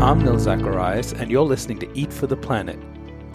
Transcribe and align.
I'm 0.00 0.22
Nil 0.22 0.38
Zacharias, 0.38 1.12
and 1.12 1.28
you're 1.28 1.42
listening 1.42 1.80
to 1.80 1.98
Eat 1.98 2.12
for 2.12 2.28
the 2.28 2.36
Planet. 2.36 2.78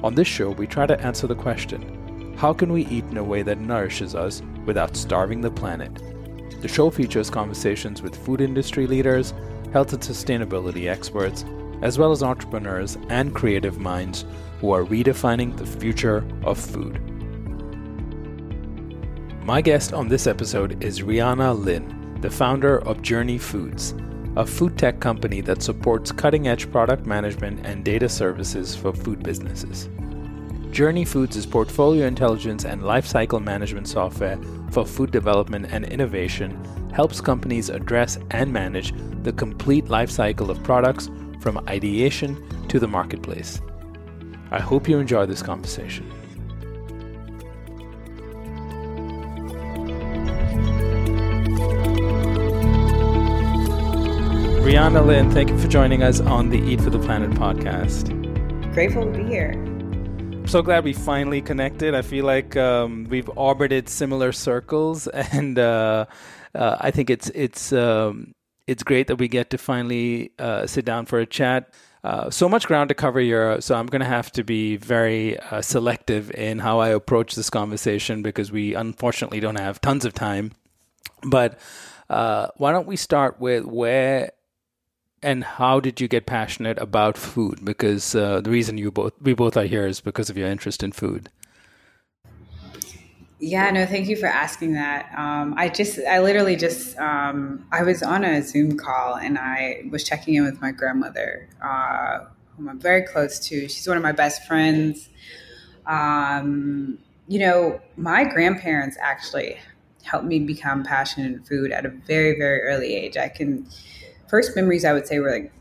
On 0.02 0.16
this 0.16 0.30
show, 0.30 0.52
we 0.52 0.66
try 0.66 0.86
to 0.86 0.98
answer 1.02 1.28
the 1.28 1.36
question 1.36 2.36
how 2.38 2.54
can 2.54 2.72
we 2.72 2.86
eat 2.86 3.04
in 3.12 3.18
a 3.18 3.24
way 3.24 3.44
that 3.44 3.60
nourishes 3.60 4.16
us 4.16 4.42
without 4.66 4.96
starving 4.96 5.42
the 5.42 5.52
planet? 5.52 5.92
The 6.62 6.70
show 6.70 6.90
features 6.90 7.30
conversations 7.30 8.02
with 8.02 8.16
food 8.16 8.40
industry 8.40 8.88
leaders, 8.88 9.34
health 9.74 9.92
and 9.92 10.02
sustainability 10.02 10.90
experts, 10.90 11.44
as 11.82 12.00
well 12.00 12.14
as 12.14 12.24
entrepreneurs 12.24 12.98
and 13.10 13.36
creative 13.36 13.78
minds 13.78 14.24
who 14.62 14.72
are 14.72 14.86
redefining 14.86 15.58
the 15.58 15.66
future 15.66 16.26
of 16.46 16.58
food. 16.58 16.98
My 19.44 19.60
guest 19.60 19.92
on 19.94 20.08
this 20.08 20.28
episode 20.28 20.82
is 20.82 21.02
Riana 21.02 21.54
Lynn, 21.54 22.20
the 22.22 22.32
founder 22.32 22.80
of 22.88 23.02
Journey 23.02 23.38
Foods, 23.38 23.94
a 24.36 24.46
food 24.46 24.78
tech 24.78 25.00
company 25.00 25.42
that 25.42 25.62
supports 25.62 26.12
cutting 26.12 26.48
edge 26.48 26.72
product 26.72 27.06
management 27.06 27.66
and 27.66 27.86
data 27.86 28.10
services 28.10 28.76
for 28.76 28.92
food 28.92 29.22
businesses. 29.22 29.90
Journey 30.72 31.06
Foods 31.06 31.36
is 31.36 31.46
portfolio 31.46 32.08
intelligence 32.08 32.66
and 32.66 32.82
lifecycle 32.82 33.44
management 33.44 33.88
software 33.88 34.40
for 34.72 34.86
food 34.86 35.12
development 35.12 35.68
and 35.70 35.86
innovation, 35.86 36.58
helps 36.92 37.22
companies 37.22 37.70
address 37.70 38.18
and 38.32 38.52
manage 38.52 38.92
the 39.22 39.34
complete 39.34 39.86
lifecycle 39.86 40.50
of 40.50 40.64
products 40.64 41.12
from 41.40 41.64
ideation 41.68 42.68
to 42.70 42.80
the 42.80 42.88
marketplace. 42.88 43.62
I 44.50 44.60
hope 44.60 44.90
you 44.90 44.98
enjoy 44.98 45.28
this 45.28 45.44
conversation. 45.44 46.10
Riana 54.64 55.06
Lynn, 55.06 55.30
thank 55.30 55.50
you 55.50 55.58
for 55.58 55.68
joining 55.68 56.04
us 56.04 56.22
on 56.22 56.48
the 56.48 56.58
Eat 56.58 56.80
for 56.80 56.90
the 56.90 56.98
Planet 56.98 57.32
podcast. 57.32 58.08
Grateful 58.74 59.04
to 59.04 59.12
be 59.12 59.26
here. 59.26 59.52
I'm 59.52 60.48
so 60.48 60.62
glad 60.62 60.86
we 60.86 60.94
finally 60.94 61.42
connected. 61.42 61.94
I 61.94 62.02
feel 62.02 62.24
like 62.24 62.56
um, 62.56 63.06
we've 63.10 63.30
orbited 63.36 63.90
similar 63.90 64.32
circles, 64.32 65.08
and 65.34 65.60
uh, 65.60 66.06
uh, 66.56 66.78
I 66.80 66.92
think 66.92 67.10
it's 67.10 67.30
it's 67.36 67.74
um, 67.74 68.36
it's 68.66 68.84
great 68.84 69.08
that 69.08 69.18
we 69.18 69.28
get 69.28 69.50
to 69.50 69.58
finally 69.58 70.32
uh, 70.40 70.66
sit 70.66 70.86
down 70.86 71.08
for 71.08 71.20
a 71.20 71.26
chat. 71.26 71.74
Uh, 72.02 72.30
so 72.30 72.48
much 72.48 72.66
ground 72.66 72.88
to 72.88 72.96
cover 72.96 73.20
here, 73.20 73.60
so 73.60 73.76
I'm 73.76 73.88
going 73.88 74.00
to 74.00 74.06
have 74.06 74.32
to 74.32 74.46
be 74.46 74.78
very 74.78 75.38
uh, 75.40 75.62
selective 75.62 76.32
in 76.32 76.60
how 76.60 76.80
I 76.80 76.88
approach 76.88 77.36
this 77.36 77.50
conversation 77.50 78.24
because 78.24 78.50
we 78.50 78.76
unfortunately 78.76 79.42
don't 79.42 79.60
have 79.60 79.82
tons 79.82 80.06
of 80.06 80.14
time. 80.14 80.54
But 81.22 81.60
uh, 82.10 82.48
why 82.56 82.72
don't 82.72 82.88
we 82.88 82.96
start 82.96 83.42
with 83.42 83.66
where 83.66 84.32
and 85.24 85.44
how 85.44 85.80
did 85.80 86.02
you 86.02 86.08
get 86.08 86.26
passionate 86.26 86.78
about 86.80 87.18
food? 87.18 87.64
Because 87.64 88.14
uh, 88.14 88.42
the 88.42 88.50
reason 88.50 88.78
you 88.78 88.92
both 88.92 89.14
we 89.22 89.34
both 89.34 89.58
are 89.58 89.66
here 89.66 89.88
is 89.88 90.02
because 90.02 90.30
of 90.30 90.38
your 90.38 90.50
interest 90.50 90.84
in 90.84 90.92
food. 90.92 91.30
Yeah, 93.40 93.70
no, 93.72 93.86
thank 93.86 94.08
you 94.08 94.16
for 94.16 94.28
asking 94.28 94.74
that. 94.74 95.12
Um, 95.18 95.54
I 95.58 95.68
just, 95.68 96.00
I 96.00 96.22
literally 96.22 96.56
just, 96.56 96.98
um, 96.98 97.68
I 97.74 97.84
was 97.84 98.02
on 98.02 98.24
a 98.24 98.42
Zoom 98.42 98.78
call 98.78 99.16
and 99.16 99.38
I 99.38 99.84
was 99.90 100.06
checking 100.06 100.36
in 100.36 100.46
with 100.46 100.62
my 100.62 100.72
grandmother, 100.72 101.50
uh, 101.62 102.20
whom 102.56 102.70
I'm 102.70 102.80
very 102.80 103.02
close 103.02 103.40
to. 103.50 103.68
She's 103.68 103.86
one 103.86 103.98
of 103.98 104.04
my 104.04 104.14
best 104.14 104.46
friends. 104.48 105.10
Um, 105.86 107.00
you 107.28 107.40
know, 107.40 107.82
my 107.98 108.24
grandparents 108.24 108.96
actually 109.02 109.60
helped 110.04 110.26
me 110.26 110.40
become 110.40 110.84
passionate 110.84 111.34
in 111.34 111.44
food 111.44 111.74
at 111.74 111.86
a 111.86 111.90
very, 111.90 112.38
very 112.38 112.62
early 112.62 112.96
age. 112.96 113.18
I 113.18 113.28
can 113.28 113.68
first 114.34 114.56
memories 114.56 114.84
I 114.84 114.94
would 114.94 115.06
say 115.06 115.20
were 115.20 115.30
like 115.30 115.54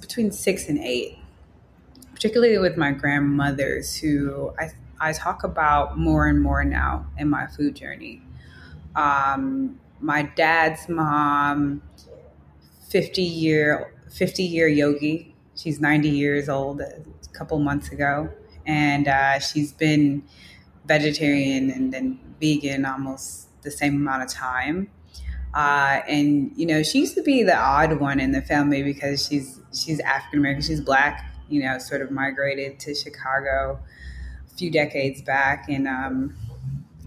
between 0.00 0.32
six 0.32 0.70
and 0.70 0.78
eight, 0.78 1.18
particularly 2.14 2.56
with 2.56 2.78
my 2.78 2.90
grandmothers, 2.90 3.94
who 3.94 4.54
I, 4.58 4.70
I 4.98 5.12
talk 5.12 5.44
about 5.44 5.98
more 5.98 6.26
and 6.26 6.42
more 6.42 6.64
now 6.64 7.06
in 7.18 7.28
my 7.28 7.46
food 7.46 7.76
journey. 7.76 8.22
Um, 8.94 9.78
my 10.00 10.22
dad's 10.22 10.88
mom, 10.88 11.82
50 12.88 13.20
year 13.20 13.92
50 14.10 14.42
year 14.42 14.66
yogi. 14.66 15.34
She's 15.54 15.78
90 15.78 16.08
years 16.08 16.48
old 16.48 16.80
a 16.80 17.02
couple 17.34 17.58
months 17.58 17.90
ago. 17.90 18.30
And 18.64 19.08
uh, 19.08 19.40
she's 19.40 19.72
been 19.72 20.22
vegetarian 20.86 21.70
and 21.70 21.92
then 21.92 22.18
vegan 22.40 22.86
almost 22.86 23.48
the 23.60 23.70
same 23.70 23.96
amount 23.96 24.22
of 24.22 24.30
time. 24.30 24.88
Uh, 25.54 26.00
and 26.08 26.52
you 26.56 26.66
know, 26.66 26.82
she 26.82 27.00
used 27.00 27.14
to 27.14 27.22
be 27.22 27.42
the 27.42 27.56
odd 27.56 27.98
one 28.00 28.20
in 28.20 28.32
the 28.32 28.42
family 28.42 28.82
because 28.82 29.26
she's 29.26 29.60
she's 29.72 30.00
African 30.00 30.40
American, 30.40 30.62
she's 30.62 30.80
black. 30.80 31.32
You 31.48 31.62
know, 31.62 31.78
sort 31.78 32.02
of 32.02 32.10
migrated 32.10 32.80
to 32.80 32.94
Chicago 32.94 33.78
a 34.52 34.56
few 34.56 34.70
decades 34.70 35.22
back, 35.22 35.66
and 35.68 35.86
um, 35.86 36.34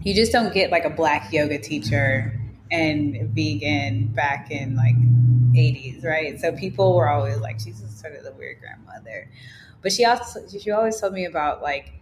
you 0.02 0.14
just 0.14 0.32
don't 0.32 0.52
get 0.52 0.70
like 0.70 0.84
a 0.84 0.90
black 0.90 1.32
yoga 1.32 1.58
teacher 1.58 2.40
and 2.70 3.30
vegan 3.34 4.06
back 4.08 4.50
in 4.50 4.76
like 4.76 4.94
80s, 5.54 6.04
right? 6.04 6.40
So 6.40 6.52
people 6.52 6.94
were 6.94 7.08
always 7.08 7.38
like, 7.38 7.60
she's 7.60 7.82
sort 8.00 8.14
of 8.14 8.24
the 8.24 8.32
weird 8.32 8.60
grandmother. 8.60 9.28
But 9.82 9.92
she 9.92 10.04
also 10.04 10.40
she 10.46 10.70
always 10.70 11.00
told 11.00 11.12
me 11.12 11.24
about 11.24 11.62
like 11.62 11.92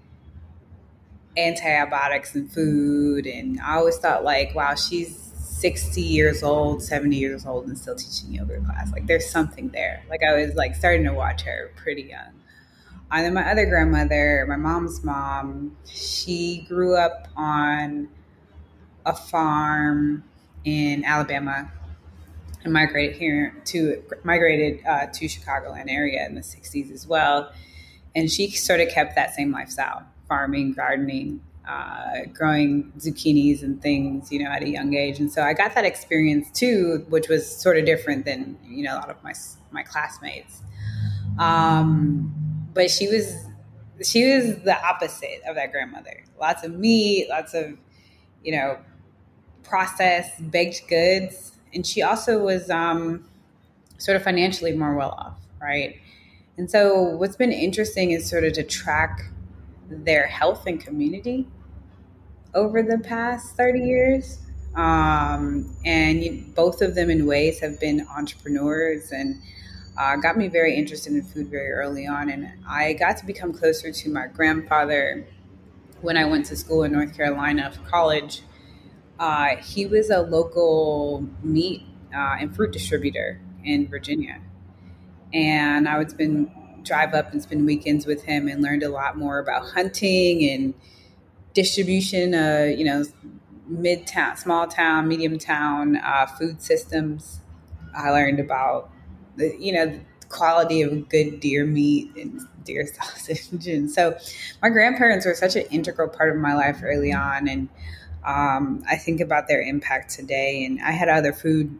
antibiotics 1.36 2.34
and 2.34 2.50
food, 2.50 3.26
and 3.26 3.60
I 3.60 3.76
always 3.76 3.96
thought 3.98 4.24
like, 4.24 4.54
wow, 4.54 4.74
she's 4.74 5.27
60 5.58 6.00
years 6.00 6.42
old, 6.42 6.82
70 6.82 7.16
years 7.16 7.44
old, 7.44 7.66
and 7.66 7.76
still 7.76 7.96
teaching 7.96 8.32
yoga 8.32 8.60
class. 8.60 8.92
Like 8.92 9.06
there's 9.06 9.28
something 9.28 9.68
there. 9.70 10.02
Like 10.08 10.22
I 10.22 10.34
was 10.34 10.54
like 10.54 10.76
starting 10.76 11.04
to 11.04 11.12
watch 11.12 11.42
her 11.42 11.72
pretty 11.76 12.02
young. 12.02 12.32
And 13.10 13.24
then 13.24 13.34
my 13.34 13.50
other 13.50 13.66
grandmother, 13.66 14.44
my 14.48 14.56
mom's 14.56 15.02
mom, 15.02 15.76
she 15.86 16.64
grew 16.68 16.96
up 16.96 17.28
on 17.36 18.08
a 19.06 19.16
farm 19.16 20.22
in 20.64 21.04
Alabama 21.04 21.72
and 22.64 22.72
migrated 22.72 23.16
here 23.16 23.56
to 23.66 24.02
migrated 24.24 24.84
uh, 24.86 25.06
to 25.06 25.24
Chicagoland 25.24 25.86
area 25.88 26.24
in 26.26 26.34
the 26.34 26.42
60s 26.42 26.92
as 26.92 27.06
well. 27.06 27.50
And 28.14 28.30
she 28.30 28.50
sort 28.50 28.80
of 28.80 28.88
kept 28.90 29.14
that 29.14 29.34
same 29.34 29.52
lifestyle, 29.52 30.04
farming, 30.28 30.74
gardening, 30.74 31.40
uh, 31.68 32.24
growing 32.32 32.90
zucchinis 32.98 33.62
and 33.62 33.80
things, 33.82 34.32
you 34.32 34.42
know, 34.42 34.50
at 34.50 34.62
a 34.62 34.68
young 34.68 34.94
age. 34.94 35.20
And 35.20 35.30
so 35.30 35.42
I 35.42 35.52
got 35.52 35.74
that 35.74 35.84
experience 35.84 36.50
too, 36.50 37.04
which 37.10 37.28
was 37.28 37.46
sort 37.46 37.76
of 37.76 37.84
different 37.84 38.24
than, 38.24 38.58
you 38.66 38.84
know, 38.84 38.94
a 38.94 38.98
lot 38.98 39.10
of 39.10 39.22
my, 39.22 39.34
my 39.70 39.82
classmates. 39.82 40.62
Um, 41.38 42.34
but 42.72 42.90
she 42.90 43.08
was, 43.08 43.34
she 44.02 44.34
was 44.34 44.56
the 44.62 44.82
opposite 44.82 45.42
of 45.46 45.56
that 45.56 45.70
grandmother. 45.70 46.24
Lots 46.40 46.64
of 46.64 46.72
meat, 46.72 47.28
lots 47.28 47.52
of, 47.52 47.76
you 48.42 48.52
know, 48.52 48.78
processed 49.62 50.50
baked 50.50 50.88
goods. 50.88 51.52
And 51.74 51.86
she 51.86 52.02
also 52.02 52.38
was 52.38 52.70
um, 52.70 53.28
sort 53.98 54.16
of 54.16 54.22
financially 54.22 54.72
more 54.72 54.94
well 54.94 55.10
off, 55.10 55.36
right? 55.60 56.00
And 56.56 56.70
so 56.70 57.02
what's 57.16 57.36
been 57.36 57.52
interesting 57.52 58.12
is 58.12 58.26
sort 58.28 58.44
of 58.44 58.54
to 58.54 58.62
track 58.62 59.20
their 59.90 60.26
health 60.26 60.66
and 60.66 60.80
community 60.80 61.46
over 62.58 62.82
the 62.82 62.98
past 62.98 63.56
30 63.56 63.78
years. 63.78 64.38
Um, 64.74 65.74
and 65.84 66.54
both 66.54 66.82
of 66.82 66.94
them, 66.94 67.08
in 67.08 67.24
ways, 67.24 67.60
have 67.60 67.78
been 67.80 68.06
entrepreneurs 68.16 69.12
and 69.12 69.40
uh, 69.96 70.16
got 70.16 70.36
me 70.36 70.48
very 70.48 70.74
interested 70.74 71.12
in 71.12 71.22
food 71.22 71.48
very 71.48 71.70
early 71.70 72.06
on. 72.06 72.28
And 72.28 72.50
I 72.68 72.94
got 72.94 73.16
to 73.18 73.26
become 73.26 73.52
closer 73.52 73.92
to 73.92 74.10
my 74.10 74.26
grandfather 74.26 75.26
when 76.00 76.16
I 76.16 76.24
went 76.24 76.46
to 76.46 76.56
school 76.56 76.82
in 76.82 76.92
North 76.92 77.16
Carolina 77.16 77.70
for 77.70 77.88
college. 77.88 78.42
Uh, 79.18 79.56
he 79.56 79.86
was 79.86 80.10
a 80.10 80.20
local 80.20 81.26
meat 81.42 81.82
uh, 82.14 82.36
and 82.40 82.54
fruit 82.54 82.72
distributor 82.72 83.40
in 83.64 83.88
Virginia. 83.88 84.40
And 85.32 85.88
I 85.88 85.98
would 85.98 86.10
spend 86.10 86.50
drive 86.84 87.14
up 87.14 87.32
and 87.32 87.42
spend 87.42 87.66
weekends 87.66 88.06
with 88.06 88.24
him 88.24 88.48
and 88.48 88.62
learned 88.62 88.82
a 88.82 88.88
lot 88.88 89.16
more 89.16 89.38
about 89.38 89.68
hunting 89.70 90.48
and 90.48 90.74
distribution, 91.58 92.34
uh, 92.34 92.72
you 92.78 92.84
know, 92.84 93.04
mid 93.66 94.06
town, 94.06 94.36
small 94.36 94.68
town, 94.68 95.08
medium 95.08 95.38
town 95.38 95.96
uh, 95.96 96.24
food 96.24 96.62
systems. 96.62 97.40
I 97.96 98.10
learned 98.10 98.38
about 98.38 98.92
the, 99.34 99.56
you 99.58 99.72
know, 99.72 99.98
quality 100.28 100.82
of 100.82 101.08
good 101.08 101.40
deer 101.40 101.66
meat 101.66 102.14
and 102.14 102.40
deer 102.62 102.86
sausage. 102.94 103.66
And 103.66 103.90
so 103.90 104.16
my 104.62 104.68
grandparents 104.68 105.26
were 105.26 105.34
such 105.34 105.56
an 105.56 105.64
integral 105.72 106.08
part 106.08 106.30
of 106.30 106.36
my 106.36 106.54
life 106.54 106.78
early 106.84 107.12
on. 107.12 107.48
And 107.48 107.68
um, 108.24 108.84
I 108.88 108.94
think 108.94 109.20
about 109.20 109.48
their 109.48 109.60
impact 109.60 110.10
today. 110.10 110.64
And 110.64 110.80
I 110.80 110.92
had 110.92 111.08
other 111.08 111.32
food, 111.32 111.76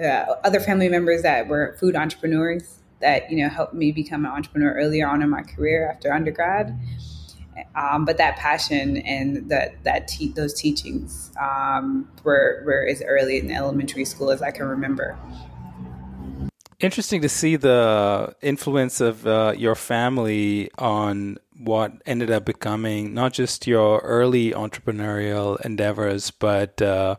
uh, 0.00 0.36
other 0.44 0.60
family 0.60 0.88
members 0.88 1.22
that 1.22 1.48
were 1.48 1.76
food 1.80 1.96
entrepreneurs 1.96 2.78
that, 3.00 3.32
you 3.32 3.42
know, 3.42 3.48
helped 3.48 3.74
me 3.74 3.90
become 3.90 4.24
an 4.24 4.30
entrepreneur 4.30 4.74
earlier 4.74 5.08
on 5.08 5.22
in 5.22 5.30
my 5.30 5.42
career 5.42 5.90
after 5.90 6.12
undergrad. 6.12 6.78
Um, 7.74 8.04
but 8.04 8.16
that 8.18 8.36
passion 8.36 8.98
and 8.98 9.48
that 9.50 9.82
that 9.84 10.08
te- 10.08 10.32
those 10.32 10.54
teachings 10.54 11.30
um, 11.40 12.08
were 12.24 12.62
were 12.64 12.86
as 12.86 13.02
early 13.02 13.38
in 13.38 13.50
elementary 13.50 14.04
school 14.04 14.30
as 14.30 14.42
I 14.42 14.50
can 14.50 14.66
remember. 14.66 15.16
Interesting 16.80 17.22
to 17.22 17.28
see 17.28 17.56
the 17.56 18.34
influence 18.42 19.00
of 19.00 19.26
uh, 19.26 19.54
your 19.56 19.76
family 19.76 20.70
on 20.78 21.38
what 21.56 21.92
ended 22.06 22.30
up 22.30 22.44
becoming 22.44 23.14
not 23.14 23.32
just 23.32 23.66
your 23.66 24.00
early 24.00 24.50
entrepreneurial 24.50 25.60
endeavors, 25.60 26.32
but 26.32 26.82
uh, 26.82 27.16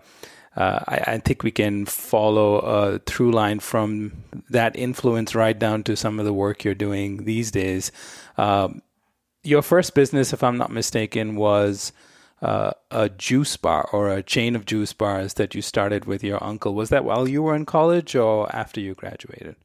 uh, 0.55 0.79
I, 0.87 1.13
I, 1.13 1.17
think 1.19 1.43
we 1.43 1.51
can 1.51 1.85
follow 1.85 2.59
a 2.59 2.99
through 2.99 3.31
line 3.31 3.59
from 3.59 4.11
that 4.49 4.75
influence 4.75 5.33
right 5.33 5.57
down 5.57 5.83
to 5.83 5.95
some 5.95 6.19
of 6.19 6.25
the 6.25 6.33
work 6.33 6.63
you're 6.63 6.75
doing 6.75 7.23
these 7.23 7.49
days. 7.49 7.91
Um, 8.37 8.81
your 9.43 9.61
first 9.61 9.93
business, 9.93 10.33
if 10.33 10.43
I'm 10.43 10.57
not 10.57 10.71
mistaken, 10.71 11.35
was 11.35 11.91
uh, 12.41 12.71
a 12.91 13.09
juice 13.09 13.55
bar 13.57 13.89
or 13.91 14.09
a 14.09 14.23
chain 14.23 14.55
of 14.55 14.65
juice 14.65 14.93
bars 14.93 15.35
that 15.35 15.53
you 15.53 15.61
started 15.61 16.05
with 16.05 16.23
your 16.23 16.43
uncle. 16.43 16.73
Was 16.73 16.89
that 16.89 17.05
while 17.05 17.27
you 17.27 17.43
were 17.43 17.55
in 17.55 17.65
college 17.65 18.15
or 18.15 18.53
after 18.55 18.79
you 18.79 18.93
graduated? 18.93 19.55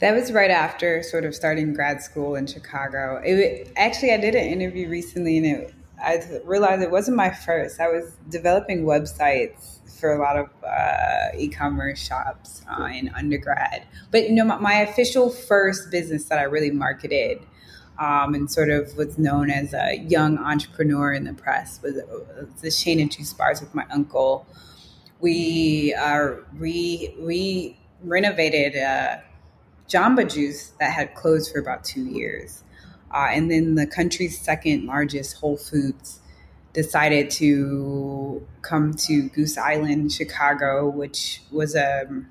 That 0.00 0.14
was 0.14 0.32
right 0.32 0.50
after 0.50 1.02
sort 1.02 1.24
of 1.24 1.34
starting 1.34 1.74
grad 1.74 2.02
school 2.02 2.34
in 2.34 2.46
Chicago. 2.46 3.20
It, 3.24 3.72
actually, 3.76 4.12
I 4.12 4.16
did 4.16 4.34
an 4.34 4.44
interview 4.44 4.88
recently, 4.88 5.38
and 5.38 5.46
it, 5.46 5.74
I 6.02 6.20
realized 6.44 6.82
it 6.82 6.90
wasn't 6.90 7.16
my 7.16 7.30
first. 7.30 7.80
I 7.80 7.88
was 7.88 8.16
developing 8.28 8.84
websites 8.84 9.78
for 10.00 10.12
a 10.12 10.18
lot 10.18 10.36
of 10.36 10.48
uh, 10.66 11.28
e-commerce 11.38 12.04
shops 12.04 12.62
uh, 12.68 12.86
in 12.86 13.10
undergrad. 13.10 13.86
But 14.10 14.28
you 14.28 14.34
know, 14.34 14.44
my, 14.44 14.56
my 14.56 14.74
official 14.80 15.30
first 15.30 15.92
business 15.92 16.24
that 16.24 16.40
I 16.40 16.42
really 16.42 16.72
marketed 16.72 17.38
um, 18.02 18.34
and 18.34 18.50
sort 18.50 18.68
of 18.68 18.96
was 18.96 19.16
known 19.16 19.48
as 19.48 19.72
a 19.72 19.98
young 20.08 20.36
entrepreneur 20.36 21.12
in 21.12 21.22
the 21.22 21.32
press 21.32 21.80
was, 21.82 21.94
the 22.60 22.70
chain 22.70 23.00
of 23.00 23.10
Two 23.10 23.22
Spars 23.22 23.60
with 23.60 23.72
my 23.76 23.86
uncle. 23.92 24.44
We 25.20 25.94
uh, 25.94 26.34
re, 26.54 27.14
re 27.20 27.78
renovated 28.02 28.76
uh, 28.76 29.18
Jamba 29.88 30.28
Juice 30.32 30.72
that 30.80 30.92
had 30.92 31.14
closed 31.14 31.52
for 31.52 31.60
about 31.60 31.84
two 31.84 32.04
years. 32.04 32.64
Uh, 33.14 33.28
and 33.30 33.48
then 33.48 33.76
the 33.76 33.86
country's 33.86 34.36
second 34.36 34.86
largest 34.86 35.36
Whole 35.36 35.56
Foods 35.56 36.18
decided 36.72 37.30
to 37.30 38.44
come 38.62 38.94
to 38.94 39.28
Goose 39.28 39.56
Island, 39.56 40.10
Chicago, 40.10 40.88
which 40.88 41.42
was 41.52 41.76
a 41.76 42.24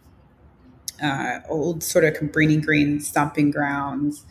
uh, 1.02 1.40
old 1.48 1.82
sort 1.82 2.04
of 2.04 2.16
Cabrini 2.16 2.62
Green 2.62 3.00
stomping 3.00 3.52
grounds 3.52 4.26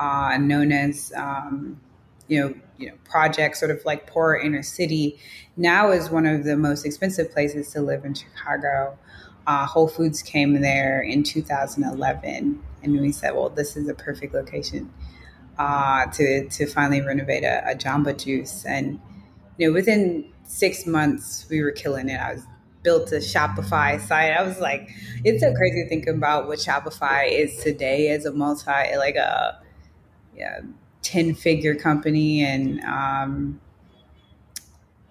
uh, 0.00 0.38
known 0.38 0.72
as 0.72 1.12
um, 1.14 1.78
you 2.26 2.40
know 2.40 2.54
you 2.78 2.88
know 2.88 2.94
project 3.04 3.56
sort 3.56 3.70
of 3.70 3.84
like 3.84 4.06
poor 4.06 4.34
inner 4.34 4.62
city 4.62 5.18
now 5.56 5.90
is 5.90 6.08
one 6.08 6.24
of 6.24 6.44
the 6.44 6.56
most 6.56 6.86
expensive 6.86 7.30
places 7.30 7.70
to 7.72 7.80
live 7.82 8.04
in 8.04 8.14
chicago. 8.14 8.96
Uh, 9.46 9.66
whole 9.66 9.88
foods 9.88 10.22
came 10.22 10.60
there 10.60 11.00
in 11.02 11.22
2011 11.22 12.62
and 12.82 13.00
we 13.00 13.12
said 13.12 13.34
well 13.34 13.50
this 13.50 13.76
is 13.76 13.88
a 13.88 13.94
perfect 13.94 14.32
location 14.32 14.90
uh, 15.58 16.06
to, 16.06 16.48
to 16.48 16.66
finally 16.66 17.02
renovate 17.02 17.44
a, 17.44 17.70
a 17.70 17.74
jamba 17.74 18.16
juice. 18.16 18.64
And 18.64 18.98
you 19.58 19.68
know 19.68 19.74
within 19.74 20.32
six 20.44 20.86
months 20.86 21.46
we 21.50 21.62
were 21.62 21.72
killing 21.72 22.08
it. 22.08 22.18
I 22.18 22.34
was 22.34 22.42
built 22.82 23.12
a 23.12 23.16
Shopify 23.16 24.00
site. 24.00 24.32
I 24.32 24.42
was 24.42 24.58
like, 24.58 24.88
it's 25.22 25.42
so 25.42 25.52
crazy 25.54 25.84
thinking 25.86 26.14
about 26.14 26.48
what 26.48 26.58
Shopify 26.58 27.30
is 27.30 27.62
today 27.62 28.08
as 28.08 28.24
a 28.24 28.32
multi, 28.32 28.96
like 28.96 29.16
a 29.16 29.60
yeah, 30.40 30.60
10 31.02 31.34
figure 31.34 31.74
company 31.74 32.42
and 32.44 32.80
um, 32.84 33.60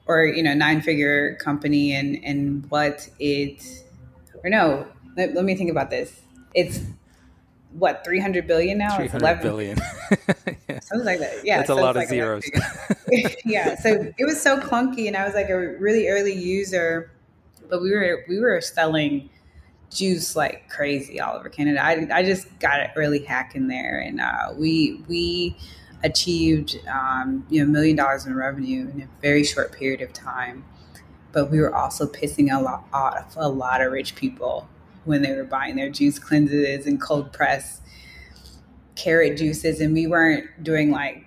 or 0.05 0.25
you 0.25 0.43
know 0.43 0.53
nine 0.53 0.81
figure 0.81 1.35
company 1.35 1.93
and 1.93 2.19
and 2.23 2.69
what 2.69 3.07
it 3.19 3.63
or 4.43 4.49
no 4.49 4.87
let, 5.15 5.33
let 5.33 5.45
me 5.45 5.55
think 5.55 5.69
about 5.69 5.89
this. 5.89 6.21
It's 6.53 6.81
what 7.73 8.03
300 8.03 8.47
billion 8.47 8.77
now? 8.77 8.95
300 8.95 9.41
billion. 9.41 9.77
Yeah. 10.67 10.79
something 10.81 11.05
like 11.05 11.19
that. 11.19 11.45
Yeah 11.45 11.57
that's 11.57 11.69
a 11.69 11.75
lot 11.75 11.91
of 11.91 11.97
like 11.97 12.09
zeros. 12.09 12.43
yeah 13.45 13.75
so 13.75 14.11
it 14.17 14.25
was 14.25 14.41
so 14.41 14.57
clunky 14.57 15.07
and 15.07 15.15
i 15.15 15.23
was 15.23 15.35
like 15.35 15.49
a 15.49 15.57
really 15.77 16.07
early 16.07 16.33
user 16.33 17.11
but 17.69 17.81
we 17.81 17.91
were 17.91 18.25
we 18.27 18.39
were 18.39 18.59
selling 18.61 19.29
juice 19.91 20.35
like 20.35 20.69
crazy 20.69 21.19
all 21.19 21.35
over 21.35 21.49
Canada. 21.49 21.83
I, 21.83 22.07
I 22.11 22.23
just 22.23 22.47
got 22.59 22.79
it 22.79 22.91
really 22.95 23.19
hacking 23.19 23.67
there, 23.67 23.99
and 23.99 24.21
uh, 24.21 24.53
we 24.55 25.03
we 25.07 25.55
achieved 26.03 26.79
um, 26.87 27.45
you 27.49 27.63
know 27.63 27.71
million 27.71 27.95
dollars 27.95 28.25
in 28.25 28.35
revenue 28.35 28.89
in 28.93 29.01
a 29.01 29.21
very 29.21 29.43
short 29.43 29.71
period 29.71 30.01
of 30.01 30.13
time. 30.13 30.63
But 31.31 31.51
we 31.51 31.59
were 31.59 31.75
also 31.75 32.07
pissing 32.07 32.51
a 32.55 32.61
lot 32.61 32.85
off 32.91 33.35
a 33.37 33.49
lot 33.49 33.81
of 33.81 33.91
rich 33.91 34.15
people 34.15 34.67
when 35.05 35.21
they 35.21 35.33
were 35.35 35.43
buying 35.43 35.75
their 35.75 35.89
juice 35.89 36.19
cleanses 36.19 36.85
and 36.85 36.99
cold 37.01 37.31
press 37.33 37.81
carrot 38.95 39.37
juices, 39.37 39.79
and 39.79 39.93
we 39.93 40.07
weren't 40.07 40.63
doing 40.63 40.91
like 40.91 41.25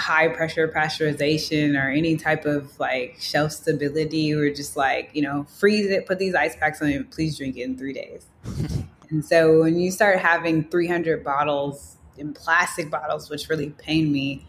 high 0.00 0.28
pressure 0.28 0.66
pasteurization 0.66 1.80
or 1.80 1.88
any 1.90 2.16
type 2.16 2.44
of 2.44 2.78
like 2.80 3.16
shelf 3.20 3.52
stability 3.52 4.32
or 4.32 4.52
just 4.52 4.76
like 4.76 5.10
you 5.12 5.22
know 5.22 5.44
freeze 5.44 5.86
it 5.86 6.06
put 6.06 6.18
these 6.18 6.34
ice 6.34 6.56
packs 6.56 6.82
on 6.82 6.88
it 6.88 7.10
please 7.10 7.36
drink 7.36 7.56
it 7.56 7.62
in 7.62 7.76
three 7.76 7.92
days. 7.92 8.26
And 9.10 9.24
so 9.24 9.62
when 9.62 9.76
you 9.76 9.90
start 9.90 10.20
having 10.20 10.62
300 10.62 11.24
bottles 11.24 11.96
in 12.16 12.32
plastic 12.32 12.90
bottles 12.90 13.28
which 13.28 13.48
really 13.48 13.70
pained 13.70 14.12
me 14.12 14.46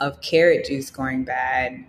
of 0.00 0.20
carrot 0.22 0.64
juice 0.64 0.90
going 0.90 1.24
bad 1.24 1.84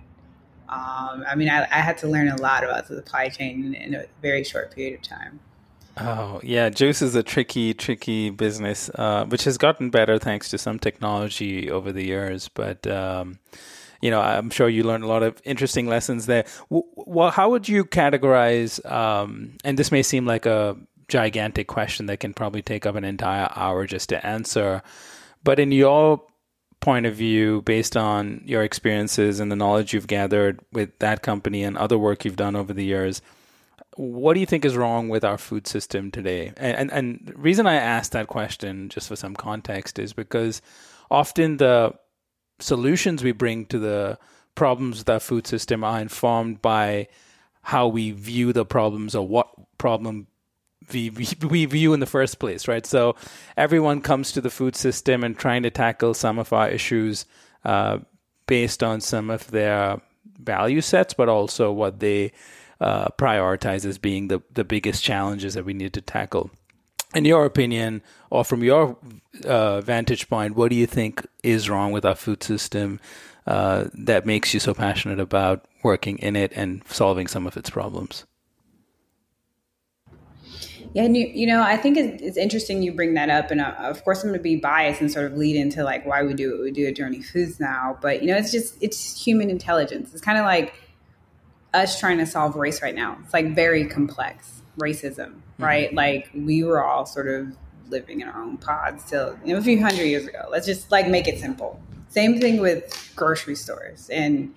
um, 0.68 1.24
i 1.28 1.36
mean 1.36 1.50
I, 1.50 1.62
I 1.64 1.80
had 1.80 1.98
to 2.00 2.08
learn 2.08 2.28
a 2.28 2.36
lot 2.42 2.64
about 2.64 2.88
the 2.88 2.96
supply 2.96 3.30
chain 3.30 3.64
in, 3.64 3.74
in 3.74 3.94
a 3.96 4.06
very 4.22 4.44
short 4.44 4.76
period 4.76 4.96
of 4.96 5.02
time 5.02 5.40
Oh 6.00 6.40
yeah, 6.44 6.70
juice 6.70 7.02
is 7.02 7.16
a 7.16 7.24
tricky, 7.24 7.74
tricky 7.74 8.30
business, 8.30 8.90
uh, 8.96 9.26
which 9.26 9.44
has 9.44 9.58
gotten 9.58 9.90
better 9.90 10.18
thanks 10.18 10.50
to 10.50 10.58
some 10.58 10.80
technology 10.80 11.70
over 11.70 11.92
the 11.92 12.06
years. 12.06 12.50
But 12.50 12.88
um, 12.88 13.40
you 14.02 14.10
know, 14.10 14.22
I'm 14.22 14.50
sure 14.50 14.70
you 14.70 14.84
learned 14.84 15.04
a 15.04 15.08
lot 15.08 15.24
of 15.24 15.42
interesting 15.44 15.88
lessons 15.88 16.26
there. 16.26 16.46
Well, 16.70 17.32
how 17.32 17.50
would 17.50 17.68
you 17.68 17.84
categorize? 17.84 18.84
Um, 18.90 19.58
and 19.64 19.78
this 19.78 19.92
may 19.92 20.04
seem 20.04 20.26
like 20.26 20.46
a 20.46 20.78
gigantic 21.10 21.68
question 21.68 22.06
that 22.06 22.20
can 22.20 22.34
probably 22.34 22.62
take 22.62 22.86
up 22.86 22.96
an 22.96 23.04
entire 23.04 23.50
hour 23.56 23.86
just 23.86 24.10
to 24.10 24.26
answer, 24.26 24.82
but 25.44 25.60
in 25.60 25.72
your 25.72 26.24
point 26.82 27.06
of 27.06 27.14
view, 27.14 27.62
based 27.64 27.98
on 27.98 28.42
your 28.46 28.64
experiences 28.64 29.42
and 29.42 29.52
the 29.52 29.56
knowledge 29.56 29.94
you've 29.94 30.08
gathered 30.08 30.62
with 30.72 30.98
that 31.00 31.22
company 31.22 31.64
and 31.64 31.78
other 31.78 31.98
work 31.98 32.24
you've 32.24 32.38
done 32.38 32.56
over 32.56 32.74
the 32.74 32.86
years 32.86 33.22
what 34.00 34.34
do 34.34 34.40
you 34.40 34.46
think 34.46 34.64
is 34.64 34.78
wrong 34.78 35.10
with 35.10 35.26
our 35.26 35.38
food 35.38 35.68
system 35.68 36.10
today? 36.10 36.54
And, 36.56 36.78
and, 36.78 36.92
and 36.92 37.20
the 37.26 37.34
reason 37.34 37.68
I 37.68 37.76
asked 37.76 38.14
that 38.14 38.28
question, 38.28 38.88
just 38.88 39.10
for 39.10 39.18
some 39.18 39.36
context, 39.36 40.00
is 40.00 40.14
because 40.14 40.62
often 41.12 41.58
the 41.58 41.94
solutions 42.60 43.26
we 43.26 43.34
bring 43.34 43.66
to 43.66 43.78
the 43.78 44.18
problems 44.56 45.00
with 45.00 45.10
our 45.10 45.20
food 45.20 45.46
system 45.48 45.84
are 45.84 46.00
informed 46.00 46.62
by 46.62 47.10
how 47.62 47.90
we 47.90 48.12
view 48.12 48.54
the 48.54 48.64
problems 48.64 49.16
or 49.16 49.28
what 49.28 49.50
problem 49.78 50.28
we, 50.94 51.10
we 51.50 51.66
view 51.66 51.94
in 51.94 52.00
the 52.00 52.06
first 52.06 52.40
place, 52.40 52.70
right? 52.70 52.86
So 52.86 53.18
everyone 53.58 54.00
comes 54.00 54.32
to 54.32 54.40
the 54.40 54.50
food 54.50 54.78
system 54.78 55.26
and 55.26 55.38
trying 55.38 55.64
to 55.64 55.70
tackle 55.70 56.14
some 56.14 56.40
of 56.40 56.54
our 56.54 56.70
issues 56.70 57.26
uh, 57.66 57.98
based 58.48 58.82
on 58.82 59.02
some 59.02 59.30
of 59.30 59.52
their 59.52 60.00
value 60.40 60.80
sets, 60.80 61.14
but 61.14 61.28
also 61.28 61.74
what 61.74 62.00
they 62.00 62.32
uh, 62.80 63.08
prioritize 63.18 63.86
as 63.86 63.98
being 63.98 64.28
the, 64.28 64.42
the 64.54 64.64
biggest 64.64 65.04
challenges 65.04 65.54
that 65.54 65.66
we 65.66 65.74
need 65.74 65.94
to 65.94 66.02
tackle. 66.02 66.50
In 67.16 67.26
your 67.26 67.46
opinion, 67.46 68.04
or 68.30 68.46
from 68.46 68.64
your 68.64 68.96
uh, 69.44 69.82
vantage 69.82 70.30
point, 70.30 70.56
what 70.56 70.70
do 70.70 70.76
you 70.76 70.86
think 70.86 71.26
is 71.44 71.70
wrong 71.70 71.92
with 71.92 72.06
our 72.06 72.16
food 72.16 72.44
system 72.44 73.00
uh, 73.48 73.86
that 73.96 74.26
makes 74.26 74.54
you 74.54 74.60
so 74.60 74.74
passionate 74.74 75.20
about 75.20 75.66
working 75.82 76.20
in 76.20 76.36
it 76.36 76.52
and 76.56 76.84
solving 76.88 77.26
some 77.26 77.48
of 77.48 77.58
its 77.58 77.70
problems? 77.70 78.26
Yeah, 80.94 81.04
and 81.04 81.16
you, 81.16 81.28
you 81.28 81.46
know, 81.46 81.62
I 81.62 81.78
think 81.78 81.98
it's, 81.98 82.22
it's 82.22 82.38
interesting 82.38 82.82
you 82.82 82.92
bring 82.92 83.14
that 83.14 83.30
up, 83.30 83.52
and 83.52 83.62
uh, 83.62 83.76
of 83.78 84.04
course, 84.04 84.24
I'm 84.24 84.30
going 84.30 84.40
to 84.40 84.44
be 84.44 84.56
biased 84.56 85.02
and 85.02 85.12
sort 85.12 85.32
of 85.32 85.38
lead 85.38 85.56
into 85.56 85.84
like 85.84 86.06
why 86.06 86.24
we 86.24 86.34
do 86.34 86.52
what 86.52 86.62
we 86.62 86.72
do 86.72 86.88
at 86.88 86.96
Journey 86.96 87.22
Foods 87.22 87.60
now. 87.60 87.98
But 88.02 88.22
you 88.22 88.28
know, 88.28 88.36
it's 88.36 88.52
just 88.52 88.76
it's 88.82 89.24
human 89.24 89.50
intelligence. 89.50 90.14
It's 90.14 90.22
kind 90.22 90.40
of 90.40 90.46
like 90.46 90.74
us 91.74 92.00
trying 92.00 92.18
to 92.18 92.26
solve 92.26 92.56
race 92.56 92.82
right 92.82 92.96
now. 92.96 93.18
It's 93.24 93.34
like 93.34 93.56
very 93.56 93.86
complex 93.88 94.62
racism, 94.78 95.18
mm-hmm. 95.18 95.64
right? 95.64 95.88
Mm-hmm. 95.88 95.98
Like 95.98 96.30
we 96.34 96.64
were 96.64 96.84
all 96.84 97.06
sort 97.06 97.28
of 97.28 97.56
living 97.90 98.22
in 98.22 98.28
our 98.28 98.42
own 98.42 98.58
pods 98.58 99.04
till 99.06 99.38
you 99.44 99.54
know, 99.54 99.60
a 99.60 99.64
few 99.64 99.82
hundred 99.82 100.06
years 100.06 100.28
ago. 100.28 100.48
Let's 100.50 100.66
just 100.66 100.92
like 100.92 101.08
make 101.08 101.28
it 101.28 101.40
simple. 101.40 101.82
Same 102.10 102.40
thing 102.40 102.60
with 102.60 103.12
grocery 103.16 103.56
stores 103.56 104.10
and 104.10 104.54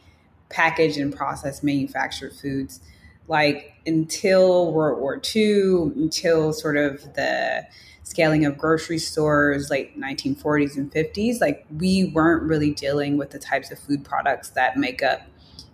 packaged 0.49 0.99
and 0.99 1.15
processed 1.15 1.65
manufactured 1.65 2.35
foods. 2.35 2.81
Like 3.29 3.75
until 3.87 4.73
World 4.73 5.01
War 5.01 5.21
II, 5.35 5.93
until 5.97 6.53
sort 6.53 6.77
of 6.77 7.15
the 7.15 7.67
scaling 8.03 8.45
of 8.45 8.59
grocery 8.59 8.99
stores, 8.99 9.71
late 9.71 9.99
1940s 9.99 10.77
and 10.77 10.91
50s, 10.91 11.41
like 11.41 11.65
we 11.79 12.05
weren't 12.15 12.43
really 12.43 12.73
dealing 12.73 13.17
with 13.17 13.31
the 13.31 13.39
types 13.39 13.71
of 13.71 13.79
food 13.79 14.05
products 14.05 14.51
that 14.51 14.77
make 14.77 15.03
up, 15.03 15.23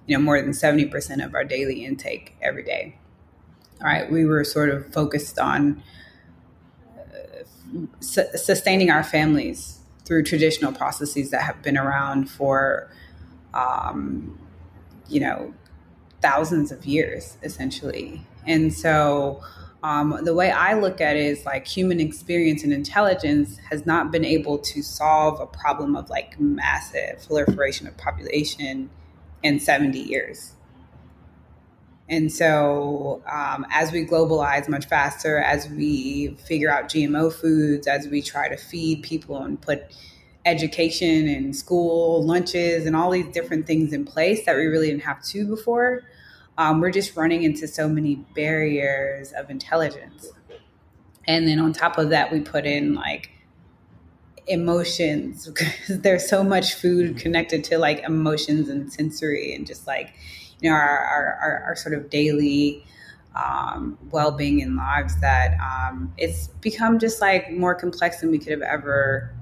you 0.08 0.16
know, 0.16 0.24
more 0.24 0.40
than 0.40 0.50
70% 0.52 1.24
of 1.24 1.34
our 1.34 1.44
daily 1.44 1.84
intake 1.84 2.34
every 2.40 2.64
day. 2.64 2.96
All 3.80 3.86
right, 3.86 4.10
we 4.10 4.24
were 4.24 4.42
sort 4.42 4.70
of 4.70 4.90
focused 4.92 5.38
on 5.38 5.82
uh, 6.96 7.44
su- 8.00 8.26
sustaining 8.34 8.90
our 8.90 9.04
families 9.04 9.80
through 10.06 10.24
traditional 10.24 10.72
processes 10.72 11.30
that 11.30 11.42
have 11.42 11.62
been 11.62 11.76
around 11.76 12.30
for, 12.30 12.90
um, 13.52 14.38
you 15.08 15.20
know, 15.20 15.52
thousands 16.22 16.72
of 16.72 16.86
years, 16.86 17.36
essentially. 17.42 18.22
And 18.46 18.72
so, 18.72 19.42
um, 19.82 20.18
the 20.24 20.34
way 20.34 20.50
I 20.50 20.72
look 20.72 21.02
at 21.02 21.16
it 21.16 21.24
is 21.24 21.44
like 21.44 21.66
human 21.66 22.00
experience 22.00 22.64
and 22.64 22.72
intelligence 22.72 23.58
has 23.70 23.84
not 23.84 24.10
been 24.10 24.24
able 24.24 24.58
to 24.58 24.82
solve 24.82 25.38
a 25.38 25.46
problem 25.46 25.94
of 25.94 26.08
like 26.08 26.40
massive 26.40 27.24
proliferation 27.26 27.86
of 27.86 27.96
population 27.98 28.90
in 29.42 29.60
70 29.60 29.98
years. 29.98 30.52
And 32.10 32.32
so, 32.32 33.22
um, 33.30 33.66
as 33.70 33.92
we 33.92 34.06
globalize 34.06 34.68
much 34.68 34.86
faster, 34.86 35.38
as 35.38 35.68
we 35.68 36.36
figure 36.46 36.70
out 36.70 36.84
GMO 36.84 37.30
foods, 37.30 37.86
as 37.86 38.08
we 38.08 38.22
try 38.22 38.48
to 38.48 38.56
feed 38.56 39.02
people 39.02 39.42
and 39.42 39.60
put 39.60 39.94
education 40.46 41.28
and 41.28 41.54
school 41.54 42.24
lunches 42.24 42.86
and 42.86 42.96
all 42.96 43.10
these 43.10 43.30
different 43.32 43.66
things 43.66 43.92
in 43.92 44.06
place 44.06 44.46
that 44.46 44.56
we 44.56 44.64
really 44.64 44.88
didn't 44.88 45.02
have 45.02 45.22
to 45.24 45.46
before, 45.46 46.02
um, 46.56 46.80
we're 46.80 46.90
just 46.90 47.14
running 47.14 47.42
into 47.42 47.68
so 47.68 47.88
many 47.88 48.16
barriers 48.34 49.32
of 49.32 49.50
intelligence. 49.50 50.28
And 51.26 51.46
then 51.46 51.60
on 51.60 51.74
top 51.74 51.98
of 51.98 52.08
that, 52.08 52.32
we 52.32 52.40
put 52.40 52.64
in 52.64 52.94
like 52.94 53.30
emotions 54.48 55.46
because 55.46 56.00
there's 56.02 56.28
so 56.28 56.42
much 56.42 56.74
food 56.74 57.16
connected 57.16 57.64
to 57.64 57.78
like 57.78 58.00
emotions 58.00 58.68
and 58.68 58.92
sensory 58.92 59.54
and 59.54 59.66
just 59.66 59.86
like 59.86 60.14
you 60.60 60.70
know 60.70 60.76
our 60.76 60.98
our, 60.98 61.38
our, 61.42 61.64
our 61.68 61.76
sort 61.76 61.94
of 61.94 62.10
daily 62.10 62.84
um, 63.36 63.96
well-being 64.10 64.60
in 64.60 64.74
lives 64.74 65.20
that 65.20 65.56
um, 65.60 66.12
it's 66.16 66.48
become 66.60 66.98
just 66.98 67.20
like 67.20 67.52
more 67.52 67.74
complex 67.74 68.20
than 68.20 68.30
we 68.32 68.38
could 68.38 68.50
have 68.50 68.62
ever 68.62 69.32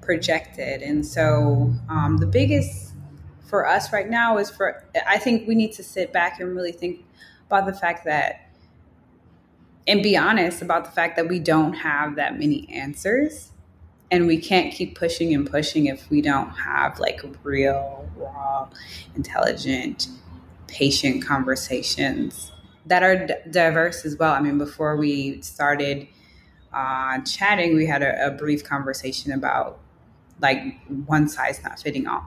projected. 0.00 0.80
And 0.80 1.04
so 1.04 1.74
um, 1.88 2.18
the 2.18 2.26
biggest 2.26 2.92
for 3.52 3.66
us 3.66 3.92
right 3.92 4.08
now 4.08 4.38
is 4.38 4.48
for 4.48 4.82
i 5.06 5.18
think 5.18 5.46
we 5.46 5.54
need 5.54 5.72
to 5.72 5.82
sit 5.82 6.10
back 6.10 6.40
and 6.40 6.56
really 6.56 6.72
think 6.72 7.04
about 7.48 7.66
the 7.66 7.72
fact 7.74 8.06
that 8.06 8.48
and 9.86 10.02
be 10.02 10.16
honest 10.16 10.62
about 10.62 10.86
the 10.86 10.90
fact 10.90 11.16
that 11.16 11.28
we 11.28 11.38
don't 11.38 11.74
have 11.74 12.16
that 12.16 12.38
many 12.38 12.66
answers 12.70 13.51
and 14.12 14.26
we 14.26 14.36
can't 14.36 14.72
keep 14.72 14.96
pushing 14.96 15.34
and 15.34 15.50
pushing 15.50 15.86
if 15.86 16.08
we 16.10 16.20
don't 16.20 16.50
have 16.50 17.00
like 17.00 17.22
real 17.42 18.06
raw 18.14 18.68
intelligent 19.16 20.06
patient 20.68 21.24
conversations 21.24 22.52
that 22.84 23.02
are 23.02 23.26
d- 23.26 23.34
diverse 23.50 24.04
as 24.04 24.16
well. 24.18 24.34
I 24.34 24.40
mean, 24.40 24.58
before 24.58 24.96
we 24.96 25.40
started 25.40 26.06
uh, 26.74 27.20
chatting, 27.20 27.74
we 27.74 27.86
had 27.86 28.02
a, 28.02 28.26
a, 28.26 28.30
brief 28.30 28.64
conversation 28.64 29.32
about 29.32 29.78
like 30.40 30.60
one 31.06 31.28
size 31.28 31.62
not 31.62 31.80
fitting 31.80 32.06
all. 32.06 32.26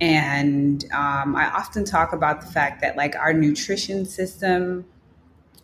And 0.00 0.84
um, 0.92 1.36
I 1.36 1.50
often 1.54 1.84
talk 1.84 2.12
about 2.12 2.40
the 2.40 2.46
fact 2.48 2.82
that 2.82 2.96
like 2.96 3.16
our 3.16 3.32
nutrition 3.32 4.04
system, 4.04 4.84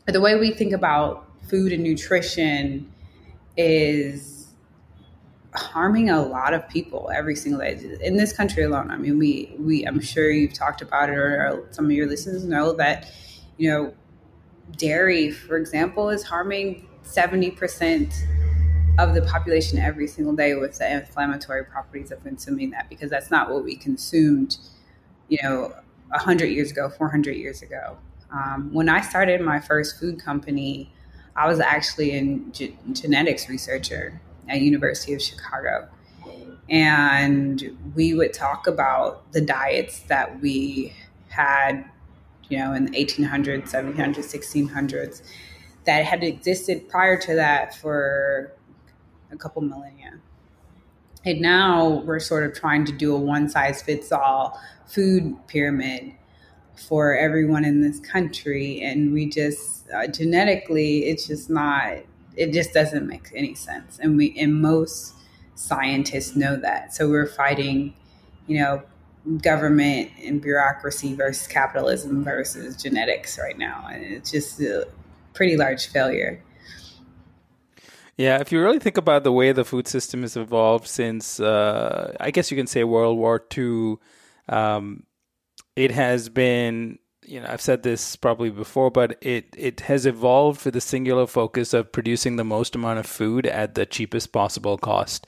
the 0.07 0.21
way 0.21 0.37
we 0.39 0.53
think 0.53 0.73
about 0.73 1.27
food 1.49 1.73
and 1.73 1.83
nutrition 1.83 2.91
is 3.57 4.34
harming 5.55 6.11
a 6.11 6.21
lot 6.21 6.53
of 6.53 6.69
people 6.69 7.11
every 7.15 7.37
single 7.37 7.61
day 7.61 7.99
in 8.03 8.17
this 8.17 8.33
country 8.33 8.65
alone. 8.65 8.91
I 8.91 8.97
mean, 8.97 9.19
we 9.19 9.55
we 9.59 9.85
I'm 9.85 10.01
sure 10.01 10.31
you've 10.31 10.53
talked 10.53 10.83
about 10.83 11.11
it, 11.11 11.17
or, 11.17 11.67
some 11.71 11.87
of 11.87 11.93
your 11.93 12.07
listeners 12.07 12.45
know 12.45 12.73
that 12.75 13.11
you 13.57 13.71
know 13.71 13.95
dairy, 14.77 15.31
for 15.31 15.57
example, 15.57 16.11
is 16.11 16.25
harming 16.25 16.89
seventy 17.03 17.51
percent 17.51 18.13
of 18.99 19.15
the 19.15 19.23
population 19.23 19.79
every 19.79 20.07
single 20.07 20.35
day 20.35 20.55
with 20.55 20.79
the 20.79 20.93
inflammatory 20.93 21.65
properties 21.65 22.13
of 22.13 22.23
consuming 22.23 22.71
that 22.71 22.89
because 22.89 23.11
that's 23.11 23.31
not 23.31 23.51
what 23.51 23.65
we 23.65 23.75
consumed, 23.75 24.57
you 25.29 25.39
know, 25.43 25.75
100 26.11 26.47
years 26.47 26.71
ago, 26.71 26.89
400 26.89 27.33
years 27.33 27.61
ago. 27.61 27.97
Um, 28.31 28.73
when 28.73 28.89
I 28.89 29.01
started 29.01 29.41
my 29.41 29.59
first 29.59 29.99
food 29.99 30.21
company, 30.21 30.93
I 31.35 31.49
was 31.49 31.59
actually 31.59 32.13
a 32.13 32.37
ge- 32.53 32.75
genetics 32.93 33.49
researcher 33.49 34.21
at 34.49 34.61
University 34.61 35.15
of 35.15 35.23
Chicago. 35.23 35.89
And 36.69 37.77
we 37.95 38.15
would 38.15 38.33
talk 38.33 38.67
about 38.67 39.31
the 39.33 39.41
diets 39.41 40.01
that 40.09 40.41
we 40.41 40.95
had, 41.29 41.85
you 42.49 42.59
know, 42.59 42.73
in 42.73 42.87
the 42.87 42.93
1800s, 42.93 43.71
1700s, 43.71 44.17
1600s 44.17 45.23
that 45.85 46.05
had 46.05 46.25
existed 46.25 46.89
prior 46.89 47.19
to 47.21 47.35
that 47.35 47.75
for 47.75 48.53
a 49.31 49.37
couple 49.37 49.63
millennia. 49.63 50.21
And 51.25 51.41
now 51.41 52.03
we're 52.05 52.21
sort 52.21 52.45
of 52.45 52.55
trying 52.55 52.85
to 52.87 52.93
do 52.93 53.15
a 53.15 53.19
one 53.19 53.49
size 53.49 53.83
fits 53.83 54.13
all 54.13 54.61
food 54.87 55.35
pyramid 55.47 56.15
for 56.89 57.17
everyone 57.17 57.65
in 57.65 57.81
this 57.81 58.01
country. 58.01 58.81
And 58.83 59.13
we 59.13 59.29
just, 59.29 59.91
uh, 59.91 60.07
genetically, 60.07 61.05
it's 61.05 61.27
just 61.27 61.49
not 61.49 61.99
it 62.37 62.53
just 62.53 62.73
doesn't 62.73 63.07
make 63.07 63.31
any 63.35 63.55
sense. 63.55 63.99
And 64.01 64.17
we 64.17 64.35
and 64.39 64.61
most 64.61 65.15
scientists 65.55 66.37
know 66.37 66.57
that. 66.57 66.95
So 66.95 67.09
we're 67.09 67.27
fighting, 67.27 67.95
you 68.47 68.61
know, 68.61 68.83
government 69.43 70.11
and 70.23 70.41
bureaucracy 70.41 71.15
versus 71.15 71.47
capitalism 71.47 72.25
versus 72.25 72.81
genetics 72.81 73.39
right 73.39 73.57
now. 73.57 73.89
And 73.91 74.05
it's 74.05 74.31
just 74.31 74.61
a 74.61 74.87
pretty 75.33 75.57
large 75.57 75.87
failure. 75.87 76.43
Yeah, 78.17 78.41
if 78.41 78.53
you 78.53 78.63
really 78.63 78.79
think 78.79 78.97
about 78.97 79.25
the 79.25 79.33
way 79.33 79.51
the 79.53 79.65
food 79.65 79.89
system 79.89 80.23
has 80.23 80.37
evolved 80.37 80.87
since, 80.87 81.41
uh, 81.41 82.15
I 82.21 82.31
guess 82.31 82.51
you 82.51 82.57
can 82.57 82.69
say 82.69 82.85
World 82.85 83.19
War 83.19 83.45
II, 83.57 83.97
um, 84.49 85.03
it 85.75 85.91
has 85.91 86.29
been 86.29 86.99
you 87.27 87.41
know, 87.41 87.47
I've 87.49 87.61
said 87.61 87.83
this 87.83 88.17
probably 88.17 88.51
before, 88.51 88.91
but 88.91 89.17
it, 89.21 89.47
it 89.57 89.81
has 89.81 90.07
evolved 90.07 90.61
for 90.61 90.71
the 90.71 90.81
singular 90.81 91.27
focus 91.27 91.75
of 91.75 91.93
producing 91.93 92.37
the 92.37 92.45
most 92.45 92.75
amount 92.75 92.99
of 92.99 93.07
food 93.07 93.47
at 93.47 93.75
the 93.75 93.87
cheapest 93.87 94.33
possible 94.33 94.79
cost. 94.79 95.27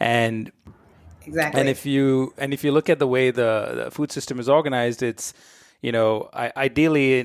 And 0.00 0.52
exactly. 1.24 1.60
And 1.60 1.68
if 1.68 1.86
you 1.86 2.34
and 2.38 2.52
if 2.52 2.64
you 2.64 2.72
look 2.72 2.90
at 2.90 2.98
the 2.98 3.06
way 3.06 3.30
the, 3.30 3.84
the 3.84 3.90
food 3.90 4.12
system 4.12 4.40
is 4.40 4.48
organized, 4.48 5.02
it's 5.02 5.34
you 5.80 5.92
know, 5.92 6.30
I, 6.32 6.52
ideally 6.56 7.20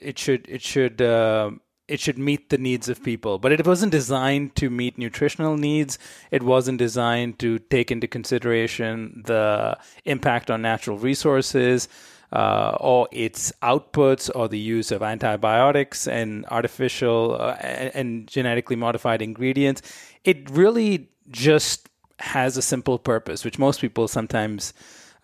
it 0.00 0.18
should 0.18 0.48
it 0.48 0.62
should 0.62 1.02
uh, 1.02 1.50
it 1.88 2.00
should 2.00 2.18
meet 2.18 2.50
the 2.50 2.58
needs 2.58 2.88
of 2.88 3.02
people, 3.02 3.38
but 3.38 3.50
it 3.50 3.66
wasn't 3.66 3.92
designed 3.92 4.54
to 4.56 4.70
meet 4.70 4.98
nutritional 4.98 5.56
needs. 5.56 5.98
It 6.30 6.42
wasn't 6.42 6.78
designed 6.78 7.38
to 7.40 7.58
take 7.58 7.90
into 7.90 8.06
consideration 8.06 9.22
the 9.26 9.78
impact 10.04 10.50
on 10.50 10.62
natural 10.62 10.98
resources 10.98 11.88
uh, 12.32 12.76
or 12.80 13.08
its 13.10 13.52
outputs 13.62 14.30
or 14.34 14.48
the 14.48 14.58
use 14.58 14.90
of 14.90 15.02
antibiotics 15.02 16.06
and 16.06 16.44
artificial 16.46 17.36
uh, 17.40 17.56
and, 17.60 17.94
and 17.94 18.28
genetically 18.28 18.76
modified 18.76 19.22
ingredients. 19.22 19.82
It 20.24 20.48
really 20.50 21.08
just 21.30 21.88
has 22.18 22.56
a 22.56 22.62
simple 22.62 22.98
purpose, 22.98 23.44
which 23.44 23.58
most 23.58 23.80
people 23.80 24.08
sometimes 24.08 24.74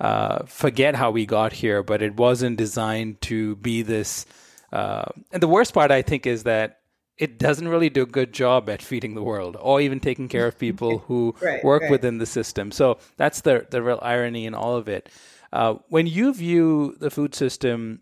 uh, 0.00 0.44
forget 0.46 0.94
how 0.94 1.10
we 1.10 1.26
got 1.26 1.52
here, 1.52 1.82
but 1.82 2.02
it 2.02 2.16
wasn't 2.16 2.56
designed 2.56 3.20
to 3.22 3.56
be 3.56 3.82
this. 3.82 4.26
Uh, 4.72 5.04
and 5.32 5.42
the 5.42 5.48
worst 5.48 5.74
part, 5.74 5.90
I 5.90 6.02
think, 6.02 6.26
is 6.26 6.44
that 6.44 6.80
it 7.16 7.38
doesn't 7.38 7.68
really 7.68 7.90
do 7.90 8.02
a 8.02 8.06
good 8.06 8.32
job 8.32 8.68
at 8.68 8.82
feeding 8.82 9.14
the 9.14 9.22
world 9.22 9.56
or 9.60 9.80
even 9.80 10.00
taking 10.00 10.28
care 10.28 10.46
of 10.46 10.58
people 10.58 10.98
who 11.06 11.34
right, 11.40 11.62
work 11.62 11.82
right. 11.82 11.90
within 11.90 12.18
the 12.18 12.26
system. 12.26 12.72
So 12.72 12.98
that's 13.16 13.42
the 13.42 13.66
the 13.70 13.82
real 13.82 14.00
irony 14.02 14.46
in 14.46 14.54
all 14.54 14.76
of 14.76 14.88
it. 14.88 15.08
Uh, 15.54 15.76
when 15.88 16.04
you 16.08 16.34
view 16.34 16.96
the 16.98 17.10
food 17.10 17.32
system, 17.32 18.00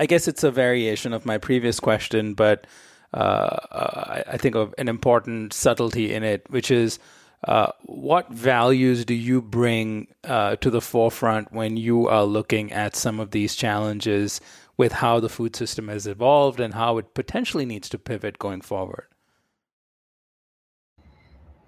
I 0.00 0.06
guess 0.06 0.26
it's 0.26 0.42
a 0.42 0.50
variation 0.50 1.12
of 1.12 1.24
my 1.24 1.38
previous 1.38 1.78
question, 1.78 2.34
but 2.34 2.66
uh, 3.14 3.16
uh, 3.16 4.22
I 4.26 4.36
think 4.38 4.56
of 4.56 4.74
an 4.76 4.88
important 4.88 5.52
subtlety 5.52 6.12
in 6.12 6.24
it, 6.24 6.44
which 6.50 6.72
is 6.72 6.98
uh, 7.46 7.70
what 7.84 8.28
values 8.32 9.04
do 9.04 9.14
you 9.14 9.40
bring 9.40 10.08
uh, 10.24 10.56
to 10.56 10.68
the 10.68 10.80
forefront 10.80 11.52
when 11.52 11.76
you 11.76 12.08
are 12.08 12.24
looking 12.24 12.72
at 12.72 12.96
some 12.96 13.20
of 13.20 13.30
these 13.30 13.54
challenges 13.54 14.40
with 14.76 14.90
how 14.90 15.20
the 15.20 15.28
food 15.28 15.54
system 15.54 15.86
has 15.86 16.08
evolved 16.08 16.58
and 16.58 16.74
how 16.74 16.98
it 16.98 17.14
potentially 17.14 17.66
needs 17.66 17.88
to 17.88 17.98
pivot 17.98 18.40
going 18.40 18.62
forward? 18.62 19.06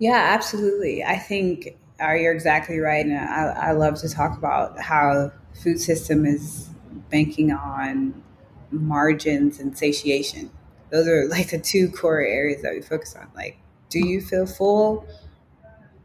Yeah, 0.01 0.35
absolutely. 0.35 1.05
I 1.05 1.17
think 1.17 1.77
uh, 2.05 2.13
you're 2.13 2.33
exactly 2.33 2.79
right, 2.79 3.05
and 3.05 3.17
I, 3.17 3.69
I 3.69 3.73
love 3.73 4.01
to 4.01 4.09
talk 4.09 4.37
about 4.37 4.79
how 4.81 5.33
food 5.63 5.81
system 5.81 6.27
is 6.27 6.69
banking 7.11 7.53
on 7.53 8.23
margins 8.71 9.61
and 9.61 9.77
satiation. 9.77 10.51
Those 10.91 11.07
are 11.09 11.29
like 11.29 11.51
the 11.51 11.59
two 11.59 11.91
core 11.91 12.21
areas 12.21 12.63
that 12.63 12.73
we 12.75 12.83
focus 12.83 13.15
on. 13.15 13.29
Like, 13.35 13.59
do 13.89 13.99
you 13.99 14.21
feel 14.21 14.47
full? 14.47 15.07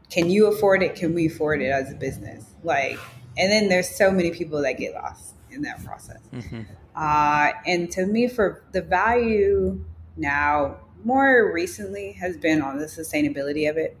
Can 0.08 0.30
you 0.30 0.46
afford 0.46 0.82
it? 0.82 0.94
Can 0.94 1.14
we 1.14 1.26
afford 1.26 1.62
it 1.62 1.70
as 1.70 1.92
a 1.92 1.94
business? 1.94 2.44
Like, 2.64 2.98
and 3.36 3.50
then 3.50 3.68
there's 3.68 3.88
so 3.88 4.10
many 4.10 4.30
people 4.30 4.62
that 4.62 4.78
get 4.78 4.94
lost 4.94 5.34
in 5.50 5.62
that 5.62 5.84
process. 5.84 6.20
Mm-hmm. 6.32 6.62
Uh, 6.94 7.52
and 7.66 7.90
to 7.92 8.06
me, 8.06 8.28
for 8.28 8.62
the 8.72 8.82
value 8.82 9.84
now, 10.16 10.76
more 11.04 11.52
recently 11.52 12.12
has 12.12 12.36
been 12.36 12.60
on 12.60 12.78
the 12.78 12.86
sustainability 12.86 13.70
of 13.70 13.76
it. 13.76 13.96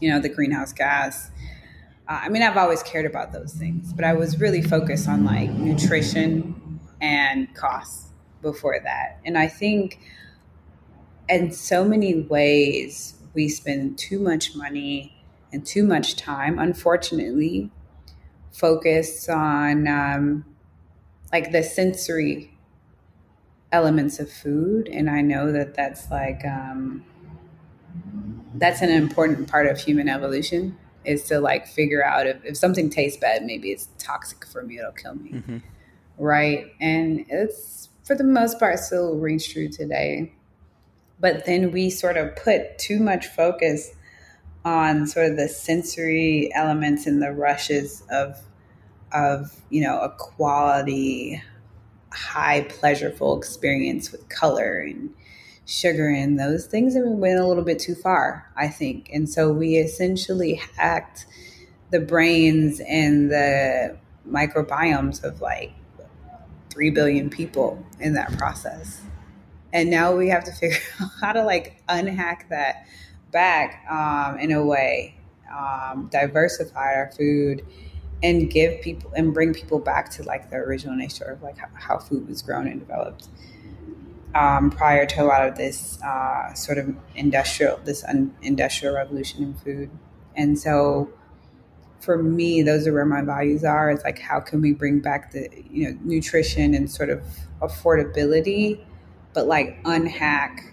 You 0.00 0.10
know, 0.10 0.20
the 0.20 0.28
greenhouse 0.28 0.72
gas. 0.72 1.30
Uh, 2.08 2.20
I 2.22 2.28
mean, 2.28 2.42
I've 2.42 2.56
always 2.56 2.82
cared 2.82 3.06
about 3.06 3.32
those 3.32 3.52
things, 3.52 3.92
but 3.92 4.04
I 4.04 4.14
was 4.14 4.40
really 4.40 4.62
focused 4.62 5.08
on 5.08 5.24
like 5.24 5.50
nutrition 5.50 6.80
and 7.00 7.52
costs 7.54 8.12
before 8.42 8.80
that. 8.82 9.18
And 9.24 9.36
I 9.36 9.48
think 9.48 9.98
in 11.28 11.52
so 11.52 11.84
many 11.84 12.22
ways, 12.22 13.14
we 13.34 13.48
spend 13.48 13.98
too 13.98 14.18
much 14.18 14.54
money 14.54 15.14
and 15.52 15.64
too 15.66 15.84
much 15.84 16.16
time, 16.16 16.58
unfortunately, 16.58 17.70
focused 18.52 19.28
on 19.28 19.86
um, 19.88 20.44
like 21.32 21.52
the 21.52 21.62
sensory 21.62 22.58
elements 23.72 24.18
of 24.18 24.30
food 24.30 24.88
and 24.88 25.10
i 25.10 25.20
know 25.20 25.52
that 25.52 25.74
that's 25.74 26.10
like 26.10 26.42
um, 26.44 27.04
that's 28.58 28.82
an 28.82 28.90
important 28.90 29.48
part 29.48 29.66
of 29.66 29.78
human 29.78 30.08
evolution 30.08 30.76
is 31.04 31.24
to 31.24 31.40
like 31.40 31.66
figure 31.66 32.04
out 32.04 32.26
if, 32.26 32.44
if 32.44 32.56
something 32.56 32.90
tastes 32.90 33.18
bad 33.18 33.42
maybe 33.44 33.70
it's 33.70 33.88
toxic 33.98 34.44
for 34.46 34.62
me 34.62 34.78
it'll 34.78 34.92
kill 34.92 35.14
me. 35.14 35.30
Mm-hmm. 35.30 35.58
right? 36.18 36.66
And 36.80 37.24
it's 37.28 37.88
for 38.04 38.14
the 38.14 38.24
most 38.24 38.58
part 38.58 38.78
still 38.78 39.16
rings 39.16 39.46
true 39.46 39.68
today. 39.68 40.32
But 41.20 41.44
then 41.44 41.72
we 41.72 41.90
sort 41.90 42.16
of 42.16 42.34
put 42.36 42.78
too 42.78 43.00
much 43.00 43.26
focus 43.26 43.90
on 44.64 45.06
sort 45.06 45.30
of 45.30 45.36
the 45.36 45.48
sensory 45.48 46.50
elements 46.54 47.06
and 47.06 47.22
the 47.22 47.32
rushes 47.32 48.02
of 48.10 48.40
of 49.12 49.54
you 49.70 49.82
know 49.82 50.00
a 50.00 50.10
quality 50.10 51.42
high 52.12 52.62
pleasurable 52.62 53.36
experience 53.36 54.10
with 54.10 54.28
color 54.28 54.78
and 54.78 55.10
sugar 55.68 56.08
and 56.08 56.40
those 56.40 56.66
things 56.66 56.94
and 56.94 57.08
we 57.08 57.14
went 57.14 57.38
a 57.38 57.46
little 57.46 57.62
bit 57.62 57.78
too 57.78 57.94
far 57.94 58.50
i 58.56 58.66
think. 58.68 59.10
And 59.12 59.28
so 59.28 59.52
we 59.52 59.76
essentially 59.76 60.60
hacked 60.76 61.26
the 61.90 62.00
brains 62.00 62.80
and 62.80 63.30
the 63.30 63.96
microbiomes 64.28 65.24
of 65.24 65.40
like 65.40 65.72
3 66.70 66.90
billion 66.90 67.30
people 67.30 67.84
in 67.98 68.14
that 68.14 68.36
process. 68.36 69.00
And 69.72 69.90
now 69.90 70.14
we 70.14 70.28
have 70.28 70.44
to 70.44 70.52
figure 70.60 70.78
out 71.00 71.10
how 71.20 71.32
to 71.32 71.44
like 71.44 71.82
unhack 71.88 72.48
that 72.50 72.86
back 73.30 73.84
um, 73.90 74.38
in 74.38 74.52
a 74.52 74.64
way 74.64 75.14
um, 75.54 76.08
diversify 76.10 76.94
our 76.94 77.10
food 77.16 77.64
and 78.22 78.50
give 78.50 78.80
people 78.80 79.12
and 79.14 79.32
bring 79.32 79.54
people 79.54 79.78
back 79.78 80.10
to 80.10 80.22
like 80.24 80.50
the 80.50 80.56
original 80.56 80.96
nature 80.96 81.24
of 81.24 81.42
like 81.42 81.56
how, 81.56 81.68
how 81.74 81.98
food 81.98 82.26
was 82.28 82.42
grown 82.42 82.66
and 82.66 82.80
developed 82.80 83.28
um, 84.34 84.70
prior 84.70 85.06
to 85.06 85.22
a 85.22 85.24
lot 85.24 85.46
of 85.46 85.56
this 85.56 86.00
uh, 86.02 86.52
sort 86.54 86.78
of 86.78 86.94
industrial 87.14 87.78
this 87.84 88.04
un- 88.04 88.34
industrial 88.42 88.94
revolution 88.94 89.42
in 89.42 89.54
food 89.54 89.90
and 90.36 90.58
so 90.58 91.10
for 92.00 92.22
me 92.22 92.62
those 92.62 92.86
are 92.86 92.92
where 92.92 93.04
my 93.04 93.22
values 93.22 93.64
are 93.64 93.90
it's 93.90 94.04
like 94.04 94.18
how 94.18 94.38
can 94.38 94.60
we 94.60 94.72
bring 94.72 95.00
back 95.00 95.32
the 95.32 95.48
you 95.70 95.88
know 95.88 95.98
nutrition 96.02 96.74
and 96.74 96.90
sort 96.90 97.10
of 97.10 97.22
affordability 97.60 98.80
but 99.34 99.46
like 99.46 99.78
unhack 99.84 100.72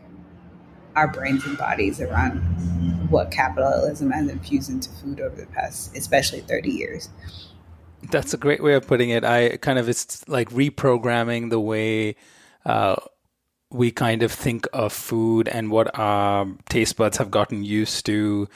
our 0.96 1.08
brains 1.08 1.46
and 1.46 1.58
bodies 1.58 2.00
around 2.00 2.40
what 3.10 3.32
capitalism 3.32 4.12
has 4.12 4.30
infused 4.30 4.70
into 4.70 4.90
food 4.90 5.20
over 5.20 5.36
the 5.36 5.48
past, 5.48 5.96
especially 5.96 6.42
30 6.42 6.72
years. 6.72 7.10
That's 8.12 8.34
a 8.34 8.38
great 8.38 8.64
way 8.64 8.74
of 8.76 8.88
putting 8.88 9.10
it. 9.10 9.24
I 9.24 9.58
kind 9.58 9.80
of, 9.80 9.90
it's 9.90 10.28
like 10.28 10.50
reprogramming 10.50 11.50
the 11.50 11.60
way 11.60 12.16
uh, 12.66 12.96
we 13.72 13.92
kind 13.92 14.24
of 14.24 14.32
think 14.32 14.68
of 14.74 14.94
food 14.94 15.48
and 15.48 15.72
what 15.72 15.98
our 15.98 16.48
taste 16.70 16.98
buds 16.98 17.18
have 17.18 17.32
gotten 17.32 17.64
used 17.64 18.06
to. 18.06 18.48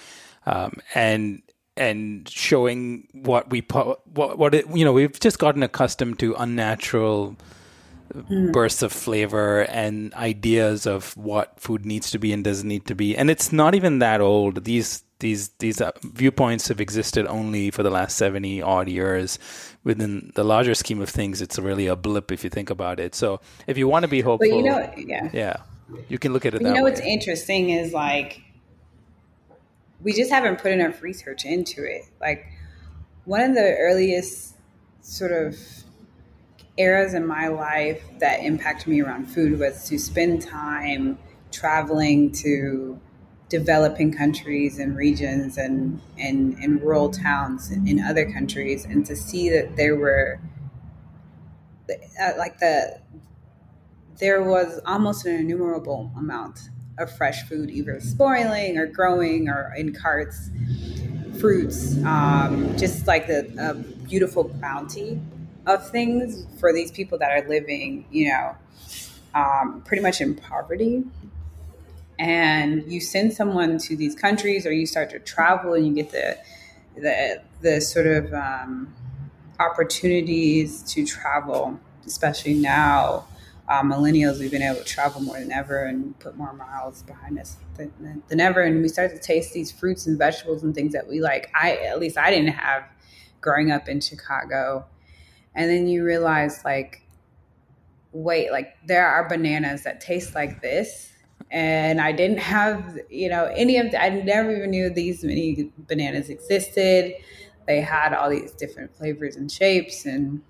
Um, 0.46 0.74
and 0.96 1.42
and 1.78 2.28
showing 2.28 3.08
what 3.14 3.50
we 3.50 3.62
what 3.70 4.38
what 4.38 4.54
it, 4.54 4.66
you 4.74 4.84
know 4.84 4.92
we've 4.92 5.20
just 5.20 5.40
gotten 5.40 5.64
accustomed 5.64 6.20
to 6.20 6.36
unnatural 6.36 7.38
mm. 8.14 8.52
bursts 8.52 8.82
of 8.82 8.92
flavor 8.92 9.62
and 9.62 10.14
ideas 10.14 10.86
of 10.86 11.16
what 11.16 11.60
food 11.60 11.86
needs 11.86 12.12
to 12.12 12.20
be 12.20 12.34
and 12.34 12.44
doesn't 12.44 12.68
need 12.68 12.86
to 12.88 12.96
be. 12.96 13.16
And 13.16 13.30
it's 13.30 13.52
not 13.52 13.76
even 13.76 14.00
that 14.00 14.22
old. 14.22 14.66
These 14.66 15.04
these 15.20 15.50
these 15.60 15.82
uh, 15.82 15.92
viewpoints 16.04 16.68
have 16.70 16.80
existed 16.80 17.26
only 17.28 17.72
for 17.72 17.84
the 17.84 17.90
last 17.90 18.18
70 18.18 18.62
odd 18.62 18.88
years 18.88 19.38
within 19.84 20.32
the 20.36 20.44
larger 20.44 20.76
scheme 20.76 21.02
of 21.02 21.10
things 21.10 21.42
it's 21.42 21.58
really 21.58 21.88
a 21.88 21.96
blip 21.96 22.32
if 22.32 22.44
you 22.44 22.50
think 22.50 22.70
about 22.70 23.00
it. 23.00 23.16
So 23.16 23.40
if 23.68 23.78
you 23.78 23.88
want 23.88 24.04
to 24.04 24.10
be 24.10 24.22
hopeful 24.22 24.50
but 24.50 24.56
you 24.56 24.64
know 24.64 24.94
yeah. 24.98 25.30
yeah 25.34 25.56
you 26.08 26.20
can 26.20 26.34
look 26.34 26.46
at 26.46 26.54
it 26.54 26.62
you 26.62 26.68
know 26.68 26.76
way. 26.76 26.82
what's 26.82 27.00
interesting 27.00 27.72
is 27.72 27.94
like 27.94 28.42
we 30.02 30.14
just 30.14 30.32
haven't 30.32 30.60
put 30.60 30.72
enough 30.72 31.02
research 31.02 31.46
into 31.46 31.84
it. 31.84 32.04
Like 32.22 32.46
one 33.26 33.42
of 33.42 33.54
the 33.54 33.76
earliest 33.78 34.56
sort 35.02 35.32
of 35.32 35.58
eras 36.78 37.14
in 37.14 37.26
my 37.26 37.48
life 37.48 38.02
that 38.20 38.42
impacted 38.42 38.88
me 38.88 39.02
around 39.02 39.26
food 39.26 39.60
was 39.60 39.88
to 39.90 40.00
spend 40.00 40.42
time 40.42 41.18
traveling 41.52 42.32
to 42.32 43.00
developing 43.50 44.14
countries 44.14 44.80
and 44.80 44.96
regions 44.96 45.58
and, 45.58 46.02
and, 46.18 46.56
and 46.60 46.82
rural 46.82 47.10
towns 47.10 47.72
in 47.72 48.00
other 48.00 48.32
countries 48.32 48.86
and 48.86 49.06
to 49.06 49.16
see 49.16 49.50
that 49.50 49.76
there 49.76 49.96
were 49.96 50.40
uh, 51.90 52.32
like 52.38 52.60
the 52.60 53.00
there 54.20 54.44
was 54.44 54.80
almost 54.86 55.26
an 55.26 55.36
innumerable 55.36 56.12
amount 56.18 56.70
of 57.00 57.12
fresh 57.16 57.44
food 57.44 57.70
either 57.72 58.00
spoiling 58.00 58.78
or 58.78 58.86
growing 58.86 59.50
or 59.50 59.74
in 59.76 59.94
carts 59.94 60.50
fruits 61.40 61.98
um, 62.04 62.78
just 62.78 63.08
like 63.08 63.26
the 63.28 63.48
a 63.58 63.74
beautiful 64.08 64.44
bounty 64.44 65.20
of 65.66 65.90
things 65.90 66.46
for 66.60 66.74
these 66.74 66.92
people 66.92 67.18
that 67.20 67.32
are 67.32 67.48
living, 67.48 68.06
you 68.12 68.30
know, 68.30 68.56
um, 69.36 69.82
pretty 69.86 70.02
much 70.02 70.20
in 70.20 70.36
poverty. 70.36 71.04
And 72.20 72.92
you 72.92 73.02
send 73.02 73.34
someone 73.34 73.78
to 73.80 73.96
these 73.96 74.14
countries, 74.14 74.66
or 74.66 74.72
you 74.72 74.86
start 74.86 75.10
to 75.12 75.20
travel, 75.20 75.74
and 75.74 75.88
you 75.88 75.94
get 75.94 76.12
the 76.12 76.38
the 76.96 77.42
the 77.62 77.82
sort 77.82 78.08
of 78.08 78.34
um, 78.34 78.94
opportunities 79.60 80.84
to 80.84 81.06
travel, 81.06 81.80
especially 82.06 82.54
now. 82.54 83.26
Uh, 83.68 83.84
millennials, 83.84 84.40
we've 84.40 84.50
been 84.50 84.64
able 84.64 84.80
to 84.80 84.84
travel 84.84 85.22
more 85.22 85.40
than 85.40 85.52
ever 85.52 85.86
and 85.86 86.18
put 86.18 86.36
more 86.36 86.54
miles 86.54 87.04
behind 87.04 87.38
us 87.38 87.56
than, 87.78 88.24
than 88.28 88.40
ever. 88.40 88.62
And 88.62 88.82
we 88.82 88.88
start 88.88 89.12
to 89.12 89.20
taste 89.20 89.54
these 89.54 89.72
fruits 89.72 90.08
and 90.08 90.18
vegetables 90.18 90.64
and 90.64 90.74
things 90.74 90.92
that 90.94 91.08
we 91.08 91.22
like. 91.22 91.52
I, 91.54 91.76
at 91.76 92.00
least 92.00 92.18
I 92.18 92.32
didn't 92.32 92.54
have 92.54 92.84
growing 93.42 93.70
up 93.70 93.88
in 93.88 94.02
Chicago 94.02 94.88
and 95.56 95.70
then 95.70 95.88
you 95.88 96.04
realize 96.04 96.64
like 96.64 97.04
wait 98.12 98.52
like 98.52 98.76
there 98.86 99.06
are 99.06 99.28
bananas 99.28 99.84
that 99.84 100.02
taste 100.02 100.34
like 100.36 100.62
this 100.62 101.12
and 101.52 102.00
i 102.00 102.12
didn't 102.12 102.38
have 102.38 103.00
you 103.10 103.28
know 103.28 103.46
any 103.56 103.78
of 103.78 103.90
the, 103.92 104.02
i 104.02 104.10
never 104.10 104.56
even 104.56 104.70
knew 104.70 104.90
these 104.90 105.24
many 105.24 105.72
bananas 105.78 106.30
existed. 106.30 107.14
They 107.68 107.82
had 107.82 108.14
all 108.14 108.30
these 108.32 108.52
different 108.54 108.96
flavors 108.96 109.36
and 109.36 109.52
shapes. 109.52 110.06
And 110.06 110.42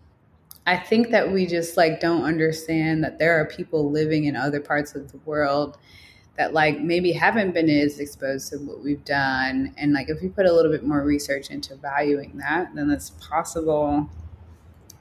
i 0.67 0.77
think 0.77 1.09
that 1.11 1.31
we 1.31 1.45
just 1.45 1.77
like 1.77 1.99
don't 1.99 2.23
understand 2.23 3.03
that 3.03 3.19
there 3.19 3.39
are 3.39 3.45
people 3.45 3.91
living 3.91 4.25
in 4.25 4.35
other 4.35 4.59
parts 4.59 4.95
of 4.95 5.11
the 5.11 5.17
world 5.19 5.77
that 6.37 6.53
like 6.53 6.79
maybe 6.79 7.11
haven't 7.11 7.53
been 7.53 7.69
as 7.69 7.99
exposed 7.99 8.49
to 8.49 8.57
what 8.59 8.81
we've 8.81 9.03
done. 9.03 9.73
And 9.77 9.91
like 9.91 10.07
if 10.07 10.21
we 10.21 10.29
put 10.29 10.45
a 10.45 10.53
little 10.53 10.71
bit 10.71 10.85
more 10.85 11.03
research 11.03 11.49
into 11.49 11.75
valuing 11.75 12.37
that 12.37 12.75
then 12.75 12.89
it's 12.89 13.11
possible 13.11 14.09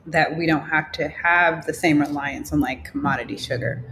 that 0.07 0.37
we 0.37 0.47
don't 0.47 0.69
have 0.69 0.91
to 0.93 1.09
have 1.09 1.67
the 1.67 1.75
same 1.75 2.01
reliance 2.01 2.53
on 2.53 2.61
like 2.61 2.85
commodity 2.85 3.37
sugar 3.37 3.85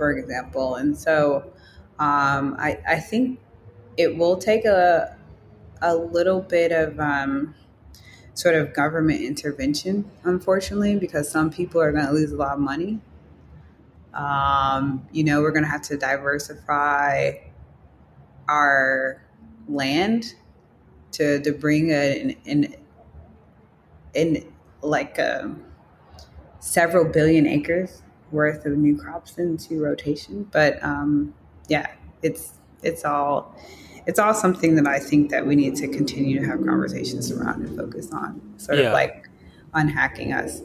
for 0.00 0.12
example. 0.12 0.76
And 0.76 0.96
so 0.96 1.52
um, 1.98 2.56
I, 2.58 2.78
I 2.88 3.00
think 3.00 3.38
it 3.98 4.16
will 4.16 4.38
take 4.38 4.64
a, 4.64 5.14
a 5.82 5.94
little 5.94 6.40
bit 6.40 6.72
of 6.72 6.98
um, 6.98 7.54
sort 8.32 8.54
of 8.54 8.72
government 8.72 9.20
intervention, 9.20 10.10
unfortunately, 10.24 10.96
because 10.96 11.30
some 11.30 11.50
people 11.50 11.82
are 11.82 11.92
going 11.92 12.06
to 12.06 12.12
lose 12.12 12.32
a 12.32 12.36
lot 12.36 12.54
of 12.54 12.60
money. 12.60 12.98
Um, 14.14 15.06
you 15.12 15.22
know, 15.22 15.42
we're 15.42 15.52
going 15.52 15.64
to 15.64 15.70
have 15.70 15.82
to 15.82 15.98
diversify 15.98 17.32
our 18.48 19.22
land 19.68 20.34
to 21.12 21.42
to 21.42 21.52
bring 21.52 21.92
an 21.92 22.36
in 22.46 22.74
in 24.14 24.50
like 24.82 25.18
um, 25.18 25.62
several 26.58 27.04
billion 27.04 27.46
acres 27.46 28.02
worth 28.32 28.66
of 28.66 28.76
new 28.76 28.96
crops 28.96 29.38
into 29.38 29.82
rotation. 29.82 30.48
But 30.50 30.82
um, 30.82 31.34
yeah, 31.68 31.88
it's 32.22 32.54
it's 32.82 33.04
all 33.04 33.54
it's 34.06 34.18
all 34.18 34.34
something 34.34 34.76
that 34.76 34.86
I 34.86 34.98
think 34.98 35.30
that 35.30 35.46
we 35.46 35.54
need 35.54 35.76
to 35.76 35.88
continue 35.88 36.40
to 36.40 36.46
have 36.46 36.64
conversations 36.64 37.30
around 37.30 37.66
and 37.66 37.76
focus 37.76 38.10
on, 38.12 38.40
sort 38.56 38.78
yeah. 38.78 38.86
of 38.86 38.92
like 38.92 39.28
unhacking 39.74 40.32
us. 40.32 40.62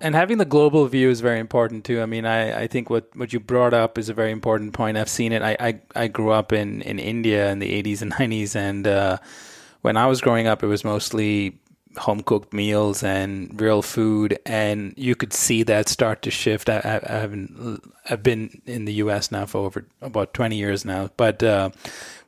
And 0.00 0.14
having 0.14 0.36
the 0.36 0.44
global 0.44 0.86
view 0.86 1.08
is 1.08 1.20
very 1.20 1.40
important 1.40 1.84
too. 1.84 2.02
I 2.02 2.06
mean, 2.06 2.26
I, 2.26 2.64
I 2.64 2.66
think 2.66 2.90
what, 2.90 3.08
what 3.16 3.32
you 3.32 3.40
brought 3.40 3.72
up 3.72 3.96
is 3.96 4.10
a 4.10 4.14
very 4.14 4.30
important 4.30 4.74
point. 4.74 4.98
I've 4.98 5.08
seen 5.08 5.32
it. 5.32 5.40
I, 5.40 5.56
I, 5.58 5.80
I 5.94 6.08
grew 6.08 6.30
up 6.30 6.52
in, 6.52 6.82
in 6.82 6.98
India 6.98 7.50
in 7.50 7.60
the 7.60 7.82
80s 7.82 8.02
and 8.02 8.12
90s. 8.12 8.54
And 8.54 8.86
uh, 8.86 9.16
when 9.80 9.96
I 9.96 10.06
was 10.06 10.20
growing 10.20 10.46
up, 10.46 10.62
it 10.62 10.66
was 10.66 10.84
mostly 10.84 11.58
home 11.98 12.22
cooked 12.22 12.52
meals 12.52 13.02
and 13.02 13.60
real 13.60 13.82
food, 13.82 14.38
and 14.44 14.94
you 14.96 15.14
could 15.14 15.32
see 15.32 15.62
that 15.64 15.88
start 15.88 16.22
to 16.22 16.30
shift. 16.30 16.68
I, 16.68 17.00
haven't, 17.06 17.82
I've 18.08 18.22
been 18.22 18.62
in 18.66 18.84
the 18.84 18.94
U.S. 18.94 19.32
now 19.32 19.46
for 19.46 19.58
over 19.58 19.84
about 20.00 20.34
twenty 20.34 20.56
years 20.56 20.84
now, 20.84 21.10
but 21.16 21.42
uh, 21.42 21.70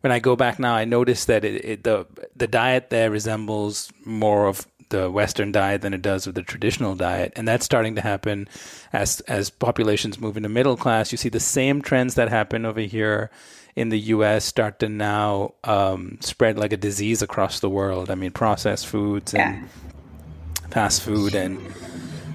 when 0.01 0.13
I 0.13 0.19
go 0.19 0.37
back 0.37 0.59
now, 0.59 0.75
I 0.75 0.85
notice 0.85 1.25
that 1.27 1.45
it, 1.45 1.65
it, 1.65 1.85
the 1.85 2.07
the 2.37 2.47
diet 2.47 2.91
there 2.91 3.11
resembles 3.11 3.93
more 4.05 4.47
of 4.47 4.67
the 4.91 5.11
Western 5.11 5.53
diet 5.53 5.83
than 5.83 5.95
it 5.95 6.03
does 6.03 6.27
with 6.27 6.35
the 6.35 6.43
traditional 6.43 6.95
diet, 6.95 7.33
and 7.37 7.47
that's 7.47 7.65
starting 7.65 7.95
to 7.95 8.01
happen 8.01 8.49
as 8.93 9.21
as 9.23 9.51
populations 9.51 10.19
move 10.19 10.37
into 10.37 10.49
middle 10.49 10.77
class. 10.77 11.13
You 11.13 11.19
see 11.19 11.29
the 11.29 11.41
same 11.41 11.83
trends 11.83 12.15
that 12.15 12.29
happen 12.29 12.65
over 12.65 12.81
here 12.81 13.31
in 13.77 13.91
the 13.91 13.99
U.S. 13.99 14.45
start 14.45 14.81
to 14.81 14.89
now 14.89 15.55
um, 15.63 16.19
spread 16.21 16.59
like 16.59 16.73
a 16.73 16.77
disease 16.77 17.23
across 17.23 17.61
the 17.61 17.71
world. 17.71 18.11
I 18.11 18.17
mean, 18.17 18.33
processed 18.33 18.87
foods 18.89 19.35
and 19.35 19.63
yeah. 19.63 20.69
fast 20.71 21.03
food, 21.03 21.35
and 21.35 21.61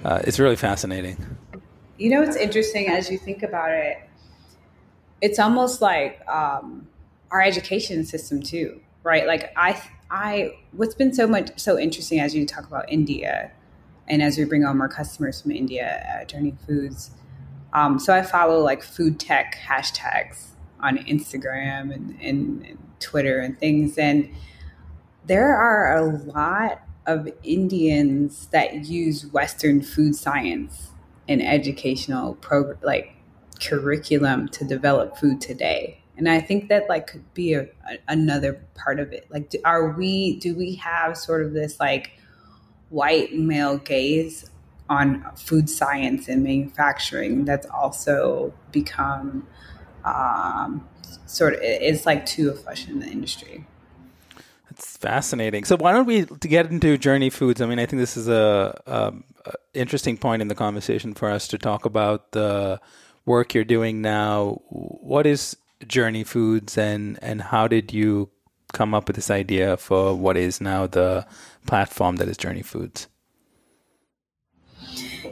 uh, 0.05 0.21
it's 0.23 0.39
really 0.39 0.55
fascinating. 0.55 1.17
You 1.97 2.09
know, 2.11 2.21
it's 2.21 2.37
interesting 2.37 2.87
as 2.87 3.09
you 3.09 3.17
think 3.17 3.43
about 3.43 3.71
it. 3.71 3.97
It's 5.21 5.39
almost 5.39 5.81
like 5.81 6.25
um, 6.27 6.87
our 7.31 7.41
education 7.41 8.05
system 8.05 8.41
too, 8.41 8.81
right? 9.03 9.27
Like 9.27 9.51
I, 9.57 9.81
I, 10.13 10.55
what's 10.73 10.93
been 10.93 11.11
so 11.11 11.25
much 11.25 11.59
so 11.59 11.79
interesting 11.79 12.19
as 12.19 12.35
you 12.35 12.45
talk 12.45 12.67
about 12.67 12.85
India, 12.87 13.51
and 14.07 14.21
as 14.21 14.37
we 14.37 14.43
bring 14.45 14.63
on 14.63 14.77
more 14.77 14.87
customers 14.87 15.41
from 15.41 15.51
India 15.51 16.03
at 16.07 16.29
Journey 16.29 16.55
Foods. 16.67 17.11
Um, 17.73 17.97
so 17.97 18.13
I 18.13 18.21
follow 18.21 18.59
like 18.59 18.83
food 18.83 19.19
tech 19.19 19.57
hashtags 19.67 20.49
on 20.79 20.97
Instagram 20.99 21.93
and, 21.93 22.21
and, 22.21 22.65
and 22.65 22.77
Twitter 22.99 23.39
and 23.39 23.57
things. 23.57 23.97
And 23.97 24.29
there 25.25 25.55
are 25.55 25.97
a 25.97 26.05
lot 26.25 26.81
of 27.07 27.27
Indians 27.41 28.47
that 28.47 28.85
use 28.85 29.25
Western 29.25 29.81
food 29.81 30.15
science 30.15 30.91
and 31.27 31.41
educational 31.41 32.35
program, 32.35 32.77
like 32.83 33.15
curriculum 33.59 34.47
to 34.49 34.63
develop 34.63 35.17
food 35.17 35.41
today. 35.41 36.02
And 36.17 36.29
I 36.29 36.39
think 36.39 36.69
that 36.69 36.87
like 36.89 37.07
could 37.07 37.33
be 37.33 37.53
a, 37.53 37.63
a, 37.63 37.97
another 38.07 38.61
part 38.75 38.99
of 38.99 39.11
it. 39.11 39.27
Like, 39.29 39.49
do, 39.49 39.59
are 39.65 39.91
we? 39.91 40.37
Do 40.39 40.55
we 40.55 40.75
have 40.75 41.17
sort 41.17 41.43
of 41.43 41.53
this 41.53 41.79
like 41.79 42.11
white 42.89 43.33
male 43.33 43.77
gaze 43.77 44.49
on 44.89 45.25
food 45.35 45.69
science 45.69 46.27
and 46.27 46.43
manufacturing 46.43 47.45
that's 47.45 47.65
also 47.67 48.53
become 48.71 49.47
um, 50.05 50.87
sort 51.25 51.53
of 51.53 51.59
it's 51.63 52.05
like 52.05 52.25
too 52.25 52.49
a 52.49 52.53
flush 52.53 52.87
in 52.87 52.99
the 52.99 53.07
industry. 53.07 53.65
That's 54.69 54.97
fascinating. 54.97 55.65
So 55.65 55.77
why 55.77 55.91
don't 55.93 56.05
we 56.05 56.25
get 56.25 56.71
into 56.71 56.97
Journey 56.97 57.29
Foods? 57.29 57.61
I 57.61 57.65
mean, 57.65 57.79
I 57.79 57.85
think 57.85 57.99
this 57.99 58.17
is 58.17 58.27
a, 58.27 58.81
a, 58.85 59.13
a 59.45 59.53
interesting 59.73 60.17
point 60.17 60.41
in 60.41 60.47
the 60.47 60.55
conversation 60.55 61.13
for 61.13 61.29
us 61.29 61.47
to 61.49 61.57
talk 61.57 61.85
about 61.85 62.31
the 62.31 62.79
work 63.25 63.53
you're 63.53 63.63
doing 63.63 64.01
now. 64.01 64.61
What 64.69 65.25
is 65.25 65.55
Journey 65.87 66.23
Foods, 66.23 66.77
and 66.77 67.19
and 67.21 67.41
how 67.41 67.67
did 67.67 67.93
you 67.93 68.29
come 68.71 68.93
up 68.93 69.07
with 69.07 69.15
this 69.15 69.29
idea 69.29 69.77
for 69.77 70.15
what 70.15 70.35
is 70.37 70.59
now 70.59 70.87
the 70.87 71.25
platform 71.67 72.15
that 72.17 72.27
is 72.27 72.37
Journey 72.37 72.63
Foods? 72.63 73.07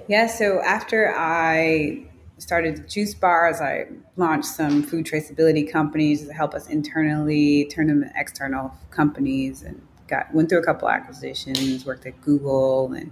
Yeah, 0.08 0.28
so 0.28 0.62
after 0.62 1.14
I 1.16 2.06
started 2.42 2.76
the 2.76 2.88
juice 2.88 3.14
bars. 3.14 3.62
I 3.62 3.86
launched 4.18 4.48
some 4.48 4.82
food 4.82 5.06
traceability 5.06 5.72
companies 5.72 6.26
to 6.26 6.34
help 6.34 6.56
us 6.56 6.68
internally 6.68 7.66
turn 7.66 7.88
them 7.88 8.04
into 8.04 8.20
external 8.20 8.74
companies, 8.90 9.62
and 9.62 9.80
got 10.08 10.34
went 10.34 10.50
through 10.50 10.60
a 10.60 10.66
couple 10.66 10.90
acquisitions. 10.90 11.86
Worked 11.86 12.08
at 12.08 12.20
Google 12.22 12.94
and 12.94 13.12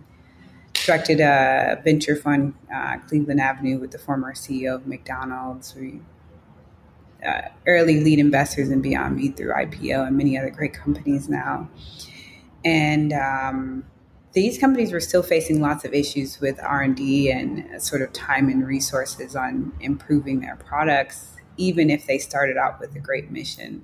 directed 0.73 1.19
a 1.19 1.79
venture 1.83 2.15
fund, 2.15 2.55
uh, 2.73 2.97
Cleveland 3.07 3.39
Avenue, 3.39 3.77
with 3.77 3.91
the 3.91 3.99
former 3.99 4.33
CEO 4.33 4.75
of 4.75 4.87
McDonald's. 4.87 5.75
We 5.75 6.01
uh, 7.25 7.41
early 7.67 8.01
lead 8.01 8.19
investors 8.19 8.69
in 8.69 8.81
Beyond 8.81 9.15
Meat 9.15 9.37
through 9.37 9.53
IPO 9.53 10.07
and 10.07 10.17
many 10.17 10.37
other 10.37 10.49
great 10.49 10.73
companies 10.73 11.27
now. 11.29 11.69
And 12.63 13.13
um, 13.13 13.85
these 14.33 14.57
companies 14.57 14.91
were 14.91 14.99
still 14.99 15.23
facing 15.23 15.59
lots 15.59 15.85
of 15.85 15.93
issues 15.93 16.39
with 16.39 16.59
r&d 16.63 17.31
and 17.31 17.81
sort 17.81 18.01
of 18.01 18.13
time 18.13 18.49
and 18.49 18.65
resources 18.65 19.35
on 19.35 19.71
improving 19.79 20.39
their 20.41 20.55
products 20.55 21.35
even 21.57 21.89
if 21.89 22.05
they 22.05 22.17
started 22.17 22.57
out 22.57 22.79
with 22.79 22.95
a 22.95 22.99
great 22.99 23.31
mission 23.31 23.83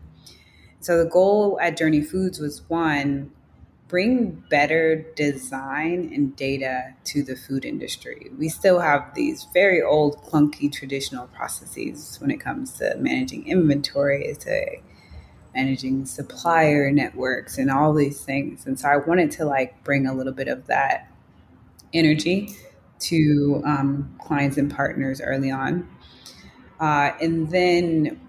so 0.79 0.97
the 1.03 1.09
goal 1.09 1.59
at 1.61 1.77
journey 1.77 2.01
foods 2.01 2.39
was 2.39 2.61
one 2.69 3.31
bring 3.87 4.43
better 4.49 5.05
design 5.15 6.11
and 6.13 6.35
data 6.35 6.93
to 7.03 7.21
the 7.23 7.35
food 7.35 7.63
industry 7.63 8.31
we 8.37 8.49
still 8.49 8.79
have 8.79 9.13
these 9.15 9.47
very 9.53 9.81
old 9.81 10.17
clunky 10.23 10.71
traditional 10.71 11.27
processes 11.27 12.17
when 12.19 12.31
it 12.31 12.37
comes 12.37 12.71
to 12.73 12.95
managing 12.97 13.47
inventory 13.47 14.35
to 14.39 14.77
managing 15.55 16.05
supplier 16.05 16.91
networks 16.91 17.57
and 17.57 17.71
all 17.71 17.93
these 17.93 18.21
things. 18.21 18.65
And 18.65 18.77
so 18.77 18.89
I 18.89 18.97
wanted 18.97 19.31
to 19.31 19.45
like 19.45 19.83
bring 19.83 20.05
a 20.05 20.13
little 20.13 20.33
bit 20.33 20.49
of 20.49 20.67
that 20.67 21.09
energy 21.93 22.49
to 22.99 23.61
um, 23.65 24.15
clients 24.21 24.57
and 24.57 24.69
partners 24.69 25.21
early 25.21 25.49
on. 25.49 25.87
Uh, 26.79 27.11
and 27.21 27.49
then 27.49 28.19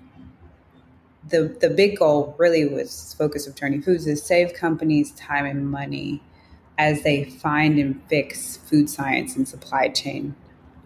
the 1.29 1.57
the 1.61 1.71
big 1.71 1.99
goal 1.99 2.35
really 2.39 2.67
was 2.67 3.15
focus 3.19 3.47
of 3.47 3.55
Journey 3.55 3.81
Foods 3.81 4.07
is 4.07 4.23
save 4.23 4.55
companies 4.55 5.13
time 5.13 5.47
and 5.47 5.71
money 5.71 6.23
as 6.79 7.03
they 7.03 7.25
find 7.25 7.79
and 7.79 8.03
fix 8.09 8.59
food 8.59 8.89
science 8.91 9.35
and 9.35 9.49
supply 9.49 9.89
chain 9.89 10.37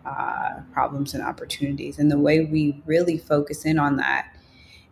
uh, 0.07 0.61
problems 0.73 1.15
and 1.15 1.23
opportunities. 1.23 1.99
And 1.99 2.11
the 2.11 2.19
way 2.19 2.45
we 2.45 2.81
really 2.87 3.19
focus 3.19 3.65
in 3.65 3.79
on 3.79 3.97
that 3.97 4.35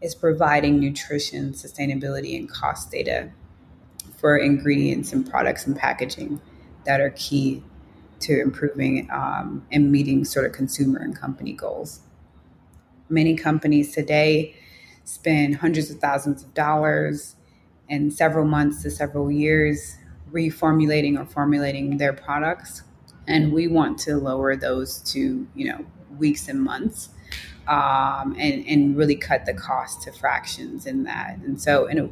is 0.01 0.15
providing 0.15 0.81
nutrition, 0.81 1.53
sustainability, 1.53 2.37
and 2.39 2.51
cost 2.51 2.91
data 2.91 3.31
for 4.17 4.37
ingredients 4.37 5.13
and 5.13 5.29
products 5.29 5.67
and 5.67 5.77
packaging 5.77 6.41
that 6.85 7.01
are 7.01 7.11
key 7.11 7.63
to 8.21 8.41
improving 8.41 9.09
um, 9.13 9.65
and 9.71 9.93
meeting 9.93 10.25
sort 10.25 10.45
of 10.45 10.53
consumer 10.53 10.99
and 10.99 11.17
company 11.17 11.53
goals. 11.53 12.01
Many 13.09 13.37
companies 13.37 13.95
today 13.95 14.57
spend 15.09 15.57
hundreds 15.57 15.91
of 15.91 15.99
thousands 15.99 16.43
of 16.43 16.53
dollars 16.55 17.37
and 17.89 18.13
several 18.13 18.45
months 18.45 18.83
to 18.83 18.91
several 18.91 19.31
years 19.31 19.97
reformulating 20.31 21.19
or 21.19 21.25
formulating 21.25 21.97
their 21.97 22.13
products 22.13 22.83
and 23.27 23.53
we 23.53 23.67
want 23.67 23.99
to 23.99 24.17
lower 24.17 24.57
those 24.57 24.99
to 25.01 25.47
you 25.55 25.69
know 25.69 25.85
weeks 26.19 26.49
and 26.49 26.63
months 26.63 27.11
um, 27.69 28.35
and 28.39 28.67
and 28.67 28.97
really 28.97 29.15
cut 29.17 29.45
the 29.45 29.55
cost 29.55 30.03
to 30.03 30.13
fractions 30.13 30.87
in 30.87 31.05
that. 31.05 31.39
And 31.39 31.61
so, 31.61 31.87
in 31.87 31.99
a, 31.99 32.09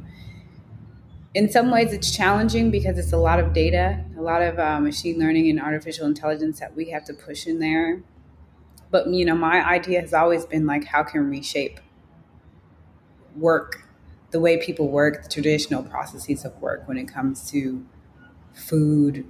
in 1.34 1.50
some 1.50 1.70
ways, 1.70 1.92
it's 1.92 2.14
challenging 2.14 2.70
because 2.70 2.98
it's 2.98 3.12
a 3.12 3.18
lot 3.18 3.40
of 3.40 3.52
data, 3.52 4.04
a 4.16 4.22
lot 4.22 4.42
of 4.42 4.58
uh, 4.58 4.80
machine 4.80 5.18
learning 5.18 5.50
and 5.50 5.60
artificial 5.60 6.06
intelligence 6.06 6.60
that 6.60 6.76
we 6.76 6.90
have 6.90 7.04
to 7.06 7.14
push 7.14 7.46
in 7.46 7.58
there. 7.58 8.02
But 8.90 9.08
you 9.08 9.24
know, 9.24 9.34
my 9.34 9.66
idea 9.66 10.00
has 10.00 10.14
always 10.14 10.44
been 10.44 10.66
like, 10.66 10.84
how 10.84 11.02
can 11.02 11.28
we 11.30 11.42
shape 11.42 11.80
work, 13.36 13.84
the 14.30 14.40
way 14.40 14.58
people 14.58 14.88
work, 14.88 15.22
the 15.22 15.28
traditional 15.28 15.82
processes 15.82 16.44
of 16.44 16.60
work 16.60 16.86
when 16.88 16.98
it 16.98 17.06
comes 17.06 17.50
to 17.50 17.84
food 18.54 19.26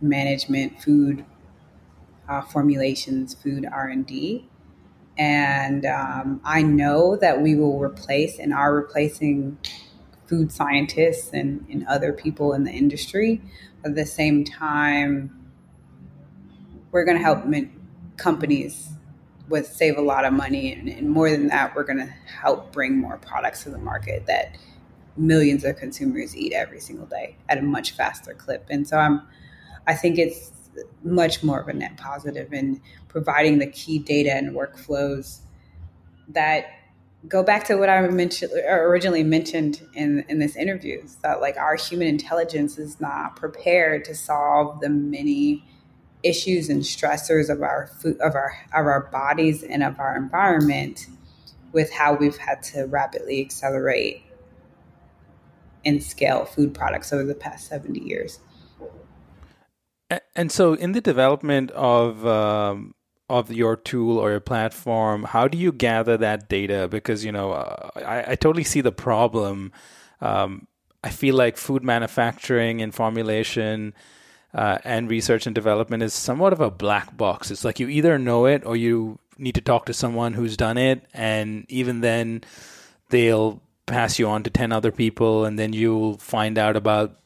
management, 0.00 0.82
food 0.82 1.24
uh, 2.28 2.42
formulations, 2.42 3.34
food 3.34 3.66
R 3.70 3.88
and 3.88 4.06
D 4.06 4.48
And 5.18 5.86
um, 5.86 6.40
I 6.44 6.62
know 6.62 7.16
that 7.16 7.42
we 7.42 7.56
will 7.56 7.80
replace 7.80 8.38
and 8.38 8.54
are 8.54 8.74
replacing 8.74 9.58
food 10.26 10.52
scientists 10.52 11.30
and, 11.32 11.66
and 11.70 11.86
other 11.88 12.12
people 12.12 12.52
in 12.54 12.64
the 12.64 12.72
industry. 12.72 13.42
But 13.82 13.90
at 13.90 13.96
the 13.96 14.06
same 14.06 14.44
time, 14.44 15.50
we're 16.90 17.04
going 17.04 17.16
to 17.16 17.22
help 17.22 17.44
companies 18.16 18.90
with 19.50 19.66
save 19.66 19.98
a 19.98 20.00
lot 20.00 20.24
of 20.24 20.32
money. 20.32 20.72
And, 20.72 20.88
and 20.88 21.10
more 21.10 21.30
than 21.30 21.48
that, 21.48 21.74
we're 21.74 21.84
going 21.84 21.98
to 21.98 22.12
help 22.26 22.72
bring 22.72 22.96
more 22.96 23.18
products 23.18 23.64
to 23.64 23.70
the 23.70 23.78
market 23.78 24.26
that 24.26 24.56
millions 25.16 25.64
of 25.64 25.76
consumers 25.76 26.34
eat 26.36 26.52
every 26.52 26.80
single 26.80 27.06
day 27.06 27.36
at 27.48 27.58
a 27.58 27.62
much 27.62 27.90
faster 27.90 28.32
clip. 28.32 28.66
And 28.70 28.88
so 28.88 28.96
I'm, 28.96 29.22
I 29.86 29.94
think 29.94 30.18
it's 30.18 30.52
much 31.02 31.42
more 31.42 31.60
of 31.60 31.68
a 31.68 31.72
net 31.72 31.96
positive 31.96 32.52
in 32.52 32.80
providing 33.08 33.58
the 33.58 33.66
key 33.66 33.98
data 33.98 34.32
and 34.32 34.56
workflows 34.56 35.40
that 36.28 36.66
go 37.28 37.42
back 37.42 37.64
to 37.64 37.76
what 37.76 37.88
I 37.90 38.00
mentioned 38.08 38.52
originally 38.66 39.22
mentioned 39.22 39.86
in 39.94 40.24
in 40.28 40.38
this 40.38 40.56
interview 40.56 41.02
that 41.22 41.40
like 41.40 41.56
our 41.58 41.74
human 41.74 42.06
intelligence 42.06 42.78
is 42.78 43.00
not 43.00 43.36
prepared 43.36 44.04
to 44.06 44.14
solve 44.14 44.80
the 44.80 44.88
many 44.88 45.64
issues 46.22 46.68
and 46.68 46.82
stressors 46.82 47.48
of 47.48 47.62
our 47.62 47.86
food 47.86 48.20
of 48.20 48.34
our 48.34 48.52
of 48.74 48.86
our 48.86 49.08
bodies 49.10 49.62
and 49.62 49.82
of 49.82 49.98
our 49.98 50.16
environment 50.16 51.06
with 51.72 51.90
how 51.92 52.14
we've 52.14 52.36
had 52.36 52.62
to 52.62 52.84
rapidly 52.86 53.40
accelerate 53.40 54.22
and 55.84 56.02
scale 56.02 56.44
food 56.44 56.74
products 56.74 57.12
over 57.12 57.24
the 57.24 57.34
past 57.34 57.68
70 57.68 58.00
years. 58.00 58.40
And 60.34 60.50
so, 60.50 60.74
in 60.74 60.92
the 60.92 61.00
development 61.00 61.70
of 61.70 62.26
um, 62.26 62.94
of 63.28 63.52
your 63.52 63.76
tool 63.76 64.18
or 64.18 64.30
your 64.30 64.40
platform, 64.40 65.22
how 65.22 65.46
do 65.46 65.56
you 65.56 65.70
gather 65.70 66.16
that 66.16 66.48
data? 66.48 66.88
Because 66.90 67.24
you 67.24 67.30
know, 67.30 67.52
I, 67.52 68.32
I, 68.32 68.34
totally 68.34 68.64
see 68.64 68.80
the 68.80 68.90
problem. 68.90 69.70
Um, 70.20 70.66
I 71.04 71.10
feel 71.10 71.36
like 71.36 71.56
food 71.56 71.84
manufacturing 71.84 72.82
and 72.82 72.92
formulation 72.92 73.94
uh, 74.54 74.78
and 74.84 75.10
research 75.10 75.46
and 75.46 75.54
development 75.54 76.02
is 76.02 76.14
somewhat 76.14 76.52
of 76.52 76.60
a 76.60 76.70
black 76.70 77.16
box. 77.16 77.50
It's 77.50 77.64
like 77.64 77.80
you 77.80 77.88
either 77.88 78.18
know 78.18 78.46
it 78.46 78.64
or 78.64 78.76
you 78.76 79.18
need 79.38 79.54
to 79.54 79.60
talk 79.60 79.86
to 79.86 79.94
someone 79.94 80.34
who's 80.34 80.56
done 80.56 80.76
it, 80.76 81.04
and 81.14 81.64
even 81.68 82.00
then, 82.00 82.42
they'll 83.10 83.60
pass 83.90 84.18
you 84.18 84.28
on 84.28 84.42
to 84.44 84.50
10 84.50 84.72
other 84.72 84.92
people 84.92 85.44
and 85.44 85.58
then 85.58 85.72
you'll 85.72 86.16
find 86.16 86.56
out 86.56 86.76
about 86.76 87.16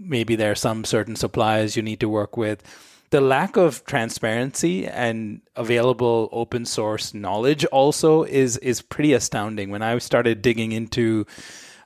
maybe 0.00 0.34
there 0.34 0.50
are 0.50 0.56
some 0.56 0.84
certain 0.84 1.14
suppliers 1.14 1.76
you 1.76 1.82
need 1.82 2.00
to 2.00 2.08
work 2.08 2.36
with 2.36 2.62
the 3.10 3.20
lack 3.20 3.56
of 3.56 3.84
transparency 3.84 4.86
and 4.86 5.40
available 5.54 6.28
open 6.32 6.64
source 6.64 7.14
knowledge 7.14 7.64
also 7.66 8.24
is 8.24 8.56
is 8.58 8.80
pretty 8.80 9.12
astounding 9.12 9.70
when 9.70 9.82
i 9.82 9.96
started 9.98 10.42
digging 10.42 10.72
into 10.72 11.26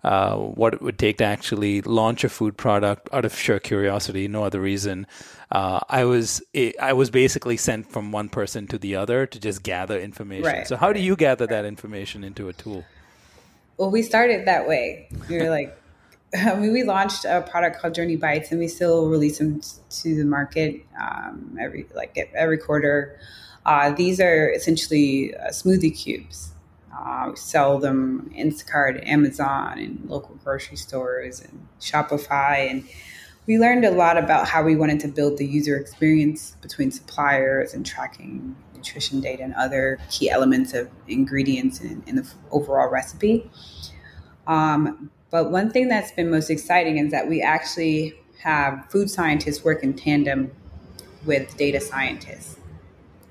uh, 0.03 0.37
what 0.37 0.75
it 0.75 0.83
would 0.83 0.99
take 0.99 1.19
to 1.19 1.25
actually 1.25 1.83
launch 1.83 2.25
a 2.25 2.29
food 2.29 2.57
product 2.57 3.09
out 3.13 3.25
of 3.25 3.37
sheer 3.37 3.59
curiosity, 3.59 4.29
no 4.29 4.45
other 4.45 4.61
reason. 4.61 5.07
Uh, 5.51 5.81
I 5.89 6.05
was 6.05 6.43
I 6.81 6.93
was 6.93 7.11
basically 7.11 7.57
sent 7.57 7.91
from 7.91 8.13
one 8.13 8.29
person 8.29 8.67
to 8.69 8.79
the 8.79 8.97
other 8.97 9.27
to 9.27 9.41
just 9.41 9.63
gather 9.63 9.99
information. 9.99 10.47
Right, 10.47 10.67
so, 10.67 10.77
how 10.77 10.89
right, 10.89 10.97
do 10.97 11.03
you 11.03 11.17
gather 11.17 11.45
right. 11.45 11.51
that 11.51 11.65
information 11.65 12.25
into 12.25 12.49
a 12.49 12.53
tool? 12.53 12.85
Well, 13.77 13.91
we 13.91 14.03
started 14.03 14.47
that 14.47 14.69
way. 14.69 15.09
We 15.29 15.39
were 15.39 15.51
like, 15.51 15.77
I 16.37 16.55
mean, 16.55 16.73
we 16.73 16.85
launched 16.85 17.25
a 17.25 17.43
product 17.43 17.81
called 17.81 17.95
Journey 17.95 18.17
Bites, 18.17 18.51
and 18.51 18.61
we 18.61 18.69
still 18.69 19.09
release 19.09 19.39
them 19.39 19.61
to 19.91 20.15
the 20.15 20.25
market 20.25 20.85
um, 21.01 21.57
every 21.61 21.87
like 21.95 22.17
every 22.35 22.59
quarter. 22.59 23.19
Uh, 23.67 23.91
these 23.91 24.21
are 24.21 24.51
essentially 24.53 25.35
uh, 25.37 25.49
smoothie 25.49 25.97
cubes. 25.97 26.50
Uh, 27.03 27.35
sell 27.35 27.79
them 27.79 28.31
Instacart, 28.37 29.09
Amazon, 29.09 29.79
and 29.79 30.05
local 30.07 30.35
grocery 30.45 30.77
stores, 30.77 31.41
and 31.41 31.67
Shopify. 31.81 32.71
And 32.71 32.87
we 33.47 33.59
learned 33.59 33.87
a 33.87 33.91
lot 33.91 34.19
about 34.19 34.47
how 34.47 34.63
we 34.63 34.77
wanted 34.77 35.01
to 35.01 35.09
build 35.09 35.39
the 35.39 35.47
user 35.47 35.79
experience 35.79 36.57
between 36.61 36.91
suppliers 36.91 37.73
and 37.73 37.87
tracking 37.87 38.55
nutrition 38.75 39.21
data 39.21 39.43
and 39.43 39.55
other 39.55 39.99
key 40.11 40.29
elements 40.29 40.75
of 40.75 40.91
ingredients 41.09 41.81
in, 41.81 42.03
in 42.07 42.17
the 42.17 42.31
overall 42.51 42.91
recipe. 42.91 43.51
Um, 44.47 45.11
but 45.31 45.51
one 45.51 45.71
thing 45.71 45.89
that's 45.89 46.13
been 46.13 46.31
most 46.31 46.51
exciting 46.51 46.99
is 46.99 47.13
that 47.13 47.29
we 47.29 47.41
actually 47.41 48.15
have 48.43 48.85
food 48.91 49.09
scientists 49.09 49.65
work 49.65 49.83
in 49.83 49.95
tandem 49.95 50.51
with 51.25 51.57
data 51.57 51.81
scientists. 51.81 52.59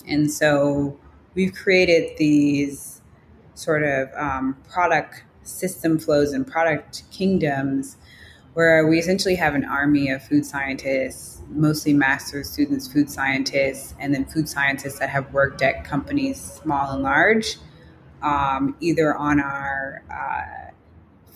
And 0.07 0.31
so 0.31 0.97
we've 1.35 1.53
created 1.53 2.17
these 2.17 2.98
sort 3.59 3.83
of 3.83 4.09
um, 4.15 4.57
product 4.69 5.23
system 5.43 5.99
flows 5.99 6.31
and 6.31 6.47
product 6.47 7.03
kingdoms 7.11 7.97
where 8.53 8.87
we 8.87 8.99
essentially 8.99 9.35
have 9.35 9.55
an 9.55 9.63
army 9.63 10.09
of 10.09 10.23
food 10.23 10.45
scientists, 10.45 11.41
mostly 11.49 11.93
master's 11.93 12.49
students, 12.49 12.91
food 12.91 13.09
scientists, 13.09 13.93
and 13.99 14.13
then 14.13 14.25
food 14.25 14.49
scientists 14.49 14.99
that 14.99 15.09
have 15.09 15.31
worked 15.33 15.61
at 15.61 15.83
companies 15.83 16.39
small 16.41 16.91
and 16.91 17.03
large, 17.03 17.57
um, 18.21 18.75
either 18.79 19.15
on 19.15 19.39
our 19.39 20.03
uh, 20.11 20.71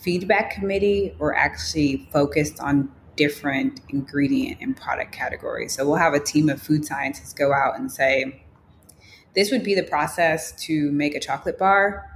feedback 0.01 0.51
committee 0.51 1.15
or 1.19 1.36
actually 1.36 2.07
focused 2.12 2.59
on 2.59 2.91
different 3.15 3.79
ingredient 3.89 4.57
and 4.59 4.75
product 4.75 5.12
categories. 5.12 5.73
So 5.73 5.88
we'll 5.88 5.97
have 5.97 6.13
a 6.13 6.19
team 6.19 6.49
of 6.49 6.62
food 6.62 6.83
scientists 6.83 7.33
go 7.33 7.53
out 7.53 7.77
and 7.77 7.91
say, 7.91 8.43
this 9.36 9.51
would 9.51 9.63
be 9.63 9.75
the 9.75 9.83
process 9.83 10.51
to 10.65 10.91
make 10.91 11.15
a 11.15 11.19
chocolate 11.19 11.57
bar, 11.57 12.09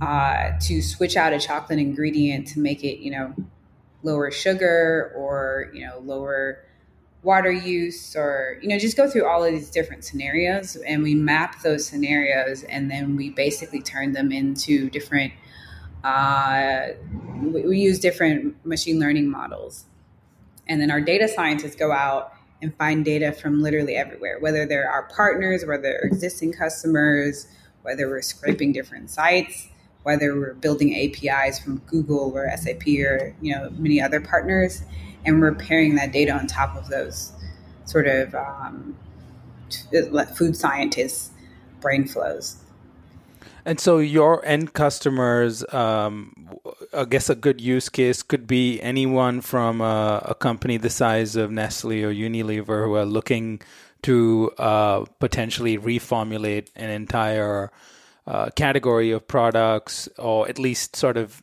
uh, 0.00 0.52
to 0.60 0.82
switch 0.82 1.16
out 1.16 1.32
a 1.32 1.38
chocolate 1.38 1.78
ingredient 1.78 2.48
to 2.48 2.60
make 2.60 2.84
it, 2.84 2.98
you 2.98 3.10
know, 3.10 3.34
lower 4.04 4.30
sugar 4.30 5.12
or 5.16 5.70
you 5.72 5.84
know 5.84 5.98
lower 6.00 6.62
water 7.22 7.50
use 7.50 8.14
or 8.14 8.58
you 8.60 8.68
know 8.68 8.78
just 8.78 8.98
go 8.98 9.08
through 9.08 9.26
all 9.26 9.42
of 9.42 9.50
these 9.50 9.70
different 9.70 10.04
scenarios. 10.04 10.76
And 10.76 11.02
we 11.02 11.14
map 11.14 11.62
those 11.62 11.86
scenarios 11.86 12.62
and 12.64 12.90
then 12.90 13.16
we 13.16 13.30
basically 13.30 13.80
turn 13.80 14.12
them 14.12 14.30
into 14.30 14.90
different 14.90 15.32
uh, 16.04 16.88
we, 17.42 17.62
we 17.62 17.78
use 17.78 17.98
different 17.98 18.64
machine 18.64 19.00
learning 19.00 19.30
models. 19.30 19.86
And 20.68 20.80
then 20.80 20.90
our 20.90 21.00
data 21.00 21.28
scientists 21.28 21.76
go 21.76 21.92
out 21.92 22.34
and 22.62 22.76
find 22.76 23.04
data 23.04 23.32
from 23.32 23.62
literally 23.62 23.94
everywhere 23.96 24.38
whether 24.40 24.64
they're 24.64 24.90
our 24.90 25.02
partners 25.04 25.64
whether 25.66 25.82
they're 25.82 26.00
existing 26.00 26.52
customers 26.52 27.46
whether 27.82 28.08
we're 28.08 28.22
scraping 28.22 28.72
different 28.72 29.10
sites 29.10 29.68
whether 30.04 30.38
we're 30.38 30.54
building 30.54 30.94
APIs 30.94 31.58
from 31.58 31.78
Google 31.86 32.32
or 32.34 32.48
SAP 32.56 32.86
or 32.86 33.34
you 33.40 33.54
know 33.54 33.70
many 33.76 34.00
other 34.00 34.20
partners, 34.20 34.82
and 35.26 35.40
we're 35.40 35.54
pairing 35.54 35.96
that 35.96 36.12
data 36.12 36.32
on 36.32 36.46
top 36.46 36.76
of 36.76 36.88
those 36.88 37.32
sort 37.84 38.06
of 38.06 38.34
um, 38.34 38.96
food 40.36 40.56
scientists' 40.56 41.30
brain 41.80 42.06
flows. 42.06 42.56
And 43.66 43.80
so, 43.80 43.98
your 43.98 44.44
end 44.44 44.74
customers, 44.74 45.64
um, 45.72 46.58
I 46.92 47.06
guess 47.06 47.30
a 47.30 47.34
good 47.34 47.62
use 47.62 47.88
case 47.88 48.22
could 48.22 48.46
be 48.46 48.80
anyone 48.82 49.40
from 49.40 49.80
a, 49.80 50.22
a, 50.26 50.34
company 50.34 50.76
the 50.76 50.90
size 50.90 51.34
of 51.34 51.50
Nestle 51.50 52.04
or 52.04 52.12
Unilever 52.12 52.84
who 52.84 52.94
are 52.94 53.06
looking 53.06 53.62
to 54.02 54.52
uh, 54.58 55.06
potentially 55.18 55.78
reformulate 55.78 56.68
an 56.76 56.90
entire 56.90 57.72
uh, 58.26 58.50
category 58.56 59.10
of 59.10 59.26
products, 59.26 60.08
or 60.18 60.48
at 60.48 60.58
least 60.58 60.96
sort 60.96 61.16
of, 61.16 61.42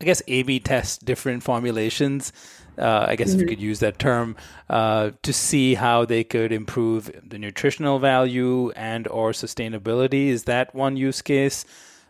I 0.00 0.04
guess, 0.04 0.22
A/B 0.26 0.60
test 0.60 1.04
different 1.04 1.42
formulations. 1.42 2.32
Uh, 2.78 3.04
I 3.08 3.16
guess 3.16 3.28
mm-hmm. 3.28 3.36
if 3.36 3.40
you 3.42 3.46
could 3.48 3.60
use 3.60 3.80
that 3.80 3.98
term 3.98 4.34
uh, 4.70 5.10
to 5.22 5.32
see 5.32 5.74
how 5.74 6.06
they 6.06 6.24
could 6.24 6.52
improve 6.52 7.10
the 7.22 7.38
nutritional 7.38 7.98
value 7.98 8.70
and 8.70 9.06
or 9.08 9.32
sustainability. 9.32 10.28
Is 10.28 10.44
that 10.44 10.74
one 10.74 10.96
use 10.96 11.20
case? 11.20 11.66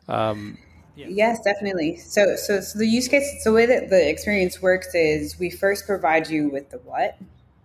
Um, 0.08 0.58
yeah. 0.94 1.06
Yes, 1.08 1.40
definitely. 1.42 1.96
So, 1.96 2.36
so, 2.36 2.60
so 2.60 2.78
the 2.78 2.86
use 2.86 3.08
case, 3.08 3.42
so 3.42 3.50
the 3.50 3.54
way 3.54 3.66
that 3.66 3.88
the 3.88 4.08
experience 4.08 4.60
works 4.60 4.94
is 4.94 5.38
we 5.38 5.50
first 5.50 5.86
provide 5.86 6.28
you 6.28 6.48
with 6.48 6.70
the 6.70 6.78
what. 6.78 7.18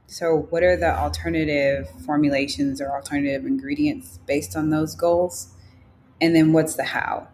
So, 0.08 0.48
what 0.50 0.64
are 0.64 0.78
the 0.78 0.98
alternative 0.98 1.90
formulations 2.06 2.80
or 2.80 2.96
alternative 2.96 3.46
ingredients 3.46 4.20
based 4.26 4.56
on 4.56 4.70
those 4.70 4.96
goals? 4.96 5.50
And 6.22 6.36
then 6.36 6.54
what's 6.54 6.76
the 6.76 6.84
how? 6.84 7.28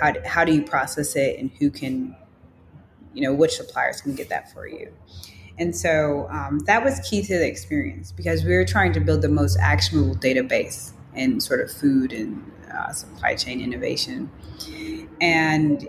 How, 0.00 0.14
how 0.24 0.44
do 0.44 0.52
you 0.52 0.62
process 0.62 1.14
it 1.14 1.38
and 1.38 1.50
who 1.60 1.70
can 1.70 2.16
you 3.14 3.22
know 3.22 3.32
which 3.32 3.52
suppliers 3.52 4.00
can 4.00 4.14
get 4.14 4.28
that 4.28 4.52
for 4.52 4.66
you? 4.66 4.92
And 5.58 5.76
so 5.76 6.26
um, 6.30 6.60
that 6.60 6.82
was 6.82 7.00
key 7.00 7.22
to 7.22 7.38
the 7.38 7.46
experience 7.46 8.12
because 8.12 8.44
we 8.44 8.54
were 8.54 8.64
trying 8.64 8.92
to 8.94 9.00
build 9.00 9.22
the 9.22 9.28
most 9.28 9.58
actionable 9.60 10.16
database 10.16 10.92
in 11.14 11.40
sort 11.40 11.60
of 11.60 11.70
food 11.70 12.12
and 12.12 12.50
uh, 12.72 12.92
supply 12.92 13.34
chain 13.34 13.60
innovation. 13.60 14.30
And 15.20 15.86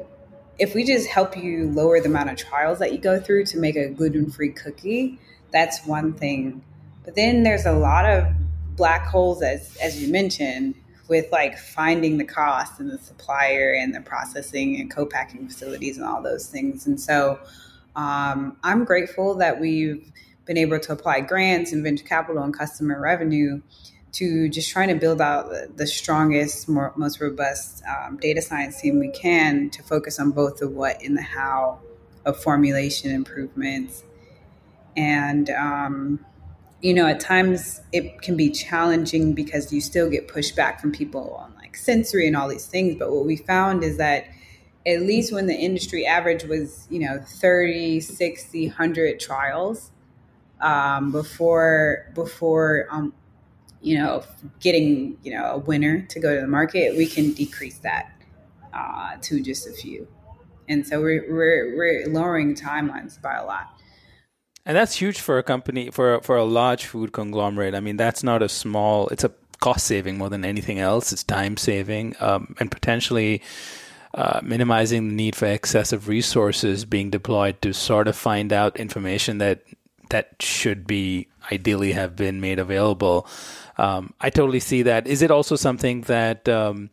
if 0.59 0.75
we 0.75 0.83
just 0.83 1.07
help 1.07 1.37
you 1.37 1.71
lower 1.71 2.01
the 2.01 2.09
amount 2.09 2.29
of 2.29 2.35
trials 2.35 2.79
that 2.79 2.91
you 2.91 2.97
go 2.97 3.19
through 3.19 3.45
to 3.45 3.57
make 3.57 3.77
a 3.77 3.87
gluten-free 3.89 4.51
cookie 4.51 5.19
that's 5.51 5.85
one 5.85 6.13
thing. 6.13 6.63
But 7.03 7.15
then 7.15 7.43
there's 7.43 7.65
a 7.65 7.73
lot 7.73 8.05
of 8.05 8.27
black 8.75 9.05
holes 9.05 9.41
as 9.41 9.75
as 9.77 10.01
you 10.01 10.11
mentioned 10.11 10.73
with 11.11 11.29
like 11.29 11.57
finding 11.57 12.17
the 12.17 12.23
cost 12.23 12.79
and 12.79 12.89
the 12.89 12.97
supplier 12.97 13.73
and 13.73 13.93
the 13.93 13.99
processing 13.99 14.79
and 14.79 14.89
co-packing 14.89 15.45
facilities 15.45 15.97
and 15.97 16.05
all 16.05 16.23
those 16.23 16.47
things. 16.47 16.87
And 16.87 16.97
so 16.97 17.37
um, 17.97 18.55
I'm 18.63 18.85
grateful 18.85 19.35
that 19.35 19.59
we've 19.59 20.09
been 20.45 20.55
able 20.55 20.79
to 20.79 20.93
apply 20.93 21.19
grants 21.19 21.73
and 21.73 21.83
venture 21.83 22.05
capital 22.05 22.41
and 22.41 22.57
customer 22.57 22.97
revenue 22.97 23.61
to 24.13 24.47
just 24.47 24.71
trying 24.71 24.87
to 24.87 24.95
build 24.95 25.19
out 25.19 25.49
the, 25.49 25.69
the 25.75 25.85
strongest, 25.85 26.69
more, 26.69 26.93
most 26.95 27.19
robust 27.19 27.83
um, 27.83 28.15
data 28.15 28.41
science 28.41 28.79
team 28.79 28.97
we 28.97 29.09
can 29.11 29.69
to 29.71 29.83
focus 29.83 30.17
on 30.17 30.31
both 30.31 30.59
the 30.59 30.69
what 30.69 31.03
and 31.03 31.17
the 31.17 31.21
how 31.21 31.77
of 32.23 32.41
formulation 32.41 33.11
improvements. 33.11 34.05
And, 34.95 35.49
um, 35.49 36.25
you 36.81 36.93
know, 36.93 37.05
at 37.07 37.19
times 37.19 37.81
it 37.91 38.21
can 38.21 38.35
be 38.35 38.49
challenging 38.49 39.33
because 39.33 39.71
you 39.71 39.81
still 39.81 40.09
get 40.09 40.27
pushback 40.27 40.79
from 40.79 40.91
people 40.91 41.35
on 41.35 41.53
like 41.55 41.75
sensory 41.75 42.27
and 42.27 42.35
all 42.35 42.47
these 42.47 42.65
things. 42.65 42.95
But 42.97 43.11
what 43.11 43.25
we 43.25 43.37
found 43.37 43.83
is 43.83 43.97
that 43.97 44.25
at 44.87 45.01
least 45.01 45.31
when 45.31 45.45
the 45.45 45.53
industry 45.53 46.05
average 46.05 46.43
was, 46.43 46.87
you 46.89 46.99
know, 46.99 47.19
30, 47.19 47.99
60, 47.99 48.67
100 48.67 49.19
trials 49.19 49.91
um, 50.59 51.11
before, 51.11 52.11
before 52.15 52.87
um, 52.89 53.13
you 53.81 53.97
know, 53.97 54.23
getting, 54.59 55.17
you 55.23 55.33
know, 55.33 55.45
a 55.45 55.57
winner 55.57 56.01
to 56.01 56.19
go 56.19 56.35
to 56.35 56.41
the 56.41 56.47
market, 56.47 56.95
we 56.95 57.05
can 57.07 57.33
decrease 57.33 57.79
that 57.79 58.11
uh, 58.73 59.17
to 59.21 59.41
just 59.41 59.67
a 59.67 59.71
few. 59.71 60.07
And 60.67 60.85
so 60.85 61.01
we're, 61.01 61.25
we're, 61.31 61.75
we're 61.75 62.07
lowering 62.07 62.55
timelines 62.55 63.21
by 63.21 63.35
a 63.35 63.45
lot. 63.45 63.80
And 64.65 64.77
that's 64.77 64.95
huge 64.95 65.19
for 65.19 65.37
a 65.37 65.43
company, 65.43 65.89
for, 65.89 66.21
for 66.21 66.37
a 66.37 66.43
large 66.43 66.85
food 66.85 67.11
conglomerate. 67.13 67.73
I 67.73 67.79
mean, 67.79 67.97
that's 67.97 68.23
not 68.23 68.43
a 68.43 68.49
small, 68.49 69.07
it's 69.07 69.23
a 69.23 69.31
cost 69.59 69.85
saving 69.85 70.17
more 70.17 70.29
than 70.29 70.45
anything 70.45 70.79
else. 70.79 71.11
It's 71.11 71.23
time 71.23 71.57
saving 71.57 72.15
um, 72.19 72.55
and 72.59 72.71
potentially 72.71 73.41
uh, 74.13 74.39
minimizing 74.43 75.09
the 75.09 75.15
need 75.15 75.35
for 75.35 75.47
excessive 75.47 76.07
resources 76.07 76.85
being 76.85 77.09
deployed 77.09 77.61
to 77.61 77.73
sort 77.73 78.07
of 78.07 78.15
find 78.15 78.53
out 78.53 78.77
information 78.77 79.39
that 79.39 79.63
that 80.09 80.35
should 80.41 80.85
be 80.85 81.27
ideally 81.51 81.93
have 81.93 82.17
been 82.17 82.41
made 82.41 82.59
available 82.59 83.25
um, 83.81 84.13
I 84.21 84.29
totally 84.29 84.59
see 84.59 84.83
that. 84.83 85.07
Is 85.07 85.23
it 85.23 85.31
also 85.31 85.55
something 85.55 86.01
that 86.01 86.47
um, 86.47 86.91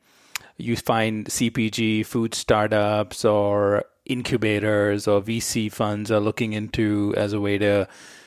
you 0.57 0.74
find 0.74 1.26
CPG 1.26 2.07
food 2.07 2.35
startups 2.35 3.26
or 3.26 3.85
incubators 4.09 5.07
or 5.07 5.21
VC 5.21 5.71
funds 5.71 6.11
are 6.11 6.21
looking 6.21 6.53
into 6.53 7.14
as 7.16 7.33
a 7.33 7.40
way 7.40 7.59
to 7.59 7.87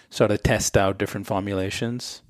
sort 0.09 0.31
of 0.31 0.41
test 0.43 0.77
out 0.77 0.97
different 0.97 1.27
formulations? 1.27 2.21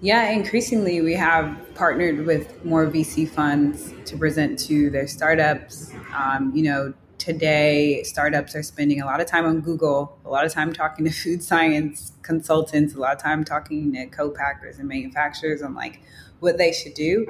Yeah, 0.00 0.30
increasingly 0.30 1.00
we 1.00 1.14
have 1.14 1.58
partnered 1.74 2.24
with 2.24 2.64
more 2.64 2.86
VC 2.86 3.28
funds 3.28 3.92
to 4.04 4.16
present 4.16 4.58
to 4.60 4.90
their 4.90 5.08
startups. 5.08 5.92
Um, 6.14 6.52
you 6.54 6.62
know, 6.62 6.94
today 7.18 8.04
startups 8.04 8.54
are 8.54 8.62
spending 8.62 9.00
a 9.00 9.06
lot 9.06 9.20
of 9.20 9.26
time 9.26 9.44
on 9.44 9.60
Google, 9.60 10.16
a 10.24 10.30
lot 10.30 10.44
of 10.44 10.52
time 10.52 10.72
talking 10.72 11.04
to 11.04 11.10
food 11.10 11.42
science 11.42 12.12
consultants, 12.22 12.94
a 12.94 12.98
lot 13.00 13.16
of 13.16 13.20
time 13.20 13.44
talking 13.44 13.92
to 13.92 14.06
co-packers 14.06 14.78
and 14.78 14.88
manufacturers 14.88 15.62
on 15.62 15.74
like 15.74 16.00
what 16.38 16.58
they 16.58 16.72
should 16.72 16.94
do. 16.94 17.26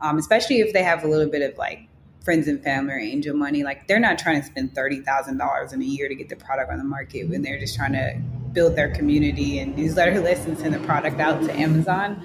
Um, 0.00 0.18
especially 0.18 0.60
if 0.60 0.72
they 0.72 0.82
have 0.82 1.04
a 1.04 1.08
little 1.08 1.30
bit 1.30 1.42
of 1.42 1.58
like 1.58 1.88
friends 2.26 2.48
and 2.48 2.60
family 2.62 2.92
or 2.92 2.98
angel 2.98 3.36
money. 3.36 3.62
Like 3.62 3.86
they're 3.86 4.00
not 4.00 4.18
trying 4.18 4.40
to 4.40 4.46
spend 4.46 4.74
thirty 4.74 5.00
thousand 5.00 5.38
dollars 5.38 5.72
in 5.72 5.80
a 5.80 5.84
year 5.84 6.08
to 6.08 6.14
get 6.14 6.28
the 6.28 6.34
product 6.36 6.72
on 6.72 6.78
the 6.78 6.84
market 6.84 7.28
when 7.28 7.40
they're 7.40 7.58
just 7.58 7.76
trying 7.76 7.92
to 7.92 8.20
build 8.52 8.74
their 8.74 8.90
community 8.92 9.60
and 9.60 9.76
newsletter 9.76 10.20
list 10.28 10.48
and 10.48 10.58
send 10.58 10.74
the 10.74 10.80
product 10.80 11.20
out 11.20 11.40
to 11.42 11.52
Amazon. 11.54 12.20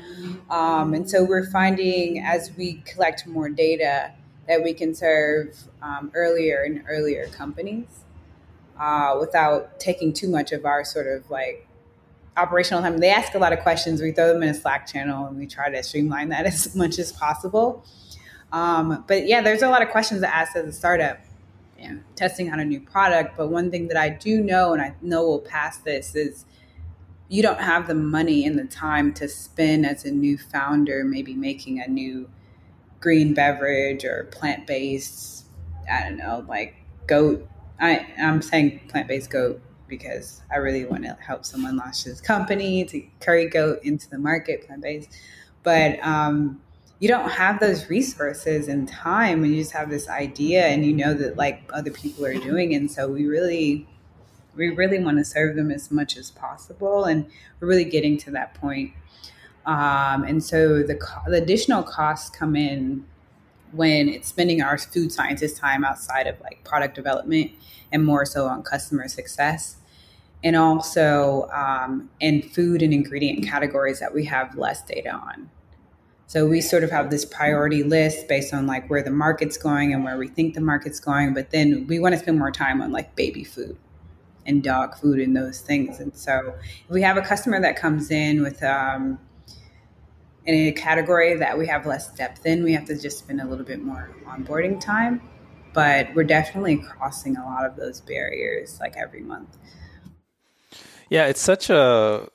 Um, 0.50 0.96
and 0.96 1.08
so 1.08 1.24
we're 1.24 1.50
finding 1.52 2.20
as 2.20 2.52
we 2.58 2.82
collect 2.86 3.28
more 3.28 3.48
data 3.48 4.12
that 4.48 4.64
we 4.64 4.74
can 4.74 4.96
serve 4.96 5.56
um, 5.84 6.12
earlier 6.16 6.64
and 6.64 6.84
earlier 6.90 7.28
companies 7.28 8.04
uh, 8.80 9.16
without 9.20 9.80
taking 9.80 10.14
too 10.14 10.30
much 10.30 10.52
of 10.52 10.66
our 10.66 10.84
sort 10.84 11.06
of 11.06 11.30
like 11.30 11.68
operational 12.38 12.82
time. 12.82 12.98
They 12.98 13.12
ask 13.12 13.36
a 13.36 13.40
lot 13.40 13.54
of 13.54 13.60
questions. 13.60 14.02
We 14.02 14.12
throw 14.12 14.34
them 14.34 14.42
in 14.42 14.50
a 14.50 14.54
Slack 14.56 14.88
channel 14.88 15.28
and 15.28 15.38
we 15.38 15.46
try 15.46 15.70
to 15.70 15.84
streamline 15.84 16.30
that 16.30 16.46
as 16.54 16.76
much 16.76 16.98
as 16.98 17.12
possible. 17.12 17.86
Um, 18.52 19.04
but 19.08 19.28
yeah, 19.28 19.42
there's 19.42 19.62
a 19.62 19.70
lot 19.70 19.82
of 19.82 19.90
questions 19.90 20.22
to 20.22 20.34
ask 20.36 20.56
as 20.56 20.66
a 20.66 20.72
startup, 20.72 21.20
testing 22.16 22.50
out 22.50 22.60
a 22.60 22.66
new 22.66 22.80
product. 22.80 23.38
But 23.38 23.50
one 23.50 23.72
thing 23.72 23.88
that 23.88 23.98
I 23.98 24.10
do 24.10 24.42
know, 24.42 24.74
and 24.74 24.82
I 24.82 24.94
know 25.02 25.24
will 25.24 25.40
pass 25.40 25.78
this, 25.78 26.16
is 26.16 26.46
you 27.30 27.42
don't 27.42 27.62
have 27.62 27.88
the 27.88 27.96
money 27.96 28.46
and 28.46 28.60
the 28.60 28.66
time 28.66 29.14
to 29.14 29.28
spend 29.28 29.86
as 29.86 30.04
a 30.04 30.12
new 30.12 30.38
founder, 30.38 31.04
maybe 31.04 31.34
making 31.34 31.82
a 31.82 31.88
new 31.88 32.30
green 33.00 33.34
beverage 33.34 34.04
or 34.04 34.26
plant 34.32 34.68
based. 34.68 35.46
I 35.90 36.04
don't 36.04 36.18
know, 36.18 36.46
like 36.48 36.76
goat. 37.08 37.48
I 37.80 38.06
I'm 38.20 38.42
saying 38.42 38.82
plant 38.90 39.08
based 39.08 39.30
goat 39.30 39.62
because 39.88 40.42
I 40.52 40.58
really 40.58 40.86
want 40.86 41.04
to 41.04 41.18
help 41.20 41.46
someone 41.46 41.78
launch 41.78 42.04
this 42.04 42.22
company 42.22 42.86
to 42.86 43.02
carry 43.20 43.48
goat 43.48 43.80
into 43.84 44.10
the 44.10 44.18
market 44.18 44.66
plant 44.66 44.82
based. 44.82 45.10
But 45.64 46.00
um, 46.06 46.62
you 47.02 47.08
don't 47.08 47.32
have 47.32 47.60
those 47.60 47.90
resources 47.90 48.68
and 48.68 48.88
time 48.88 49.44
and 49.44 49.56
you 49.56 49.60
just 49.60 49.72
have 49.72 49.90
this 49.90 50.08
idea 50.08 50.68
and 50.68 50.86
you 50.86 50.94
know 50.94 51.16
that 51.16 51.36
like 51.36 51.68
other 51.74 51.90
people 51.90 52.24
are 52.24 52.36
doing. 52.36 52.76
And 52.76 52.90
so 52.90 53.08
we 53.08 53.26
really 53.26 53.88
we 54.56 54.70
really 54.70 55.04
want 55.04 55.18
to 55.18 55.26
serve 55.26 55.56
them 55.56 55.72
as 55.72 55.90
much 55.90 56.16
as 56.16 56.30
possible. 56.30 57.06
And 57.06 57.26
we're 57.60 57.70
really 57.70 57.86
getting 57.86 58.20
to 58.20 58.32
that 58.32 58.54
point. 58.54 58.94
Um, 59.66 60.24
and 60.26 60.44
so 60.44 60.84
the, 60.84 61.00
the 61.26 61.42
additional 61.42 61.82
costs 61.82 62.30
come 62.30 62.56
in 62.56 63.04
when 63.72 64.08
it's 64.08 64.28
spending 64.28 64.62
our 64.62 64.78
food 64.78 65.12
scientist 65.12 65.58
time 65.58 65.84
outside 65.84 66.28
of 66.28 66.40
like 66.42 66.64
product 66.64 66.94
development 66.94 67.50
and 67.92 68.06
more 68.06 68.28
so 68.28 68.46
on 68.46 68.62
customer 68.62 69.08
success. 69.08 69.78
And 70.44 70.56
also 70.56 71.50
um, 71.52 72.12
in 72.20 72.44
food 72.44 72.84
and 72.84 72.94
ingredient 72.94 73.44
categories 73.44 74.00
that 74.00 74.14
we 74.14 74.26
have 74.26 74.56
less 74.56 74.84
data 74.84 75.12
on 75.12 75.50
so 76.32 76.48
we 76.48 76.62
sort 76.62 76.82
of 76.86 76.92
have 76.92 77.10
this 77.10 77.26
priority 77.26 77.84
list 77.84 78.30
based 78.30 78.54
on 78.54 78.66
like 78.66 78.90
where 78.90 79.04
the 79.04 79.12
market's 79.12 79.58
going 79.58 79.94
and 79.94 80.06
where 80.06 80.18
we 80.18 80.30
think 80.30 80.54
the 80.54 80.62
market's 80.62 81.00
going 81.00 81.34
but 81.34 81.52
then 81.52 81.86
we 81.88 82.00
want 82.00 82.14
to 82.14 82.20
spend 82.20 82.40
more 82.40 82.52
time 82.52 82.82
on 82.82 82.92
like 82.92 83.16
baby 83.16 83.44
food 83.44 83.76
and 84.46 84.64
dog 84.64 84.96
food 84.96 85.20
and 85.20 85.36
those 85.36 85.60
things 85.60 86.00
and 86.00 86.16
so 86.16 86.56
if 86.86 86.90
we 86.90 87.02
have 87.02 87.18
a 87.18 87.22
customer 87.22 87.60
that 87.60 87.76
comes 87.76 88.12
in 88.12 88.42
with 88.42 88.64
um, 88.64 89.20
in 90.46 90.56
a 90.68 90.72
category 90.72 91.36
that 91.38 91.58
we 91.58 91.68
have 91.68 91.86
less 91.86 92.12
depth 92.14 92.46
in, 92.46 92.64
we 92.64 92.74
have 92.74 92.86
to 92.86 93.00
just 93.00 93.20
spend 93.20 93.42
a 93.42 93.46
little 93.46 93.66
bit 93.66 93.82
more 93.82 94.10
onboarding 94.26 94.80
time. 94.80 95.22
But 95.74 96.14
we're 96.16 96.24
definitely 96.24 96.78
crossing 96.78 97.38
a 97.38 97.46
lot 97.46 97.66
of 97.66 97.76
those 97.76 98.02
barriers 98.02 98.80
like 98.80 98.98
every 98.98 99.22
month. 99.22 99.58
Yeah, 101.10 101.28
it's 101.28 101.42
such 101.42 101.70
a 101.70 102.28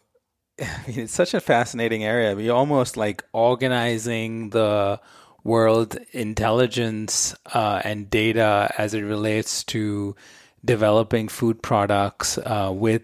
I 0.61 0.65
mean, 0.89 1.01
it's 1.01 1.13
such 1.13 1.35
a 1.35 1.41
fascinating 1.41 2.05
area. 2.05 2.35
We 2.35 2.49
almost 2.49 2.97
like 2.97 3.25
organizing 3.33 4.51
the 4.51 5.01
world 5.45 5.97
intelligence 6.13 7.35
uh, 7.55 7.81
and 7.85 8.11
data 8.11 8.73
as 8.79 8.95
it 8.95 9.03
relates 9.03 9.63
to 9.65 10.17
developing 10.65 11.29
food 11.29 11.63
products 11.63 12.39
uh, 12.39 12.71
with, 12.75 13.03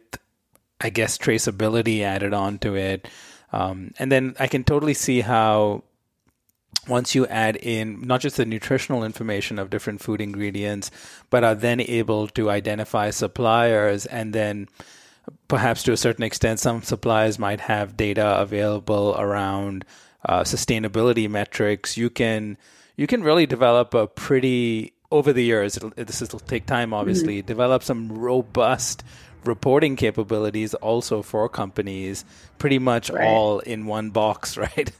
I 0.80 0.90
guess, 0.90 1.18
traceability 1.18 2.02
added 2.02 2.34
onto 2.34 2.74
it. 2.74 3.06
Um, 3.52 3.92
and 3.98 4.10
then 4.10 4.34
I 4.40 4.46
can 4.46 4.64
totally 4.64 4.94
see 4.94 5.20
how 5.20 5.84
once 6.88 7.14
you 7.14 7.26
add 7.28 7.54
in 7.56 8.00
not 8.00 8.20
just 8.20 8.38
the 8.38 8.44
nutritional 8.44 9.04
information 9.04 9.58
of 9.58 9.70
different 9.70 10.00
food 10.00 10.20
ingredients, 10.20 10.90
but 11.30 11.44
are 11.44 11.54
then 11.54 11.80
able 11.80 12.26
to 12.28 12.50
identify 12.50 13.10
suppliers 13.10 14.06
and 14.06 14.32
then 14.32 14.68
perhaps 15.48 15.82
to 15.84 15.92
a 15.92 15.96
certain 15.96 16.24
extent, 16.24 16.60
some 16.60 16.82
suppliers 16.82 17.38
might 17.38 17.60
have 17.60 17.96
data 17.96 18.40
available 18.40 19.14
around 19.18 19.84
uh, 20.24 20.42
sustainability 20.42 21.28
metrics. 21.28 21.96
You 21.96 22.10
can 22.10 22.56
you 22.96 23.06
can 23.06 23.22
really 23.22 23.46
develop 23.46 23.94
a 23.94 24.06
pretty 24.06 24.92
over 25.10 25.32
the 25.32 25.44
years. 25.44 25.76
It'll, 25.76 25.92
this 25.96 26.20
will 26.32 26.40
take 26.40 26.66
time, 26.66 26.92
obviously. 26.94 27.38
Mm-hmm. 27.38 27.46
Develop 27.46 27.82
some 27.82 28.12
robust 28.12 29.04
reporting 29.44 29.96
capabilities 29.96 30.74
also 30.74 31.22
for 31.22 31.48
companies 31.48 32.24
pretty 32.58 32.78
much 32.78 33.10
right. 33.10 33.26
all 33.26 33.58
in 33.60 33.86
one 33.86 34.10
box 34.10 34.56
right 34.56 34.92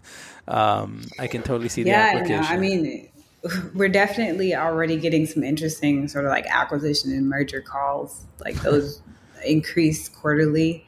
um, 0.48 1.02
i 1.18 1.26
can 1.26 1.42
totally 1.42 1.68
see 1.68 1.82
yeah, 1.82 2.12
the 2.12 2.18
application 2.18 2.42
no, 2.42 2.48
i 2.48 2.58
mean 2.58 3.08
we're 3.74 3.88
definitely 3.88 4.54
already 4.54 4.96
getting 4.96 5.26
some 5.26 5.42
interesting 5.42 6.08
sort 6.08 6.24
of 6.24 6.30
like 6.30 6.46
acquisition 6.46 7.12
and 7.12 7.28
merger 7.28 7.60
calls 7.60 8.24
like 8.44 8.56
those 8.62 9.00
increase 9.44 10.08
quarterly 10.08 10.86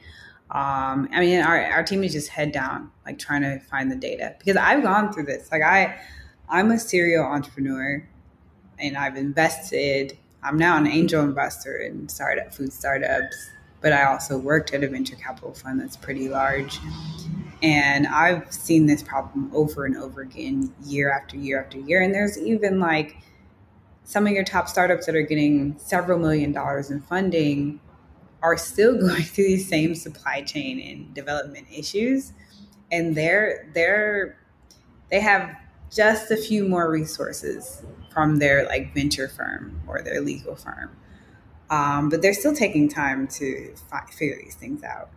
um, 0.50 1.08
i 1.12 1.20
mean 1.20 1.40
our, 1.40 1.64
our 1.72 1.82
team 1.82 2.02
is 2.04 2.12
just 2.12 2.28
head 2.28 2.52
down 2.52 2.90
like 3.06 3.18
trying 3.18 3.42
to 3.42 3.58
find 3.60 3.90
the 3.90 3.96
data 3.96 4.34
because 4.38 4.56
i've 4.56 4.82
gone 4.82 5.12
through 5.12 5.24
this 5.24 5.50
like 5.50 5.62
i 5.62 5.98
i'm 6.48 6.70
a 6.70 6.78
serial 6.78 7.24
entrepreneur 7.24 8.06
and 8.78 8.96
i've 8.96 9.16
invested 9.16 10.18
I'm 10.44 10.58
now 10.58 10.76
an 10.76 10.86
angel 10.86 11.22
investor 11.24 11.78
in 11.78 12.06
startup 12.08 12.52
food 12.52 12.70
startups, 12.70 13.34
but 13.80 13.94
I 13.94 14.04
also 14.04 14.36
worked 14.36 14.74
at 14.74 14.84
a 14.84 14.88
venture 14.88 15.16
capital 15.16 15.54
fund 15.54 15.80
that's 15.80 15.96
pretty 15.96 16.28
large. 16.28 16.78
And 17.62 18.06
I've 18.06 18.52
seen 18.52 18.84
this 18.84 19.02
problem 19.02 19.50
over 19.54 19.86
and 19.86 19.96
over 19.96 20.20
again, 20.20 20.74
year 20.84 21.10
after 21.10 21.38
year 21.38 21.62
after 21.62 21.78
year. 21.78 22.02
And 22.02 22.14
there's 22.14 22.36
even 22.38 22.78
like 22.78 23.16
some 24.04 24.26
of 24.26 24.34
your 24.34 24.44
top 24.44 24.68
startups 24.68 25.06
that 25.06 25.16
are 25.16 25.22
getting 25.22 25.78
several 25.78 26.18
million 26.18 26.52
dollars 26.52 26.90
in 26.90 27.00
funding 27.00 27.80
are 28.44 28.58
still 28.58 28.96
going 29.00 29.22
through 29.22 29.44
these 29.46 29.68
same 29.68 29.94
supply 29.94 30.42
chain 30.42 30.78
and 30.78 31.12
development 31.14 31.66
issues. 31.74 32.32
And 32.92 33.16
they're 33.16 33.68
they're 33.74 34.38
they 35.10 35.20
have 35.20 35.56
just 35.90 36.30
a 36.30 36.36
few 36.36 36.68
more 36.68 36.90
resources 36.90 37.82
from 38.12 38.38
their 38.38 38.66
like 38.66 38.94
venture 38.94 39.28
firm 39.28 39.80
or 39.86 40.02
their 40.02 40.20
legal 40.20 40.54
firm. 40.54 40.96
Um, 41.70 42.08
but 42.10 42.20
they're 42.22 42.34
still 42.34 42.54
taking 42.54 42.88
time 42.88 43.26
to 43.28 43.74
fi- 43.90 44.06
figure 44.12 44.36
these 44.42 44.54
things 44.54 44.84
out. 44.84 45.10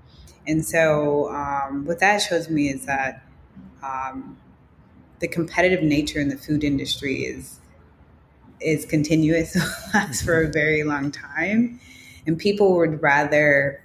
And 0.47 0.65
so, 0.65 1.29
um, 1.29 1.85
what 1.85 1.99
that 1.99 2.19
shows 2.19 2.49
me 2.49 2.69
is 2.69 2.85
that 2.85 3.23
um, 3.83 4.37
the 5.19 5.27
competitive 5.27 5.83
nature 5.83 6.19
in 6.19 6.29
the 6.29 6.37
food 6.37 6.63
industry 6.63 7.23
is 7.23 7.59
is 8.59 8.85
continuous, 8.85 9.55
lasts 9.93 10.23
for 10.23 10.41
a 10.41 10.47
very 10.47 10.83
long 10.83 11.11
time, 11.11 11.79
and 12.27 12.37
people 12.37 12.75
would 12.75 13.01
rather 13.01 13.81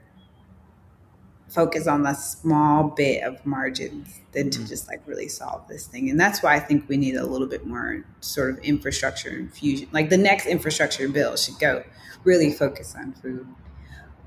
focus 1.49 1.87
on 1.87 2.03
the 2.03 2.15
small 2.15 2.89
bit 2.89 3.23
of 3.23 3.45
margins 3.45 4.21
than 4.33 4.51
to 4.51 4.59
mm-hmm. 4.59 4.69
just 4.69 4.89
like 4.89 5.01
really 5.07 5.29
solve 5.29 5.67
this 5.69 5.87
thing. 5.87 6.09
And 6.11 6.19
that's 6.19 6.43
why 6.43 6.55
I 6.55 6.61
think 6.61 6.89
we 6.89 6.97
need 6.97 7.15
a 7.15 7.27
little 7.27 7.47
bit 7.47 7.67
more 7.67 8.05
sort 8.21 8.51
of 8.51 8.59
infrastructure 8.61 9.31
infusion. 9.31 9.89
Like 9.93 10.09
the 10.09 10.17
next 10.17 10.47
infrastructure 10.47 11.09
bill 11.09 11.37
should 11.37 11.59
go 11.59 11.85
really 12.25 12.53
focus 12.53 12.95
on 12.97 13.13
food 13.13 13.47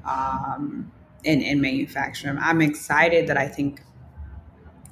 um, 0.05 0.91
and, 1.25 1.43
and 1.43 1.61
manufacturing. 1.61 2.37
I'm 2.39 2.61
excited 2.61 3.27
that 3.27 3.37
I 3.37 3.47
think 3.47 3.81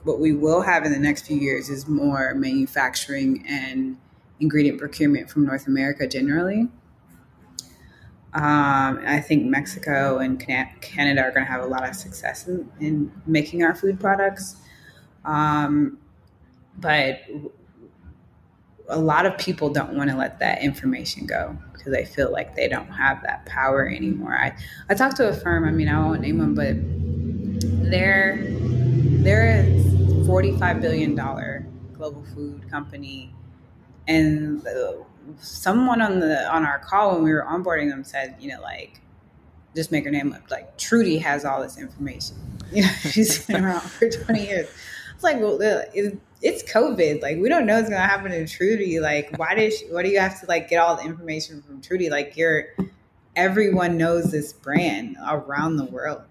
what 0.03 0.19
we 0.19 0.33
will 0.33 0.61
have 0.61 0.85
in 0.85 0.91
the 0.91 0.99
next 0.99 1.27
few 1.27 1.37
years 1.37 1.69
is 1.69 1.87
more 1.87 2.33
manufacturing 2.33 3.45
and 3.47 3.97
ingredient 4.39 4.79
procurement 4.79 5.29
from 5.29 5.45
North 5.45 5.67
America 5.67 6.07
generally. 6.07 6.67
Um, 8.35 8.99
I 9.05 9.19
think 9.19 9.45
Mexico 9.45 10.17
and 10.17 10.39
Canada 10.39 11.21
are 11.21 11.31
going 11.31 11.45
to 11.45 11.51
have 11.51 11.61
a 11.61 11.67
lot 11.67 11.87
of 11.87 11.95
success 11.95 12.47
in, 12.47 12.67
in 12.79 13.11
making 13.27 13.63
our 13.63 13.75
food 13.75 13.99
products. 13.99 14.55
Um, 15.23 15.99
but 16.79 17.21
a 18.89 18.99
lot 18.99 19.25
of 19.25 19.37
people 19.37 19.69
don't 19.69 19.95
want 19.95 20.09
to 20.09 20.17
let 20.17 20.39
that 20.39 20.61
information 20.63 21.27
go 21.27 21.57
because 21.71 21.93
they 21.93 22.05
feel 22.05 22.31
like 22.31 22.55
they 22.55 22.67
don't 22.67 22.87
have 22.87 23.21
that 23.23 23.45
power 23.45 23.87
anymore. 23.87 24.33
I, 24.33 24.55
I 24.89 24.95
talked 24.95 25.17
to 25.17 25.29
a 25.29 25.33
firm, 25.33 25.65
I 25.65 25.71
mean, 25.71 25.87
I 25.87 25.99
won't 25.99 26.21
name 26.21 26.39
them, 26.39 26.55
but 26.55 26.75
they're, 27.89 28.39
they're 29.21 29.61
a 29.61 29.65
$45 30.25 30.81
billion 30.81 31.15
global 31.15 32.23
food 32.33 32.69
company. 32.69 33.33
And 34.07 34.61
someone 35.39 36.01
on 36.01 36.19
the 36.19 36.51
on 36.53 36.65
our 36.65 36.79
call 36.79 37.15
when 37.15 37.23
we 37.23 37.33
were 37.33 37.45
onboarding 37.47 37.89
them 37.89 38.03
said, 38.03 38.35
you 38.39 38.49
know, 38.49 38.61
like, 38.61 39.01
just 39.75 39.91
make 39.91 40.05
her 40.05 40.11
name 40.11 40.33
up. 40.33 40.49
Like 40.49 40.77
Trudy 40.77 41.17
has 41.19 41.45
all 41.45 41.61
this 41.61 41.77
information. 41.77 42.37
You 42.71 42.83
know, 42.83 42.89
she's 43.11 43.45
been 43.45 43.63
around 43.63 43.81
for 43.81 44.09
20 44.09 44.45
years. 44.45 44.69
It's 45.15 45.23
like, 45.23 45.39
well, 45.39 45.57
it's 45.61 46.71
COVID. 46.71 47.21
Like, 47.21 47.37
we 47.37 47.49
don't 47.49 47.65
know 47.65 47.77
what's 47.77 47.89
gonna 47.89 48.01
happen 48.01 48.31
to 48.31 48.47
Trudy. 48.47 48.99
Like, 48.99 49.37
why 49.37 49.55
did 49.55 49.73
she, 49.73 49.85
why 49.85 50.03
do 50.03 50.09
you 50.09 50.19
have 50.19 50.39
to 50.41 50.45
like 50.47 50.69
get 50.69 50.77
all 50.77 50.95
the 50.95 51.03
information 51.03 51.61
from 51.61 51.81
Trudy? 51.81 52.09
Like, 52.09 52.35
you're 52.35 52.67
everyone 53.35 53.97
knows 53.97 54.31
this 54.31 54.53
brand 54.53 55.17
around 55.27 55.77
the 55.77 55.85
world. 55.85 56.21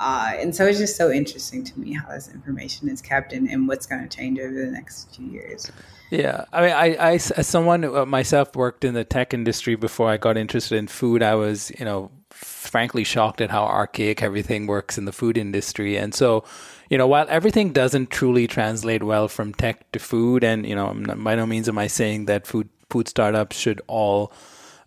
Uh, 0.00 0.32
and 0.36 0.54
so 0.54 0.66
it's 0.66 0.78
just 0.78 0.96
so 0.96 1.12
interesting 1.12 1.62
to 1.62 1.78
me 1.78 1.92
how 1.92 2.08
this 2.08 2.28
information 2.28 2.88
is 2.88 3.00
kept 3.00 3.32
and, 3.32 3.48
and 3.48 3.68
what's 3.68 3.86
going 3.86 4.02
to 4.02 4.16
change 4.16 4.38
over 4.40 4.52
the 4.52 4.70
next 4.70 5.14
few 5.14 5.26
years. 5.26 5.70
Yeah, 6.12 6.44
I 6.52 6.60
mean, 6.60 6.72
I, 6.72 6.86
I 6.96 7.12
as 7.14 7.46
someone 7.46 7.84
uh, 7.84 8.04
myself 8.04 8.54
worked 8.54 8.84
in 8.84 8.92
the 8.92 9.02
tech 9.02 9.32
industry 9.32 9.76
before 9.76 10.10
I 10.10 10.18
got 10.18 10.36
interested 10.36 10.76
in 10.76 10.86
food. 10.86 11.22
I 11.22 11.34
was, 11.36 11.72
you 11.78 11.86
know, 11.86 12.10
frankly 12.28 13.02
shocked 13.02 13.40
at 13.40 13.50
how 13.50 13.64
archaic 13.64 14.22
everything 14.22 14.66
works 14.66 14.98
in 14.98 15.06
the 15.06 15.12
food 15.12 15.38
industry, 15.38 15.96
and 15.96 16.14
so 16.14 16.44
you 16.90 16.98
know, 16.98 17.06
while 17.06 17.24
everything 17.30 17.72
doesn't 17.72 18.10
truly 18.10 18.46
translate 18.46 19.02
well 19.02 19.26
from 19.26 19.54
tech 19.54 19.90
to 19.92 19.98
food, 19.98 20.44
and 20.44 20.66
you 20.66 20.74
know, 20.74 20.92
by 21.16 21.34
no 21.34 21.46
means 21.46 21.66
am 21.66 21.78
I 21.78 21.86
saying 21.86 22.26
that 22.26 22.46
food 22.46 22.68
food 22.90 23.08
startups 23.08 23.56
should 23.56 23.80
all 23.86 24.34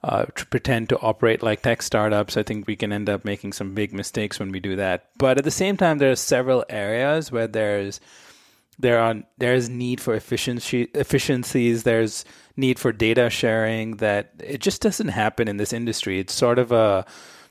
uh, 0.04 0.26
pretend 0.52 0.90
to 0.90 1.00
operate 1.00 1.42
like 1.42 1.64
tech 1.64 1.82
startups. 1.82 2.38
I 2.38 2.44
think 2.44 2.68
we 2.68 2.76
can 2.76 2.94
end 2.94 3.10
up 3.10 3.26
making 3.26 3.54
some 3.54 3.74
big 3.74 3.94
mistakes 3.94 4.40
when 4.40 4.52
we 4.52 4.60
do 4.60 4.76
that. 4.76 5.10
But 5.18 5.40
at 5.40 5.44
the 5.44 5.50
same 5.50 5.76
time, 5.76 5.98
there 5.98 6.12
are 6.12 6.16
several 6.16 6.64
areas 6.70 7.32
where 7.32 7.48
there's 7.48 8.00
there 8.80 9.00
are 9.00 9.16
there's 9.38 9.70
need 9.70 10.02
for 10.02 10.14
efficiency 10.14 10.84
efficiencies. 10.94 11.84
There's 11.84 12.26
need 12.58 12.80
for 12.80 12.92
data 12.92 13.30
sharing 13.30 13.98
that 13.98 14.32
it 14.40 14.60
just 14.60 14.82
doesn't 14.82 15.10
happen 15.10 15.48
in 15.48 15.58
this 15.58 15.74
industry. 15.74 16.20
It's 16.20 16.34
sort 16.34 16.60
of 16.60 16.72
a 16.72 17.06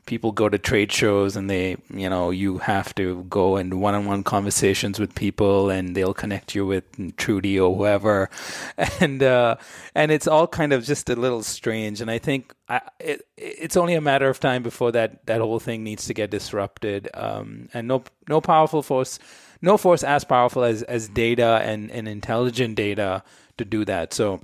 people 0.06 0.32
go 0.32 0.48
to 0.48 0.58
trade 0.58 0.92
shows 0.92 1.36
and 1.36 1.48
they, 1.48 1.76
you 1.92 2.08
know, 2.08 2.30
you 2.30 2.58
have 2.58 2.94
to 2.94 3.24
go 3.24 3.56
in 3.56 3.80
one-on-one 3.80 4.22
conversations 4.22 5.00
with 5.00 5.14
people 5.14 5.70
and 5.70 5.96
they'll 5.96 6.14
connect 6.14 6.54
you 6.54 6.66
with 6.66 6.84
Trudy 7.16 7.58
or 7.58 7.74
whoever, 7.74 8.30
and 9.00 9.22
uh, 9.22 9.56
and 9.94 10.10
it's 10.10 10.26
all 10.26 10.46
kind 10.46 10.72
of 10.72 10.84
just 10.84 11.08
a 11.10 11.16
little 11.16 11.42
strange. 11.42 12.00
And 12.00 12.10
I 12.10 12.18
think 12.18 12.54
I, 12.68 12.80
it, 13.00 13.26
it's 13.36 13.76
only 13.76 13.94
a 13.94 14.00
matter 14.00 14.28
of 14.28 14.40
time 14.40 14.62
before 14.62 14.92
that 14.92 15.26
that 15.26 15.40
whole 15.40 15.60
thing 15.60 15.84
needs 15.84 16.06
to 16.06 16.14
get 16.14 16.30
disrupted. 16.30 17.08
Um, 17.14 17.68
and 17.72 17.88
no 17.88 18.04
no 18.28 18.40
powerful 18.40 18.82
force, 18.82 19.18
no 19.64 19.76
force 19.76 20.04
as 20.04 20.24
powerful 20.24 20.62
as 20.64 20.82
as 20.82 21.08
data 21.08 21.60
and 21.64 21.90
and 21.90 22.06
intelligent 22.08 22.76
data 22.76 23.22
to 23.58 23.64
do 23.64 23.84
that. 23.84 24.12
So. 24.14 24.40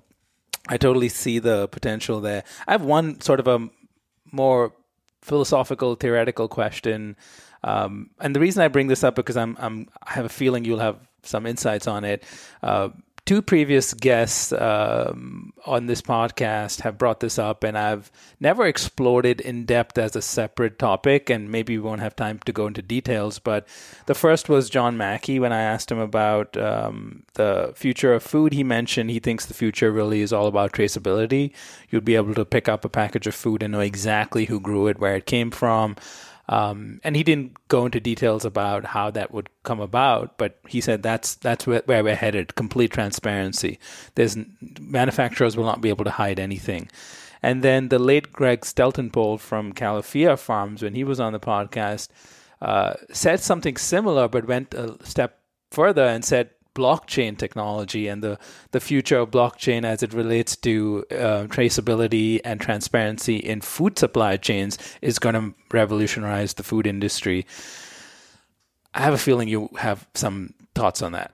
I 0.68 0.76
totally 0.76 1.08
see 1.08 1.40
the 1.40 1.66
potential 1.68 2.20
there. 2.20 2.44
I 2.68 2.72
have 2.72 2.84
one 2.84 3.20
sort 3.20 3.40
of 3.40 3.48
a 3.48 3.68
more 4.30 4.72
philosophical, 5.22 5.94
theoretical 5.96 6.48
question. 6.48 7.16
Um, 7.64 8.10
and 8.20 8.36
the 8.36 8.40
reason 8.40 8.62
I 8.62 8.68
bring 8.68 8.86
this 8.86 9.02
up 9.02 9.14
because 9.14 9.36
I'm, 9.36 9.56
I'm 9.58 9.88
I 10.02 10.12
have 10.12 10.26
a 10.26 10.28
feeling 10.28 10.64
you'll 10.64 10.78
have 10.78 10.96
some 11.22 11.46
insights 11.46 11.86
on 11.86 12.04
it. 12.04 12.24
Uh, 12.62 12.90
two 13.30 13.40
previous 13.40 13.94
guests 13.94 14.50
um, 14.50 15.52
on 15.64 15.86
this 15.86 16.02
podcast 16.02 16.80
have 16.80 16.98
brought 16.98 17.20
this 17.20 17.38
up, 17.38 17.62
and 17.62 17.78
I've 17.78 18.10
never 18.40 18.66
explored 18.66 19.24
it 19.24 19.40
in 19.40 19.66
depth 19.66 19.98
as 19.98 20.16
a 20.16 20.20
separate 20.20 20.80
topic, 20.80 21.30
and 21.30 21.48
maybe 21.48 21.78
we 21.78 21.84
won't 21.84 22.00
have 22.00 22.16
time 22.16 22.40
to 22.46 22.52
go 22.52 22.66
into 22.66 22.82
details. 22.82 23.38
But 23.38 23.68
the 24.06 24.16
first 24.16 24.48
was 24.48 24.68
John 24.68 24.96
Mackey. 24.96 25.38
When 25.38 25.52
I 25.52 25.62
asked 25.62 25.92
him 25.92 26.00
about 26.00 26.56
um, 26.56 27.22
the 27.34 27.72
future 27.76 28.14
of 28.14 28.24
food, 28.24 28.52
he 28.52 28.64
mentioned 28.64 29.10
he 29.10 29.20
thinks 29.20 29.46
the 29.46 29.54
future 29.54 29.92
really 29.92 30.22
is 30.22 30.32
all 30.32 30.48
about 30.48 30.72
traceability. 30.72 31.52
You'd 31.88 32.04
be 32.04 32.16
able 32.16 32.34
to 32.34 32.44
pick 32.44 32.68
up 32.68 32.84
a 32.84 32.88
package 32.88 33.28
of 33.28 33.36
food 33.36 33.62
and 33.62 33.70
know 33.70 33.78
exactly 33.78 34.46
who 34.46 34.58
grew 34.58 34.88
it, 34.88 34.98
where 34.98 35.14
it 35.14 35.26
came 35.26 35.52
from. 35.52 35.94
Um, 36.50 37.00
and 37.04 37.14
he 37.14 37.22
didn't 37.22 37.56
go 37.68 37.86
into 37.86 38.00
details 38.00 38.44
about 38.44 38.84
how 38.84 39.08
that 39.12 39.32
would 39.32 39.48
come 39.62 39.78
about, 39.78 40.36
but 40.36 40.58
he 40.66 40.80
said 40.80 41.00
that's 41.00 41.36
that's 41.36 41.64
where, 41.64 41.82
we're 41.86 42.16
headed: 42.16 42.56
complete 42.56 42.90
transparency. 42.90 43.78
There's 44.16 44.36
manufacturers 44.80 45.56
will 45.56 45.64
not 45.64 45.80
be 45.80 45.90
able 45.90 46.04
to 46.04 46.10
hide 46.10 46.40
anything. 46.40 46.90
And 47.40 47.62
then 47.62 47.88
the 47.88 48.00
late 48.00 48.32
Greg 48.32 48.62
Steltenpohl 48.62 49.38
from 49.38 49.72
Califia 49.72 50.36
Farms, 50.36 50.82
when 50.82 50.94
he 50.94 51.04
was 51.04 51.20
on 51.20 51.32
the 51.32 51.40
podcast, 51.40 52.08
uh, 52.60 52.94
said 53.12 53.38
something 53.38 53.76
similar, 53.76 54.26
but 54.26 54.48
went 54.48 54.74
a 54.74 54.96
step 55.04 55.38
further 55.70 56.04
and 56.04 56.24
said 56.24 56.50
blockchain 56.80 57.36
technology 57.36 58.08
and 58.08 58.22
the, 58.22 58.38
the 58.70 58.80
future 58.80 59.18
of 59.18 59.30
blockchain 59.30 59.84
as 59.84 60.02
it 60.02 60.14
relates 60.14 60.56
to 60.56 61.04
uh, 61.10 61.44
traceability 61.56 62.40
and 62.44 62.60
transparency 62.60 63.36
in 63.36 63.60
food 63.60 63.98
supply 63.98 64.36
chains 64.36 64.78
is 65.02 65.18
going 65.18 65.34
to 65.34 65.54
revolutionize 65.70 66.54
the 66.54 66.62
food 66.62 66.86
industry. 66.86 67.46
I 68.94 69.02
have 69.02 69.14
a 69.14 69.18
feeling 69.18 69.48
you 69.48 69.68
have 69.78 70.06
some 70.14 70.54
thoughts 70.74 71.02
on 71.02 71.12
that. 71.12 71.32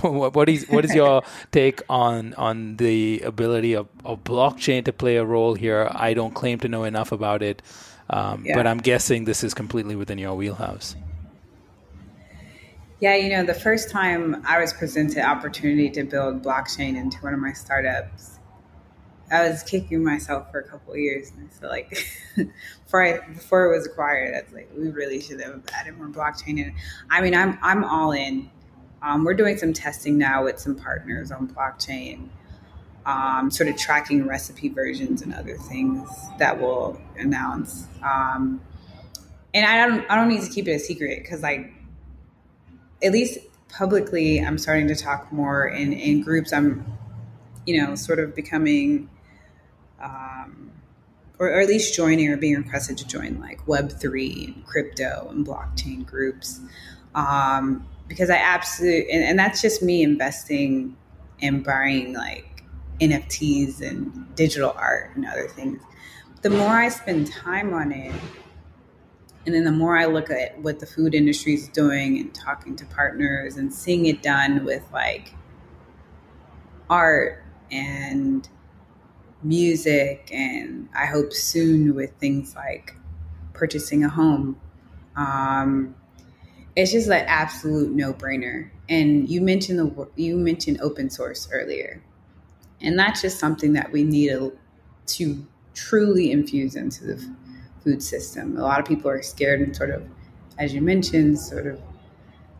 what 0.02 0.48
is 0.48 0.66
what 0.68 0.84
is 0.84 0.94
your 0.94 1.22
take 1.52 1.82
on 1.88 2.34
on 2.34 2.76
the 2.76 3.20
ability 3.20 3.74
of, 3.74 3.88
of 4.04 4.24
blockchain 4.24 4.84
to 4.86 4.92
play 4.92 5.16
a 5.16 5.24
role 5.24 5.54
here? 5.54 5.88
I 5.92 6.14
don't 6.14 6.34
claim 6.34 6.58
to 6.60 6.68
know 6.68 6.84
enough 6.84 7.12
about 7.12 7.42
it, 7.42 7.62
um, 8.10 8.44
yeah. 8.44 8.56
but 8.56 8.66
I'm 8.66 8.78
guessing 8.78 9.26
this 9.26 9.44
is 9.44 9.54
completely 9.54 9.96
within 9.96 10.18
your 10.18 10.34
wheelhouse. 10.34 10.96
Yeah, 13.00 13.14
you 13.14 13.30
know, 13.30 13.44
the 13.44 13.54
first 13.54 13.90
time 13.90 14.42
I 14.44 14.60
was 14.60 14.72
presented 14.72 15.24
opportunity 15.24 15.88
to 15.90 16.02
build 16.02 16.42
blockchain 16.42 16.96
into 16.96 17.18
one 17.18 17.32
of 17.32 17.38
my 17.38 17.52
startups, 17.52 18.40
I 19.30 19.48
was 19.48 19.62
kicking 19.62 20.02
myself 20.02 20.50
for 20.50 20.58
a 20.58 20.64
couple 20.64 20.96
years. 20.96 21.30
And 21.30 21.48
I 21.48 21.60
feel 21.60 21.68
like 21.68 21.90
before 22.84 23.04
I, 23.04 23.20
before 23.28 23.72
it 23.72 23.76
was 23.76 23.86
acquired, 23.86 24.34
I 24.34 24.42
was 24.42 24.52
like, 24.52 24.70
we 24.76 24.88
really 24.88 25.20
should 25.20 25.40
have 25.40 25.62
added 25.72 25.96
more 25.96 26.08
blockchain. 26.08 26.60
And 26.60 26.72
I 27.08 27.20
mean, 27.20 27.36
I'm 27.36 27.56
I'm 27.62 27.84
all 27.84 28.10
in. 28.10 28.50
Um, 29.00 29.22
we're 29.22 29.34
doing 29.34 29.56
some 29.58 29.72
testing 29.72 30.18
now 30.18 30.42
with 30.42 30.58
some 30.58 30.74
partners 30.74 31.30
on 31.30 31.46
blockchain, 31.46 32.30
um, 33.06 33.48
sort 33.48 33.68
of 33.68 33.76
tracking 33.76 34.26
recipe 34.26 34.70
versions 34.70 35.22
and 35.22 35.32
other 35.32 35.56
things 35.56 36.10
that 36.40 36.60
we'll 36.60 37.00
announce. 37.16 37.86
Um, 38.02 38.60
and 39.54 39.64
I 39.64 39.86
don't 39.86 40.10
I 40.10 40.16
don't 40.16 40.28
need 40.28 40.42
to 40.42 40.50
keep 40.50 40.66
it 40.66 40.72
a 40.72 40.80
secret 40.80 41.22
because 41.22 41.42
like 41.42 41.72
at 43.02 43.12
least 43.12 43.38
publicly, 43.68 44.40
I'm 44.40 44.58
starting 44.58 44.88
to 44.88 44.96
talk 44.96 45.32
more 45.32 45.66
in, 45.66 45.92
in 45.92 46.22
groups. 46.22 46.52
I'm, 46.52 46.84
you 47.66 47.80
know, 47.80 47.94
sort 47.94 48.18
of 48.18 48.34
becoming, 48.34 49.10
um, 50.02 50.72
or, 51.38 51.48
or, 51.48 51.60
at 51.60 51.68
least 51.68 51.94
joining 51.94 52.28
or 52.30 52.36
being 52.36 52.56
requested 52.56 52.98
to 52.98 53.06
join 53.06 53.40
like 53.40 53.64
Web3 53.66 54.46
and 54.46 54.66
crypto 54.66 55.28
and 55.30 55.46
blockchain 55.46 56.04
groups. 56.04 56.60
Um, 57.14 57.86
because 58.08 58.30
I 58.30 58.36
absolutely, 58.36 59.10
and, 59.10 59.22
and 59.22 59.38
that's 59.38 59.60
just 59.60 59.82
me 59.82 60.02
investing 60.02 60.96
and 61.40 61.62
buying 61.62 62.14
like 62.14 62.64
NFTs 63.00 63.80
and 63.80 64.34
digital 64.34 64.74
art 64.76 65.14
and 65.14 65.26
other 65.26 65.48
things. 65.48 65.82
The 66.42 66.50
more 66.50 66.68
I 66.68 66.88
spend 66.88 67.30
time 67.30 67.74
on 67.74 67.92
it, 67.92 68.14
and 69.48 69.54
then 69.54 69.64
the 69.64 69.72
more 69.72 69.96
I 69.96 70.04
look 70.04 70.30
at 70.30 70.60
what 70.60 70.78
the 70.78 70.84
food 70.84 71.14
industry 71.14 71.54
is 71.54 71.68
doing 71.68 72.18
and 72.18 72.34
talking 72.34 72.76
to 72.76 72.84
partners 72.84 73.56
and 73.56 73.72
seeing 73.72 74.04
it 74.04 74.20
done 74.22 74.62
with 74.62 74.82
like 74.92 75.32
art 76.90 77.42
and 77.72 78.46
music, 79.42 80.28
and 80.30 80.90
I 80.94 81.06
hope 81.06 81.32
soon 81.32 81.94
with 81.94 82.12
things 82.18 82.54
like 82.54 82.94
purchasing 83.54 84.04
a 84.04 84.10
home. 84.10 84.60
Um, 85.16 85.94
it's 86.76 86.92
just 86.92 87.08
an 87.08 87.24
absolute 87.26 87.90
no 87.90 88.12
brainer. 88.12 88.68
And 88.90 89.30
you 89.30 89.40
mentioned 89.40 89.78
the 89.78 90.08
you 90.16 90.36
mentioned 90.36 90.82
open 90.82 91.08
source 91.08 91.48
earlier, 91.50 92.02
and 92.82 92.98
that's 92.98 93.22
just 93.22 93.38
something 93.38 93.72
that 93.72 93.92
we 93.92 94.04
need 94.04 94.28
to, 94.28 94.58
to 95.06 95.46
truly 95.72 96.32
infuse 96.32 96.76
into 96.76 97.06
the 97.06 97.34
food 97.82 98.02
system. 98.02 98.56
A 98.56 98.62
lot 98.62 98.80
of 98.80 98.86
people 98.86 99.10
are 99.10 99.22
scared 99.22 99.60
and 99.60 99.74
sort 99.74 99.90
of, 99.90 100.02
as 100.58 100.74
you 100.74 100.80
mentioned, 100.80 101.38
sort 101.38 101.66
of 101.66 101.80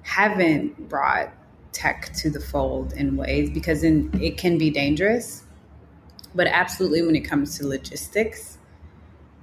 haven't 0.02 0.88
brought 0.88 1.32
tech 1.72 2.12
to 2.14 2.30
the 2.30 2.40
fold 2.40 2.92
in 2.94 3.16
ways 3.16 3.50
because 3.50 3.84
in, 3.84 4.10
it 4.20 4.38
can 4.38 4.58
be 4.58 4.70
dangerous. 4.70 5.44
But 6.34 6.46
absolutely, 6.46 7.02
when 7.02 7.16
it 7.16 7.20
comes 7.20 7.58
to 7.58 7.66
logistics 7.66 8.58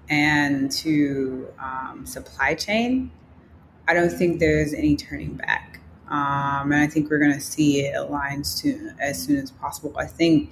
and 0.09 0.71
to 0.71 1.47
um, 1.59 2.05
supply 2.05 2.53
chain, 2.55 3.11
I 3.87 3.93
don't 3.93 4.09
think 4.09 4.39
there's 4.39 4.73
any 4.73 4.95
turning 4.95 5.35
back. 5.35 5.79
Um, 6.07 6.71
and 6.71 6.75
I 6.75 6.87
think 6.87 7.09
we're 7.09 7.19
going 7.19 7.33
to 7.33 7.41
see 7.41 7.81
it 7.81 7.95
align 7.95 8.43
soon, 8.43 8.95
as 8.99 9.21
soon 9.23 9.37
as 9.37 9.51
possible. 9.51 9.95
I 9.97 10.05
think 10.05 10.51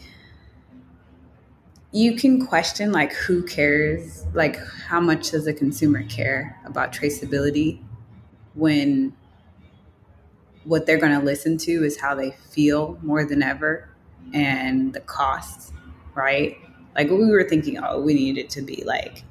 you 1.93 2.15
can 2.15 2.45
question 2.45 2.91
like 2.91 3.13
who 3.13 3.43
cares? 3.43 4.25
Like 4.33 4.57
how 4.87 4.99
much 4.99 5.29
does 5.31 5.45
a 5.45 5.53
consumer 5.53 6.03
care 6.03 6.59
about 6.65 6.91
traceability 6.91 7.79
when 8.55 9.15
what 10.63 10.85
they're 10.85 10.97
going 10.97 11.17
to 11.17 11.23
listen 11.23 11.57
to 11.59 11.83
is 11.83 11.99
how 11.99 12.15
they 12.15 12.31
feel 12.31 12.97
more 13.03 13.23
than 13.25 13.43
ever 13.43 13.89
and 14.33 14.93
the 14.93 15.01
costs 15.01 15.71
right? 16.15 16.57
Like 16.95 17.09
we 17.09 17.29
were 17.29 17.43
thinking 17.43 17.79
oh 17.83 18.01
we 18.01 18.13
need 18.13 18.37
it 18.37 18.49
to 18.51 18.61
be 18.61 18.83
like 18.85 19.23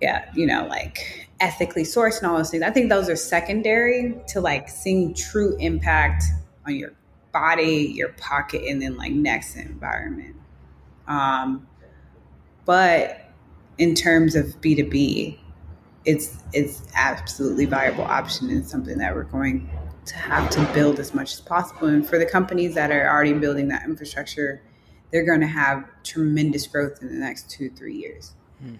yeah 0.00 0.30
you 0.34 0.46
know 0.46 0.66
like 0.66 1.28
ethically 1.40 1.84
sourced 1.84 2.18
and 2.18 2.26
all 2.26 2.36
those 2.36 2.50
things. 2.50 2.62
I 2.62 2.70
think 2.70 2.90
those 2.90 3.08
are 3.08 3.16
secondary 3.16 4.14
to 4.28 4.40
like 4.42 4.68
seeing 4.68 5.14
true 5.14 5.56
impact 5.58 6.24
on 6.66 6.74
your 6.76 6.92
body 7.32 7.92
your 7.94 8.10
pocket 8.10 8.62
and 8.66 8.80
then 8.80 8.96
like 8.96 9.12
next 9.12 9.56
environment 9.56 10.36
um, 11.08 11.66
but 12.64 13.30
in 13.78 13.94
terms 13.94 14.34
of 14.34 14.46
B2B, 14.60 15.38
it's 16.04 16.38
it's 16.52 16.82
absolutely 16.94 17.64
viable 17.64 18.04
option 18.04 18.48
and 18.50 18.66
something 18.66 18.98
that 18.98 19.14
we're 19.14 19.24
going 19.24 19.68
to 20.06 20.16
have 20.16 20.48
to 20.50 20.64
build 20.72 21.00
as 21.00 21.14
much 21.14 21.34
as 21.34 21.40
possible. 21.40 21.88
And 21.88 22.06
for 22.06 22.18
the 22.18 22.26
companies 22.26 22.74
that 22.74 22.90
are 22.92 23.08
already 23.08 23.32
building 23.32 23.68
that 23.68 23.84
infrastructure, 23.84 24.62
they're 25.10 25.26
going 25.26 25.40
to 25.40 25.48
have 25.48 25.84
tremendous 26.04 26.66
growth 26.66 27.02
in 27.02 27.08
the 27.08 27.14
next 27.14 27.50
two, 27.50 27.70
three 27.70 27.94
years. 27.94 28.34
Hmm. 28.60 28.76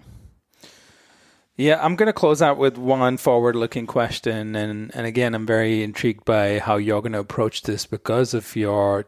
Yeah, 1.57 1.83
I'm 1.83 1.95
going 1.95 2.07
to 2.07 2.13
close 2.13 2.41
out 2.41 2.57
with 2.57 2.77
one 2.77 3.17
forward 3.17 3.55
looking 3.55 3.87
question. 3.87 4.55
And, 4.55 4.91
and 4.93 5.07
again, 5.07 5.33
I'm 5.33 5.47
very 5.47 5.83
intrigued 5.83 6.23
by 6.23 6.59
how 6.59 6.77
you're 6.77 7.01
going 7.01 7.13
to 7.13 7.19
approach 7.19 7.63
this 7.63 7.87
because 7.87 8.35
of 8.35 8.55
your 8.55 9.07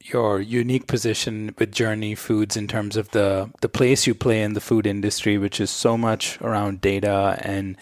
your 0.00 0.40
unique 0.40 0.86
position 0.86 1.54
with 1.58 1.72
Journey 1.72 2.14
Foods 2.14 2.56
in 2.56 2.66
terms 2.66 2.96
of 2.96 3.10
the 3.10 3.50
the 3.60 3.68
place 3.68 4.06
you 4.06 4.14
play 4.14 4.42
in 4.42 4.54
the 4.54 4.60
food 4.60 4.86
industry, 4.86 5.38
which 5.38 5.60
is 5.60 5.70
so 5.70 5.96
much 5.96 6.40
around 6.40 6.80
data 6.80 7.38
and 7.42 7.76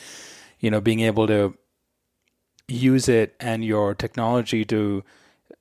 you 0.59 0.71
know 0.71 0.81
being 0.81 1.01
able 1.01 1.27
to 1.27 1.57
use 2.67 3.09
it 3.09 3.35
and 3.41 3.65
your 3.65 3.95
technology 3.95 4.65
to 4.65 5.03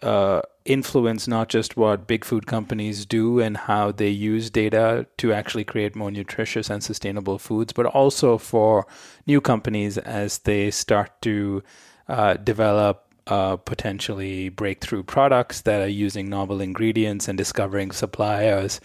uh, 0.01 0.41
influence 0.65 1.27
not 1.27 1.49
just 1.49 1.77
what 1.77 2.07
big 2.07 2.25
food 2.25 2.45
companies 2.45 3.05
do 3.05 3.39
and 3.39 3.57
how 3.57 3.91
they 3.91 4.09
use 4.09 4.49
data 4.49 5.07
to 5.17 5.33
actually 5.33 5.63
create 5.63 5.95
more 5.95 6.11
nutritious 6.11 6.69
and 6.69 6.83
sustainable 6.83 7.39
foods, 7.39 7.73
but 7.73 7.85
also 7.85 8.37
for 8.37 8.85
new 9.25 9.41
companies 9.41 9.97
as 9.97 10.39
they 10.39 10.69
start 10.69 11.09
to 11.21 11.63
uh, 12.07 12.35
develop 12.35 13.06
uh, 13.27 13.57
potentially 13.57 14.49
breakthrough 14.49 15.03
products 15.03 15.61
that 15.61 15.81
are 15.81 15.87
using 15.87 16.29
novel 16.29 16.61
ingredients 16.61 17.27
and 17.27 17.37
discovering 17.37 17.91
suppliers 17.91 18.79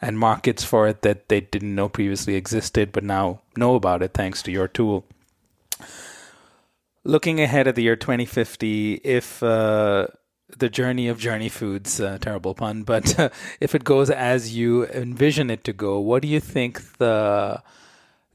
and 0.00 0.18
markets 0.18 0.64
for 0.64 0.86
it 0.86 1.02
that 1.02 1.28
they 1.28 1.40
didn't 1.40 1.74
know 1.74 1.88
previously 1.88 2.34
existed, 2.34 2.92
but 2.92 3.04
now 3.04 3.40
know 3.56 3.74
about 3.74 4.02
it 4.02 4.12
thanks 4.12 4.42
to 4.42 4.52
your 4.52 4.68
tool. 4.68 5.04
Looking 7.04 7.40
ahead 7.40 7.68
at 7.68 7.74
the 7.74 7.82
year 7.82 7.96
2050, 7.96 9.00
if 9.04 9.42
uh, 9.42 10.08
the 10.58 10.68
journey 10.68 11.08
of 11.08 11.18
Journey 11.18 11.48
Foods, 11.48 12.00
uh, 12.00 12.18
terrible 12.20 12.54
pun, 12.54 12.82
but 12.82 13.32
if 13.60 13.74
it 13.74 13.84
goes 13.84 14.10
as 14.10 14.56
you 14.56 14.86
envision 14.86 15.50
it 15.50 15.64
to 15.64 15.72
go, 15.72 15.98
what 15.98 16.22
do 16.22 16.28
you 16.28 16.40
think 16.40 16.98
the 16.98 17.62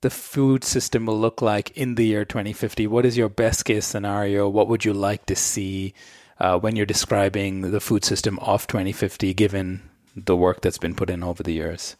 the 0.02 0.10
food 0.10 0.64
system 0.64 1.06
will 1.06 1.20
look 1.20 1.42
like 1.42 1.76
in 1.78 1.96
the 1.96 2.06
year 2.06 2.26
2050? 2.26 2.88
What 2.88 3.06
is 3.06 3.18
your 3.18 3.30
best 3.30 3.66
case 3.66 3.86
scenario? 3.86 4.48
What 4.48 4.68
would 4.68 4.86
you 4.86 4.94
like 4.94 5.26
to 5.26 5.36
see 5.36 5.94
uh, 6.40 6.60
when 6.60 6.76
you're 6.76 6.86
describing 6.86 7.72
the 7.72 7.80
food 7.80 8.06
system 8.06 8.40
of 8.40 8.68
2050, 8.68 9.34
given 9.34 9.90
the 10.16 10.36
work 10.36 10.62
that's 10.62 10.78
been 10.78 10.96
put 10.96 11.10
in 11.10 11.24
over 11.24 11.44
the 11.44 11.54
years? 11.54 11.96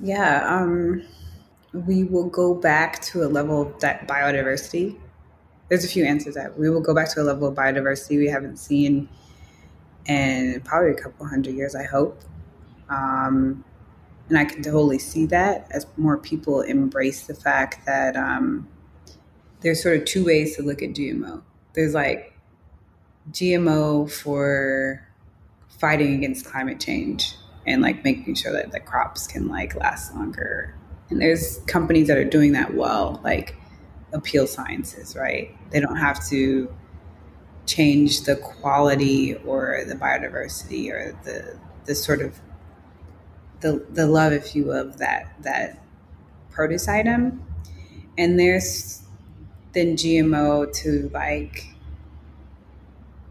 Yeah, 0.00 0.46
um, 0.46 1.02
we 1.72 2.04
will 2.04 2.28
go 2.28 2.54
back 2.54 3.00
to 3.02 3.24
a 3.24 3.28
level 3.28 3.62
of 3.62 3.78
biodiversity. 3.78 4.96
There's 5.68 5.84
a 5.84 5.88
few 5.88 6.04
answers 6.04 6.34
that 6.34 6.58
we 6.58 6.70
will 6.70 6.80
go 6.80 6.94
back 6.94 7.12
to 7.14 7.22
a 7.22 7.24
level 7.24 7.48
of 7.48 7.54
biodiversity 7.54 8.18
we 8.18 8.28
haven't 8.28 8.58
seen 8.58 9.08
in 10.06 10.60
probably 10.64 10.92
a 10.92 10.94
couple 10.94 11.26
hundred 11.26 11.54
years, 11.54 11.74
I 11.74 11.84
hope. 11.84 12.22
Um, 12.88 13.64
and 14.28 14.38
I 14.38 14.44
can 14.44 14.62
totally 14.62 14.98
see 14.98 15.26
that 15.26 15.66
as 15.70 15.86
more 15.96 16.18
people 16.18 16.60
embrace 16.60 17.26
the 17.26 17.34
fact 17.34 17.86
that 17.86 18.16
um, 18.16 18.68
there's 19.60 19.82
sort 19.82 19.96
of 19.96 20.04
two 20.04 20.24
ways 20.24 20.56
to 20.56 20.62
look 20.62 20.82
at 20.82 20.90
GMO. 20.90 21.42
There's 21.72 21.94
like 21.94 22.34
GMO 23.30 24.10
for 24.10 25.06
fighting 25.68 26.14
against 26.14 26.44
climate 26.44 26.80
change 26.80 27.34
and 27.66 27.82
like 27.82 28.04
making 28.04 28.34
sure 28.34 28.52
that 28.52 28.72
the 28.72 28.80
crops 28.80 29.26
can 29.26 29.48
like 29.48 29.74
last 29.74 30.14
longer. 30.14 30.74
And 31.10 31.20
there's 31.20 31.58
companies 31.66 32.08
that 32.08 32.18
are 32.18 32.24
doing 32.24 32.52
that 32.52 32.74
well, 32.74 33.20
like 33.24 33.56
Apeel 34.12 34.46
Sciences, 34.46 35.16
right? 35.16 35.54
They 35.70 35.80
don't 35.80 35.96
have 35.96 36.26
to 36.28 36.74
change 37.66 38.22
the 38.22 38.36
quality 38.36 39.34
or 39.36 39.84
the 39.86 39.94
biodiversity 39.94 40.90
or 40.90 41.16
the 41.24 41.58
the 41.84 41.94
sort 41.94 42.20
of 42.20 42.38
the 43.60 43.84
the 43.90 44.06
love, 44.06 44.32
if 44.32 44.54
you 44.54 44.64
will, 44.64 44.88
of 44.88 44.98
that 44.98 45.32
that 45.42 45.82
produce 46.50 46.88
item. 46.88 47.44
And 48.16 48.38
there's 48.38 49.02
then 49.72 49.96
GMO 49.96 50.72
to 50.82 51.10
like 51.12 51.66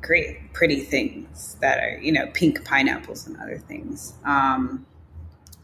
great 0.01 0.53
pretty 0.53 0.79
things 0.79 1.57
that 1.59 1.79
are 1.79 1.97
you 1.99 2.11
know 2.11 2.27
pink 2.33 2.63
pineapples 2.63 3.27
and 3.27 3.37
other 3.37 3.57
things. 3.57 4.13
Um, 4.23 4.85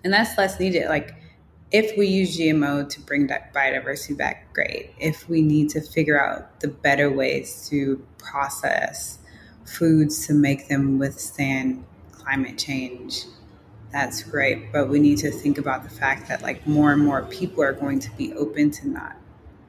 and 0.04 0.14
that's 0.14 0.38
less 0.38 0.60
needed. 0.60 0.88
Like 0.90 1.16
if 1.72 1.98
we 1.98 2.08
use 2.08 2.38
GMO 2.38 2.88
to 2.90 3.02
bring 3.02 3.28
that 3.28 3.54
biodiversity 3.54 4.16
back, 4.16 4.54
great. 4.54 4.94
If 5.00 5.28
we 5.28 5.42
need 5.42 5.70
to 5.70 5.82
figure 5.82 6.22
out 6.22 6.60
the 6.60 6.68
better 6.68 7.10
ways 7.10 7.68
to 7.70 8.06
process 8.20 9.18
foods 9.66 10.28
to 10.28 10.34
make 10.34 10.68
them 10.68 11.00
withstand 11.00 11.84
climate 12.12 12.58
change 12.58 13.26
that's 13.94 14.24
great. 14.24 14.72
But 14.74 14.90
we 14.90 15.00
need 15.00 15.20
to 15.20 15.32
think 15.32 15.58
about 15.58 15.84
the 15.84 15.90
fact 15.90 16.28
that 16.28 16.42
like 16.42 16.66
more 16.68 16.92
and 16.92 17.04
more 17.06 17.24
people 17.24 17.64
are 17.64 17.74
going 17.74 18.00
to 18.00 18.12
be 18.18 18.34
open 18.34 18.72
to 18.72 18.90
not 18.90 19.16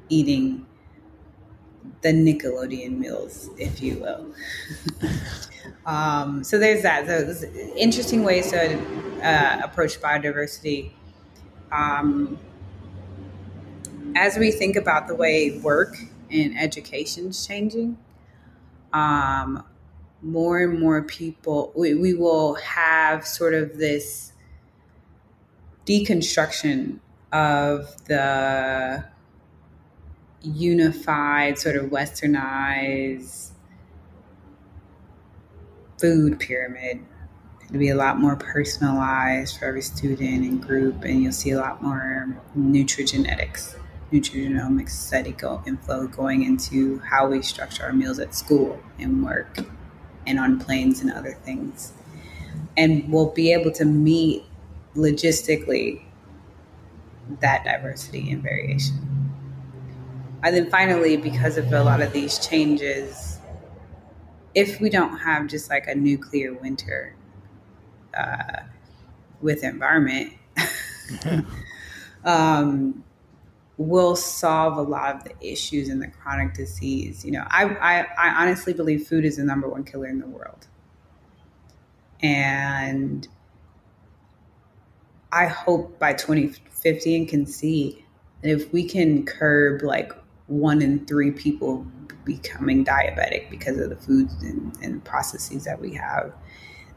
eating 0.09 0.67
the 2.03 2.11
Nickelodeon 2.11 2.99
meals, 2.99 3.51
if 3.59 3.83
you 3.83 3.99
will. 3.99 4.27
um, 5.87 6.43
so 6.43 6.59
there's 6.59 6.83
that. 6.83 7.07
So 7.07 7.23
there's 7.23 7.45
interesting 7.77 8.25
ways 8.25 8.51
to 8.51 8.79
uh, 9.23 9.61
approach 9.63 10.01
biodiversity. 10.01 10.91
Um, 11.71 12.39
as 14.17 14.39
we 14.39 14.51
think 14.51 14.77
about 14.77 15.09
the 15.09 15.15
way 15.15 15.59
work 15.59 15.97
and 16.31 16.59
education 16.59 17.29
is 17.29 17.47
changing. 17.47 17.99
Um, 18.93 19.65
more 20.25 20.59
and 20.59 20.81
more 20.81 21.03
people, 21.03 21.73
we, 21.77 21.95
we 21.95 22.15
will 22.15 22.55
have 22.55 23.27
sort 23.27 23.55
of 23.55 23.77
this 23.77 24.33
deconstruction 25.87 26.99
of 27.33 27.95
the 28.07 29.05
unified, 30.41 31.59
sort 31.59 31.77
of 31.77 31.87
westernized 31.87 33.51
food 36.01 36.39
pyramid. 36.41 37.01
It'll 37.65 37.79
be 37.79 37.91
a 37.91 37.97
lot 37.97 38.19
more 38.19 38.37
personalized 38.37 39.59
for 39.59 39.67
every 39.67 39.83
student 39.83 40.45
and 40.45 40.63
group, 40.63 41.03
and 41.05 41.23
you'll 41.23 41.33
see 41.33 41.51
a 41.51 41.59
lot 41.59 41.83
more 41.83 42.43
nutrigenetics, 42.57 43.77
nutrigenomics 44.13 44.91
study 44.91 45.33
go 45.33 45.63
inflow 45.67 46.07
going 46.07 46.45
into 46.45 46.99
how 47.01 47.29
we 47.29 47.43
structure 47.43 47.83
our 47.83 47.93
meals 47.93 48.19
at 48.19 48.35
school 48.35 48.81
and 48.99 49.25
work 49.25 49.59
and 50.27 50.39
on 50.39 50.59
planes 50.59 51.01
and 51.01 51.13
other 51.13 51.33
things. 51.43 51.93
And 52.77 53.11
we'll 53.13 53.31
be 53.31 53.53
able 53.53 53.73
to 53.73 53.85
meet 53.85 54.45
logistically 54.95 56.03
that 57.41 57.65
diversity 57.65 58.31
and 58.31 58.43
variation. 58.43 58.97
And 60.43 60.55
then 60.55 60.71
finally, 60.71 61.17
because 61.17 61.57
of 61.57 61.73
a 61.73 61.83
lot 61.83 62.03
of 62.03 62.13
these 62.13 62.39
changes, 62.39 63.39
if 64.55 64.81
we 64.81 64.91
don't 64.91 65.19
have 65.19 65.47
just 65.47 65.71
like 65.71 65.87
a 65.89 65.95
nuclear 65.95 66.53
winter 66.53 67.17
uh, 68.17 68.61
with 69.41 69.65
environment, 69.65 70.35
um, 72.25 73.03
will 73.77 74.15
solve 74.15 74.77
a 74.77 74.83
lot 74.83 75.17
of 75.17 75.25
the 75.25 75.35
issues 75.41 75.89
in 75.89 75.99
the 75.99 76.09
chronic 76.09 76.55
disease. 76.55 77.25
You 77.25 77.33
know, 77.33 77.45
I, 77.49 77.65
I, 77.65 78.07
I 78.19 78.43
honestly 78.43 78.73
believe 78.73 79.07
food 79.07 79.25
is 79.25 79.37
the 79.37 79.45
number 79.45 79.69
one 79.69 79.85
killer 79.85 80.07
in 80.07 80.21
the 80.21 80.27
world. 80.27 80.67
And 82.21 83.27
I 85.33 85.47
hope 85.47 85.99
by 85.99 86.13
2050 86.13 87.17
and 87.17 87.29
can 87.29 87.47
see 87.47 88.05
that 88.43 88.51
if 88.51 88.73
we 88.73 88.85
can 88.85 89.27
curb 89.27 89.83
like 89.83 90.13
one 90.47 90.81
in 90.81 91.05
three 91.07 91.33
people 91.33 91.85
becoming 92.25 92.85
diabetic 92.85 93.51
because 93.51 93.79
of 93.79 93.91
the 93.91 93.97
foods 93.97 94.35
and, 94.43 94.77
and 94.83 95.05
processes 95.05 95.65
that 95.65 95.81
we 95.81 95.95
have, 95.95 96.33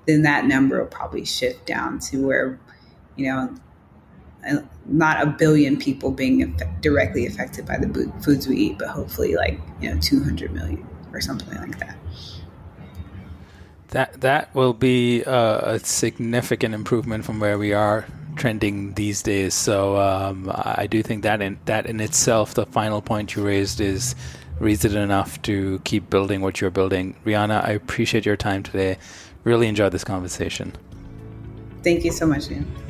then 0.05 0.21
that 0.21 0.45
number 0.45 0.79
will 0.79 0.87
probably 0.87 1.25
shift 1.25 1.65
down 1.65 1.99
to 1.99 2.25
where, 2.25 2.59
you 3.15 3.25
know, 3.25 3.55
not 4.85 5.21
a 5.21 5.27
billion 5.27 5.77
people 5.77 6.11
being 6.11 6.57
directly 6.81 7.25
affected 7.25 7.65
by 7.65 7.77
the 7.77 8.11
foods 8.21 8.47
we 8.47 8.57
eat, 8.57 8.77
but 8.77 8.89
hopefully 8.89 9.35
like 9.35 9.59
you 9.81 9.93
know 9.93 9.99
200 9.99 10.51
million 10.51 10.87
or 11.13 11.21
something 11.21 11.57
like 11.59 11.79
that. 11.79 11.97
That 13.89 14.21
that 14.21 14.53
will 14.53 14.73
be 14.73 15.23
a, 15.23 15.75
a 15.75 15.79
significant 15.79 16.73
improvement 16.73 17.25
from 17.25 17.39
where 17.39 17.57
we 17.57 17.73
are 17.73 18.05
trending 18.35 18.93
these 18.93 19.21
days. 19.21 19.53
So 19.53 19.97
um, 19.97 20.51
I 20.53 20.87
do 20.87 21.01
think 21.01 21.23
that 21.23 21.41
in 21.41 21.59
that 21.65 21.85
in 21.85 21.99
itself, 21.99 22.53
the 22.53 22.65
final 22.65 23.01
point 23.01 23.35
you 23.35 23.45
raised 23.45 23.81
is 23.81 24.15
reason 24.59 24.95
enough 24.97 25.41
to 25.43 25.79
keep 25.83 26.09
building 26.09 26.41
what 26.41 26.61
you're 26.61 26.71
building. 26.71 27.15
Riana, 27.25 27.63
I 27.63 27.71
appreciate 27.71 28.25
your 28.25 28.37
time 28.37 28.63
today. 28.63 28.97
Really 29.43 29.67
enjoyed 29.67 29.91
this 29.91 30.03
conversation. 30.03 30.73
Thank 31.83 32.03
you 32.03 32.11
so 32.11 32.25
much, 32.25 32.51
Ian. 32.51 32.86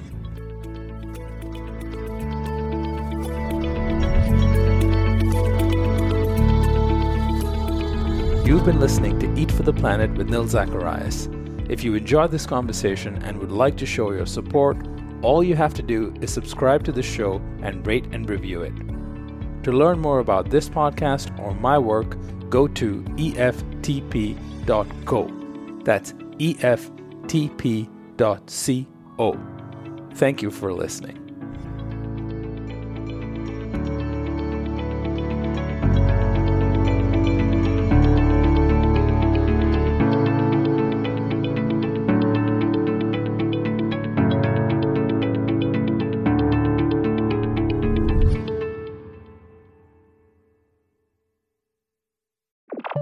Been 8.67 8.79
listening 8.81 9.17
to 9.17 9.33
Eat 9.39 9.49
for 9.49 9.63
the 9.63 9.71
Planet 9.71 10.13
with 10.17 10.29
Nil 10.29 10.45
Zacharias. 10.45 11.29
If 11.69 11.85
you 11.85 11.95
enjoyed 11.95 12.31
this 12.31 12.45
conversation 12.45 13.15
and 13.23 13.39
would 13.39 13.49
like 13.49 13.77
to 13.77 13.85
show 13.85 14.11
your 14.11 14.25
support, 14.25 14.75
all 15.21 15.41
you 15.41 15.55
have 15.55 15.73
to 15.75 15.81
do 15.81 16.13
is 16.19 16.33
subscribe 16.33 16.83
to 16.83 16.91
the 16.91 17.01
show 17.01 17.41
and 17.61 17.87
rate 17.87 18.07
and 18.11 18.29
review 18.29 18.63
it. 18.63 18.73
To 19.63 19.71
learn 19.71 19.99
more 19.99 20.19
about 20.19 20.49
this 20.49 20.67
podcast 20.67 21.39
or 21.39 21.53
my 21.53 21.77
work, 21.77 22.17
go 22.49 22.67
to 22.67 23.03
eftp.co. 23.15 24.31
That's 25.85 26.11
eftp.co. 26.11 26.99
Thank 30.13 30.41
you 30.41 30.51
for 30.51 30.73
listening. 30.73 31.26